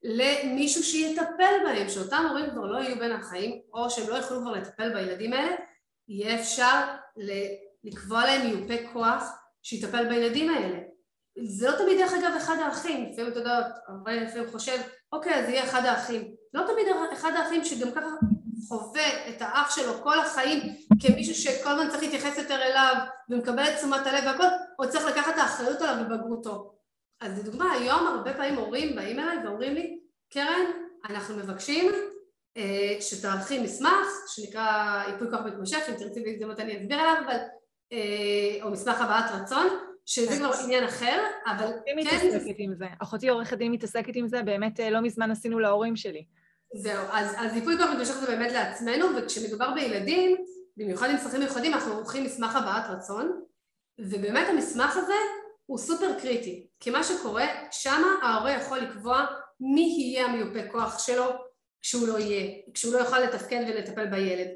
למישהו 0.06 0.84
שיטפל 0.84 1.54
בהם, 1.64 1.90
שאותם 1.90 2.26
הורים 2.30 2.50
כבר 2.50 2.66
לא 2.66 2.78
יהיו 2.78 3.00
בין 3.00 3.12
החיים, 3.12 3.62
או 3.74 3.90
שהם 3.90 4.10
לא 4.10 4.16
יוכלו 4.16 4.42
כבר 4.42 4.52
לטפל 4.52 4.94
בילדים 4.94 5.34
האלה, 5.34 5.56
יהיה 6.08 6.40
אפשר 6.40 6.82
לקבוע 7.84 8.26
להם 8.26 8.48
מיופה 8.48 8.74
כוח 8.94 9.24
שיטפל 9.64 10.10
בילדים 10.10 10.50
האלה. 10.50 10.78
זה 11.44 11.70
לא 11.70 11.78
תמיד 11.78 11.98
דרך 11.98 12.14
אגב 12.14 12.34
אחד 12.38 12.56
האחים, 12.60 13.10
לפעמים 13.12 13.32
אתה 13.32 13.40
יודע, 13.40 13.60
הרבה 13.88 14.14
לפעמים 14.14 14.52
חושב, 14.52 14.78
אוקיי, 15.14 15.36
אז 15.36 15.50
יהיה 15.50 15.64
אחד 15.64 15.86
האחים. 15.86 16.36
לא 16.54 16.62
תמיד 16.62 16.88
אחד 17.14 17.32
האחים 17.36 17.66
שגם 17.66 17.92
ככה 17.92 18.08
חווה 18.68 19.30
את 19.30 19.42
האח 19.42 19.76
שלו 19.76 19.94
כל 20.04 20.20
החיים 20.20 20.60
כמישהו 21.00 21.36
שכל 21.36 21.70
הזמן 21.70 21.90
צריך 21.90 22.04
להתייחס 22.04 22.38
יותר 22.38 22.62
אליו 22.62 22.96
ומקבל 23.30 23.64
את 23.64 23.76
תשומת 23.78 24.08
הלב 24.08 24.24
והכל, 24.26 24.44
או 24.80 24.90
צריך 24.90 25.06
לקחת 25.06 25.34
את 25.34 25.40
האחריות 25.40 25.82
עליו 25.82 26.06
בבגרותו. 26.06 26.75
אז 27.26 27.40
לדוגמה, 27.40 27.74
היום 27.74 28.08
הרבה 28.08 28.34
פעמים 28.34 28.56
הורים 28.56 28.96
באים 28.96 29.20
אליי 29.20 29.38
ואומרים 29.46 29.74
לי, 29.74 30.00
קרן, 30.34 30.66
אנחנו 31.10 31.38
מבקשים 31.38 31.92
אה, 32.58 32.98
שתערכי 33.02 33.60
מסמך 33.60 34.08
שנקרא 34.28 35.02
ייפוי 35.08 35.28
כוח 35.32 35.40
מתמשך, 35.46 35.80
אם 35.90 35.94
תרצי 35.94 36.24
בהזדמנות 36.24 36.60
אני 36.60 36.78
אסביר 36.78 37.00
עליו, 37.00 37.16
אבל, 37.26 37.38
אה, 37.94 38.64
או 38.64 38.72
מסמך 38.72 39.02
הבעת 39.02 39.32
רצון, 39.32 39.68
שזה 40.06 40.38
כבר 40.38 40.52
עניין 40.64 40.84
אחר, 40.84 41.24
אבל 41.46 41.68
כן... 41.86 41.96
מי 41.96 42.04
מתעסקת 42.04 42.56
עם 42.58 42.74
זה? 42.76 42.86
אחותי 43.00 43.30
עורכת 43.30 43.58
דין 43.58 43.72
מתעסקת 43.72 44.16
עם 44.16 44.28
זה, 44.28 44.42
באמת 44.42 44.80
אה, 44.80 44.90
לא 44.90 45.02
מזמן 45.02 45.32
עשינו 45.32 45.60
להורים 45.60 45.96
שלי. 45.96 46.26
זהו, 46.76 47.04
אז, 47.12 47.36
אז 47.38 47.56
ייפוי 47.56 47.78
כוח 47.78 47.90
מתמשך 47.94 48.14
זה 48.14 48.28
באמת 48.28 48.52
לעצמנו, 48.52 49.06
וכשמדובר 49.18 49.74
בילדים, 49.74 50.38
במיוחד 50.78 51.10
עם 51.10 51.18
צרכים 51.18 51.40
מיוחדים, 51.40 51.74
אנחנו 51.74 51.94
עורכים 51.94 52.24
מסמך 52.24 52.56
הבעת 52.56 52.86
רצון, 52.90 53.42
ובאמת 54.00 54.48
המסמך 54.50 54.98
הזה 54.98 55.14
הוא 55.66 55.78
סופר 55.78 56.20
קריטי, 56.20 56.68
כי 56.80 56.90
מה 56.90 57.04
שקורה, 57.04 57.46
שמה 57.72 58.08
ההורה 58.22 58.52
יכול 58.52 58.78
לקבוע 58.78 59.26
מי 59.60 59.82
יהיה 59.82 60.26
המיופה 60.26 60.72
כוח 60.72 61.00
שלו 61.00 61.26
כשהוא 61.82 62.08
לא 62.08 62.20
יהיה, 62.20 62.52
כשהוא 62.74 62.94
לא 62.94 63.00
יוכל 63.00 63.20
לתפקד 63.20 63.66
ולטפל 63.68 64.06
בילד. 64.06 64.48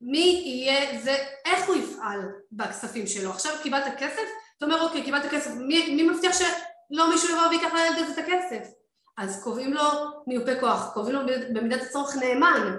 מי 0.00 0.42
יהיה 0.44 1.00
זה, 1.00 1.16
איך 1.44 1.68
הוא 1.68 1.76
יפעל 1.76 2.20
בכספים 2.52 3.06
שלו. 3.06 3.30
עכשיו 3.30 3.52
קיבלת 3.62 3.84
כסף, 3.98 4.22
אתה 4.58 4.64
אומר 4.64 4.82
אוקיי, 4.82 5.04
קיבלת 5.04 5.30
כסף, 5.30 5.50
מי, 5.50 5.94
מי 5.94 6.02
מבטיח 6.02 6.38
שלא 6.38 7.10
מישהו 7.10 7.28
יבוא 7.28 7.46
ויקח 7.46 7.74
לילד 7.74 7.98
הזה 7.98 8.12
את 8.12 8.18
הכסף? 8.18 8.72
אז 9.18 9.44
קובעים 9.44 9.72
לו 9.72 9.82
מיופה 10.26 10.60
כוח, 10.60 10.90
קובעים 10.94 11.16
לו 11.16 11.22
במידת 11.54 11.82
הצורך 11.82 12.16
נאמן, 12.16 12.76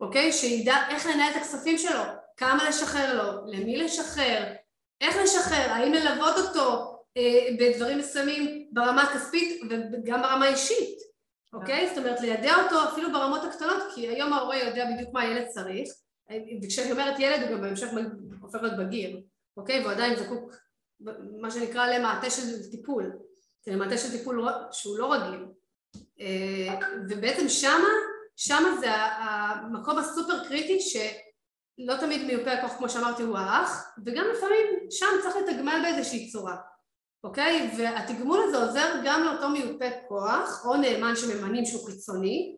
אוקיי? 0.00 0.32
שידע 0.32 0.76
איך 0.90 1.06
לנהל 1.06 1.30
את 1.30 1.36
הכספים 1.36 1.78
שלו, 1.78 2.02
כמה 2.36 2.68
לשחרר 2.68 3.22
לו, 3.22 3.46
למי 3.46 3.76
לשחרר, 3.76 4.44
איך 5.00 5.16
לשחרר, 5.16 5.70
האם 5.70 5.92
ללוות 5.92 6.36
אותו, 6.36 6.95
בדברים 7.58 7.98
מסוימים 7.98 8.68
ברמה 8.72 9.02
הכספית 9.02 9.62
וגם 9.92 10.22
ברמה 10.22 10.46
האישית, 10.46 10.98
אוקיי? 11.52 11.88
זאת 11.88 11.98
אומרת 11.98 12.20
ליידע 12.20 12.54
אותו 12.62 12.88
אפילו 12.88 13.12
ברמות 13.12 13.44
הקטנות 13.44 13.82
כי 13.94 14.08
היום 14.08 14.32
ההורה 14.32 14.56
יודע 14.56 14.84
בדיוק 14.94 15.10
מה 15.12 15.22
הילד 15.22 15.46
צריך. 15.46 15.88
וכשאני 16.62 16.92
אומרת 16.92 17.14
ילד 17.18 17.42
הוא 17.42 17.50
גם 17.50 17.60
בהמשך 17.60 17.86
הופך 18.40 18.62
להיות 18.62 18.78
בגיר, 18.78 19.20
אוקיי? 19.56 19.80
והוא 19.80 19.92
עדיין 19.92 20.16
זקוק 20.16 20.54
מה 21.40 21.50
שנקרא 21.50 21.86
למעטה 21.86 22.30
של 22.30 22.70
טיפול, 22.70 23.12
למעטה 23.66 23.98
של 23.98 24.18
טיפול 24.18 24.48
שהוא 24.72 24.98
לא 24.98 25.12
רגיל. 25.12 25.46
אה, 26.20 26.78
ובעצם 27.08 27.48
שמה, 27.48 27.88
שמה 28.36 28.76
זה 28.80 28.90
המקום 28.92 29.98
הסופר 29.98 30.48
קריטי 30.48 30.80
שלא 30.80 31.94
תמיד 32.00 32.26
מיופה 32.26 32.52
הכוח 32.52 32.76
כמו 32.78 32.88
שאמרתי 32.88 33.22
הוא 33.22 33.38
האח 33.38 33.94
וגם 34.04 34.24
לפעמים 34.36 34.66
שם 34.90 35.06
צריך 35.22 35.36
לתגמל 35.36 35.80
באיזושהי 35.82 36.30
צורה 36.30 36.56
אוקיי? 37.24 37.70
והתגמול 37.78 38.40
הזה 38.44 38.56
עוזר 38.56 39.00
גם 39.04 39.22
לאותו 39.24 39.48
מיופה 39.48 39.84
כוח 40.08 40.66
או 40.66 40.76
נאמן 40.76 41.16
שממנים 41.16 41.64
שהוא 41.64 41.86
חיצוני 41.86 42.56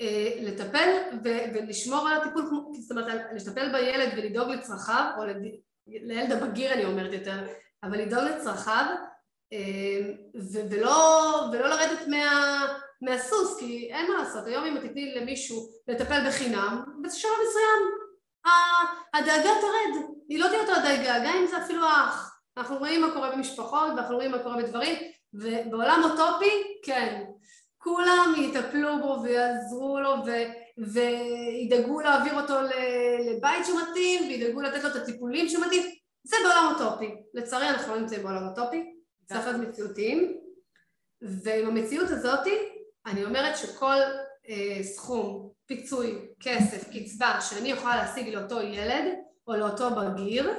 אה, 0.00 0.36
לטפל 0.40 0.88
ולשמור 1.24 2.08
על 2.08 2.20
הטיפול, 2.20 2.42
זאת 2.80 2.90
אומרת 2.90 3.26
לטפל 3.34 3.72
בילד 3.72 4.08
ולדאוג 4.16 4.48
לצרכיו 4.48 5.04
או 5.18 5.22
לילד 5.86 6.32
הבגיר 6.32 6.72
אני 6.72 6.84
אומרת 6.84 7.12
יותר, 7.12 7.46
אבל 7.82 7.98
לדאוג 7.98 8.24
לצרכיו 8.24 8.84
אה, 9.52 10.12
ולא, 10.70 11.48
ולא 11.52 11.68
לרדת 11.68 12.06
מה, 12.08 12.66
מהסוס 13.02 13.60
כי 13.60 13.88
אין 13.92 14.12
מה 14.12 14.18
לעשות, 14.18 14.46
היום 14.46 14.64
אם 14.64 14.88
תתני 14.88 15.14
למישהו 15.14 15.68
לטפל 15.88 16.28
בחינם 16.28 16.84
בשלב 17.02 17.30
מסוים 17.48 18.04
הדאגה 19.14 19.50
תרד, 19.60 20.04
היא 20.28 20.38
לא 20.38 20.48
תהיה 20.48 20.60
אותו 20.60 20.72
הדאגה, 20.72 21.18
גם 21.18 21.36
אם 21.40 21.46
זה 21.46 21.64
אפילו 21.64 21.84
האח 21.84 22.33
אנחנו 22.56 22.76
רואים 22.76 23.00
מה 23.00 23.10
קורה 23.14 23.30
במשפחות 23.36 23.88
ואנחנו 23.96 24.14
רואים 24.14 24.30
מה 24.30 24.38
קורה 24.38 24.62
בדברים 24.62 24.96
ובעולם 25.34 26.00
אוטופי, 26.04 26.50
כן, 26.84 27.24
כולם 27.78 28.34
יטפלו 28.38 28.98
בו 29.02 29.22
ויעזרו 29.22 30.00
לו 30.00 30.10
ו, 30.26 30.30
וידאגו 30.78 32.00
להעביר 32.00 32.40
אותו 32.40 32.54
לבית 32.62 33.66
שמתאים 33.66 34.28
וידאגו 34.28 34.60
לתת 34.60 34.84
לו 34.84 34.90
את 34.90 34.96
הטיפולים 34.96 35.48
שמתאים, 35.48 35.82
זה 36.24 36.36
בעולם 36.44 36.74
אוטופי. 36.74 37.14
לצערי 37.34 37.68
אנחנו 37.68 37.94
לא 37.94 38.00
נמצאים 38.00 38.22
בעולם 38.22 38.48
אוטופי, 38.48 38.94
צריך 39.26 39.46
להיות 39.46 39.60
מציאותיים. 39.60 40.36
ועם 41.22 41.66
המציאות 41.66 42.10
הזאתי 42.10 42.58
אני 43.06 43.24
אומרת 43.24 43.56
שכל 43.56 43.96
אה, 44.48 44.82
סכום, 44.82 45.50
פיצוי, 45.66 46.18
כסף, 46.40 46.88
קצבה 46.92 47.40
שאני 47.40 47.68
יכולה 47.68 47.96
להשיג 47.96 48.34
לאותו 48.34 48.60
ילד 48.60 49.04
או 49.46 49.56
לאותו 49.56 49.90
בגיר 49.90 50.50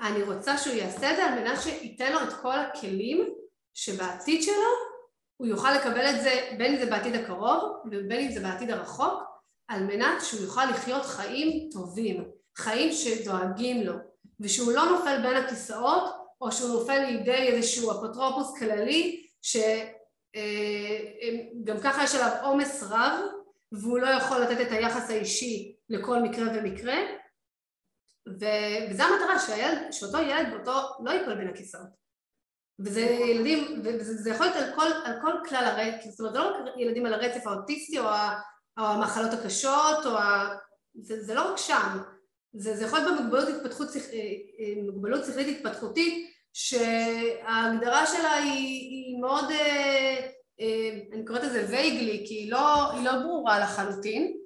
אני 0.00 0.22
רוצה 0.22 0.58
שהוא 0.58 0.74
יעשה 0.74 1.10
את 1.10 1.16
זה 1.16 1.24
על 1.24 1.40
מנת 1.40 1.60
שייתן 1.62 2.12
לו 2.12 2.22
את 2.22 2.32
כל 2.42 2.58
הכלים 2.58 3.34
שבעתיד 3.74 4.42
שלו. 4.42 4.94
הוא 5.36 5.46
יוכל 5.46 5.72
לקבל 5.74 6.06
את 6.06 6.22
זה 6.22 6.50
בין 6.58 6.74
אם 6.74 6.80
זה 6.80 6.90
בעתיד 6.90 7.14
הקרוב 7.14 7.62
ובין 7.86 8.26
אם 8.26 8.32
זה 8.32 8.40
בעתיד 8.40 8.70
הרחוק 8.70 9.22
על 9.68 9.82
מנת 9.82 10.24
שהוא 10.24 10.40
יוכל 10.40 10.64
לחיות 10.64 11.02
חיים 11.04 11.68
טובים, 11.72 12.24
חיים 12.56 12.92
שדואגים 12.92 13.82
לו 13.82 13.94
ושהוא 14.40 14.72
לא 14.72 14.84
נופל 14.84 15.22
בין 15.22 15.36
הכיסאות 15.36 16.14
או 16.40 16.52
שהוא 16.52 16.80
נופל 16.80 16.98
לידי 16.98 17.48
איזשהו 17.48 17.90
אפוטרופוס 17.90 18.58
כללי 18.58 19.26
שגם 19.42 19.76
אה, 21.76 21.80
ככה 21.82 22.04
יש 22.04 22.14
עליו 22.14 22.32
עומס 22.42 22.82
רב 22.82 23.20
והוא 23.72 23.98
לא 23.98 24.06
יכול 24.06 24.38
לתת 24.38 24.60
את 24.60 24.72
היחס 24.72 25.10
האישי 25.10 25.76
לכל 25.88 26.22
מקרה 26.22 26.46
ומקרה 26.54 26.96
וזו 28.28 29.02
המטרה, 29.02 29.38
שהילד, 29.38 29.78
שאותו 29.90 30.18
ילד 30.18 30.46
באותו 30.50 30.80
לא 31.04 31.10
ייפול 31.10 31.34
בין 31.34 31.48
הכיסאות. 31.48 32.04
וזה 32.78 33.00
ילדים, 33.00 33.82
וזה 33.84 34.30
יכול 34.30 34.46
להיות 34.46 34.58
על 34.58 34.74
כל, 34.74 34.86
על 35.04 35.20
כל 35.22 35.32
כלל 35.48 35.64
הרצף, 35.64 36.10
זאת 36.10 36.20
אומרת 36.20 36.32
זה 36.32 36.38
לא 36.38 36.44
רק 36.44 36.74
ילדים 36.78 37.06
על 37.06 37.14
הרצף 37.14 37.46
האוטיסטי 37.46 37.98
או, 37.98 38.04
ה, 38.04 38.40
או 38.78 38.84
המחלות 38.84 39.32
הקשות, 39.32 40.06
או 40.06 40.10
ה, 40.10 40.56
זה, 40.94 41.22
זה 41.22 41.34
לא 41.34 41.50
רק 41.52 41.58
שם, 41.58 41.98
זה, 42.52 42.76
זה 42.76 42.84
יכול 42.84 42.98
להיות 42.98 43.18
במוגבלות 43.18 43.48
התפתחות, 43.48 43.88
אה, 43.96 44.00
אה, 44.12 44.82
מוגבלות 44.82 45.24
שכלית 45.24 45.58
התפתחותית 45.58 46.30
שההגדרה 46.52 48.06
שלה 48.06 48.32
היא, 48.32 48.90
היא 48.90 49.20
מאוד, 49.20 49.44
אה, 49.50 50.98
אני 51.12 51.24
קוראת 51.26 51.42
לזה 51.42 51.66
וייגלי 51.68 52.24
כי 52.28 52.34
היא 52.34 52.50
לא, 52.52 52.92
היא 52.92 53.04
לא 53.04 53.12
ברורה 53.18 53.58
לחלוטין 53.58 54.36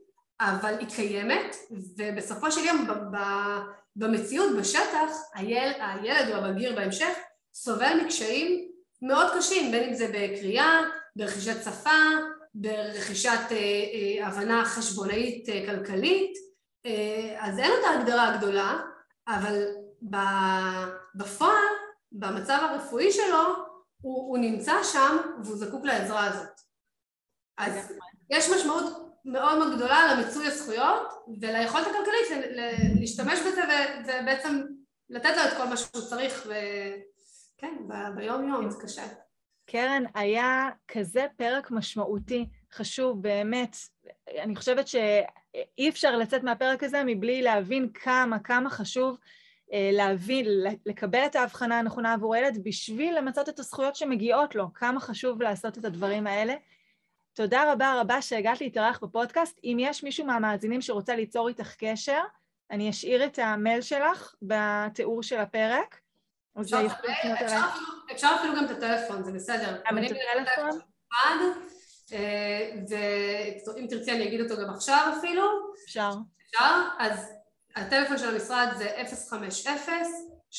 אבל 0.41 0.75
היא 0.79 0.89
קיימת, 0.89 1.57
ובסופו 1.97 2.53
של 2.53 2.65
יום 2.65 2.87
במציאות, 3.97 4.57
בשטח, 4.59 5.11
הילד, 5.35 5.77
הילד 5.81 6.29
או 6.31 6.37
הבגיר 6.37 6.75
בהמשך 6.75 7.17
סובל 7.55 8.01
מקשיים 8.05 8.69
מאוד 9.03 9.27
קשים, 9.39 9.73
בין 9.73 9.89
אם 9.89 9.95
זה 9.95 10.07
בקריאה, 10.13 10.81
ברכישת 11.17 11.65
שפה, 11.65 11.91
ברכישת 12.55 13.39
אה, 13.51 13.57
אה, 13.57 14.27
הבנה 14.27 14.65
חשבונאית 14.65 15.49
אה, 15.49 15.67
כלכלית, 15.67 16.33
אה, 16.87 17.37
אז 17.39 17.59
אין 17.59 17.73
את 17.73 17.85
ההגדרה 17.85 18.35
הגדולה, 18.35 18.79
אבל 19.29 19.65
בפועל, 21.15 21.65
במצב 22.13 22.59
הרפואי 22.63 23.13
שלו, 23.13 23.55
הוא, 24.01 24.29
הוא 24.29 24.39
נמצא 24.39 24.83
שם 24.83 25.17
והוא 25.45 25.57
זקוק 25.57 25.85
לעזרה 25.85 26.27
הזאת. 26.27 26.61
אז 27.59 27.93
יש 28.31 28.51
משמעות 28.51 29.08
מאוד 29.25 29.59
מאוד 29.59 29.77
גדולה 29.77 30.15
למיצוי 30.15 30.47
הזכויות 30.47 31.09
וליכולת 31.41 31.87
הכלכלית 31.87 32.57
להשתמש 33.01 33.39
בזה 33.41 33.63
ובעצם 34.05 34.63
לתת 35.11 35.37
לו 35.37 35.43
את 35.43 35.57
כל 35.57 35.65
מה 35.65 35.77
שהוא 35.77 36.03
צריך 36.03 36.47
וכן, 36.47 37.75
ביום 38.17 38.49
יום 38.49 38.71
זה 38.71 38.83
קשה. 38.83 39.03
קרן, 39.67 40.05
היה 40.15 40.69
כזה 40.89 41.27
פרק 41.37 41.71
משמעותי, 41.71 42.47
חשוב 42.73 43.23
באמת, 43.23 43.77
אני 44.39 44.57
חושבת 44.57 44.89
ש... 44.89 44.97
אי 45.79 45.89
אפשר 45.89 46.17
לצאת 46.17 46.43
מהפרק 46.43 46.83
הזה 46.83 47.03
מבלי 47.07 47.43
להבין 47.43 47.89
כמה, 47.95 48.39
כמה 48.39 48.71
חשוב 48.71 49.19
אה, 49.73 49.91
להבין, 49.93 50.47
לקבל 50.87 51.27
את 51.27 51.37
ההבחנה 51.37 51.79
הנכונה 51.79 52.13
עבור 52.13 52.35
הילד 52.35 52.59
בשביל 52.65 53.19
למצות 53.19 53.49
את 53.49 53.59
הזכויות 53.59 53.97
שמגיעות 53.97 54.55
לו, 54.55 54.73
כמה 54.75 55.01
חשוב 55.01 55.43
לעשות 55.43 55.79
את 55.79 55.85
הדברים 55.85 56.27
האלה. 56.27 56.55
תודה 57.39 57.73
רבה 57.73 58.01
רבה 58.01 58.23
שהגעת 58.23 58.61
להתארח 58.61 58.99
בפודקאסט. 59.03 59.61
אם 59.65 59.77
יש 59.81 60.05
מישהו 60.05 60.27
מהמאזינים 60.27 60.83
שרוצה 60.83 61.17
ליצור 61.17 61.49
איתך 61.49 61.75
קשר, 61.79 62.21
אני 62.71 62.91
אשאיר 62.91 63.25
את 63.25 63.39
המייל 63.39 63.81
שלך 63.81 64.35
בתיאור 64.43 65.23
של 65.23 65.39
הפרק. 65.39 66.01
אפשר, 66.61 66.87
אפשר, 66.87 67.57
אפשר 68.13 68.29
אפילו 68.41 68.57
גם 68.57 68.65
את 68.65 68.71
הטלפון, 68.71 69.25
זה 69.25 69.33
בסדר. 69.33 69.81
גם 69.91 69.99
את 69.99 70.11
הטלפון? 70.11 70.81
אה, 72.13 72.71
ואם 72.89 73.87
תרצי 73.91 74.13
אני 74.13 74.29
אגיד 74.29 74.41
אותו 74.41 74.63
גם 74.63 74.71
עכשיו 74.71 75.13
אפילו. 75.19 75.45
אפשר. 75.85 76.11
אפשר? 76.51 76.75
אז 76.99 77.33
הטלפון 77.77 78.19
של 78.19 78.29
המשרד 78.29 78.69
זה 78.77 78.97
050-8462-330, 80.53 80.55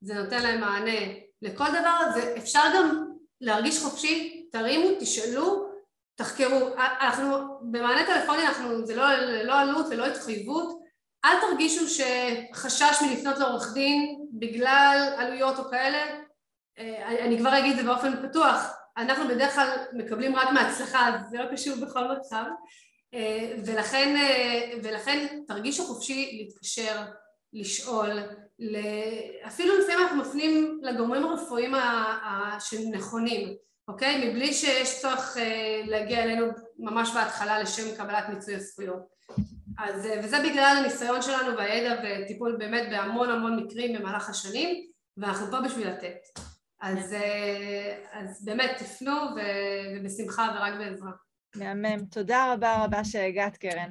זה 0.00 0.14
נותן 0.14 0.42
להם 0.42 0.60
מענה 0.60 1.00
לכל 1.42 1.68
דבר, 1.80 2.00
ואפשר 2.16 2.62
גם 2.74 3.15
להרגיש 3.40 3.82
חופשי, 3.82 4.46
תרימו, 4.52 4.88
תשאלו, 5.00 5.66
תחקרו. 6.14 6.68
אנחנו, 7.00 7.58
במענה 7.62 8.06
טלפוני 8.06 8.46
אנחנו, 8.46 8.86
זה 8.86 8.96
לא, 8.96 9.16
לא 9.44 9.60
עלות 9.60 9.86
ולא 9.90 10.06
התחייבות, 10.06 10.86
אל 11.24 11.40
תרגישו 11.40 11.88
שחשש 11.88 13.02
מלפנות 13.02 13.38
לעורך 13.38 13.74
דין 13.74 14.24
בגלל 14.32 15.14
עלויות 15.18 15.58
או 15.58 15.64
כאלה, 15.70 15.98
אה, 16.78 17.24
אני 17.24 17.38
כבר 17.38 17.58
אגיד 17.58 17.72
את 17.72 17.76
זה 17.76 17.92
באופן 17.92 18.28
פתוח, 18.28 18.76
אנחנו 18.96 19.28
בדרך 19.28 19.54
כלל 19.54 19.76
מקבלים 19.92 20.36
רק 20.36 20.48
מהצלחה, 20.52 21.18
זה 21.30 21.38
לא 21.38 21.52
קשור 21.52 21.76
בכל 21.76 22.04
מצב, 22.12 22.44
אה, 23.14 23.54
ולכן, 23.66 24.16
אה, 24.16 24.70
ולכן 24.82 25.42
תרגישו 25.48 25.84
חופשי 25.84 26.38
להתקשר, 26.38 27.02
לשאול, 27.52 28.10
אפילו 29.46 29.78
לפעמים 29.78 30.02
אנחנו 30.02 30.16
מפנים 30.16 30.80
לגורמים 30.82 31.24
הרפואיים 31.24 31.72
שנכונים, 32.60 33.54
אוקיי? 33.88 34.30
מבלי 34.30 34.52
שיש 34.52 35.00
צורך 35.02 35.36
להגיע 35.84 36.22
אלינו 36.22 36.46
ממש 36.78 37.10
בהתחלה 37.14 37.58
לשם 37.58 37.96
קבלת 37.96 38.28
מיצוי 38.28 38.54
הזכויות. 38.54 39.16
אז, 39.78 40.08
וזה 40.24 40.36
בגלל 40.50 40.76
הניסיון 40.78 41.22
שלנו 41.22 41.56
והידע 41.56 42.02
וטיפול 42.02 42.56
באמת 42.58 42.88
בהמון 42.90 43.30
המון 43.30 43.64
מקרים 43.64 43.98
במהלך 43.98 44.30
השנים, 44.30 44.86
ואנחנו 45.16 45.50
פה 45.50 45.60
בשביל 45.60 45.88
לתת. 45.88 46.16
אז, 46.80 47.12
אה, 47.14 47.96
אז 48.12 48.44
באמת 48.44 48.70
תפנו 48.78 49.12
ובשמחה 49.96 50.54
ורק 50.56 50.72
בעזרה. 50.78 51.10
מהמם. 51.56 52.04
תודה 52.04 52.52
רבה 52.52 52.84
רבה 52.84 53.04
שהגעת, 53.04 53.56
קרן. 53.56 53.90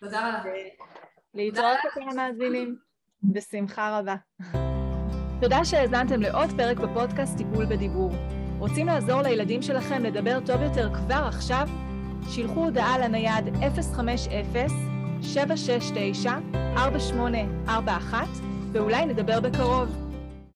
תודה 0.00 0.38
רבה. 0.38 0.50
להתראות 1.34 1.78
לכם 1.84 2.08
המאזינים. 2.08 2.76
בשמחה 3.24 3.98
רבה. 3.98 4.16
תודה 5.40 5.64
שהאזנתם 5.64 6.20
לעוד 6.20 6.50
פרק 6.56 6.76
בפודקאסט 6.76 7.36
טיפול 7.36 7.66
בדיבור. 7.66 8.12
רוצים 8.58 8.86
לעזור 8.86 9.22
לילדים 9.22 9.62
שלכם 9.62 10.02
לדבר 10.04 10.38
טוב 10.46 10.62
יותר 10.62 10.94
כבר 10.94 11.24
עכשיו? 11.28 11.68
שילחו 12.30 12.64
הודעה 12.64 12.98
לנייד 12.98 13.44
050-769-4841 17.68 18.14
ואולי 18.72 19.06
נדבר 19.06 19.40
בקרוב. 19.40 20.01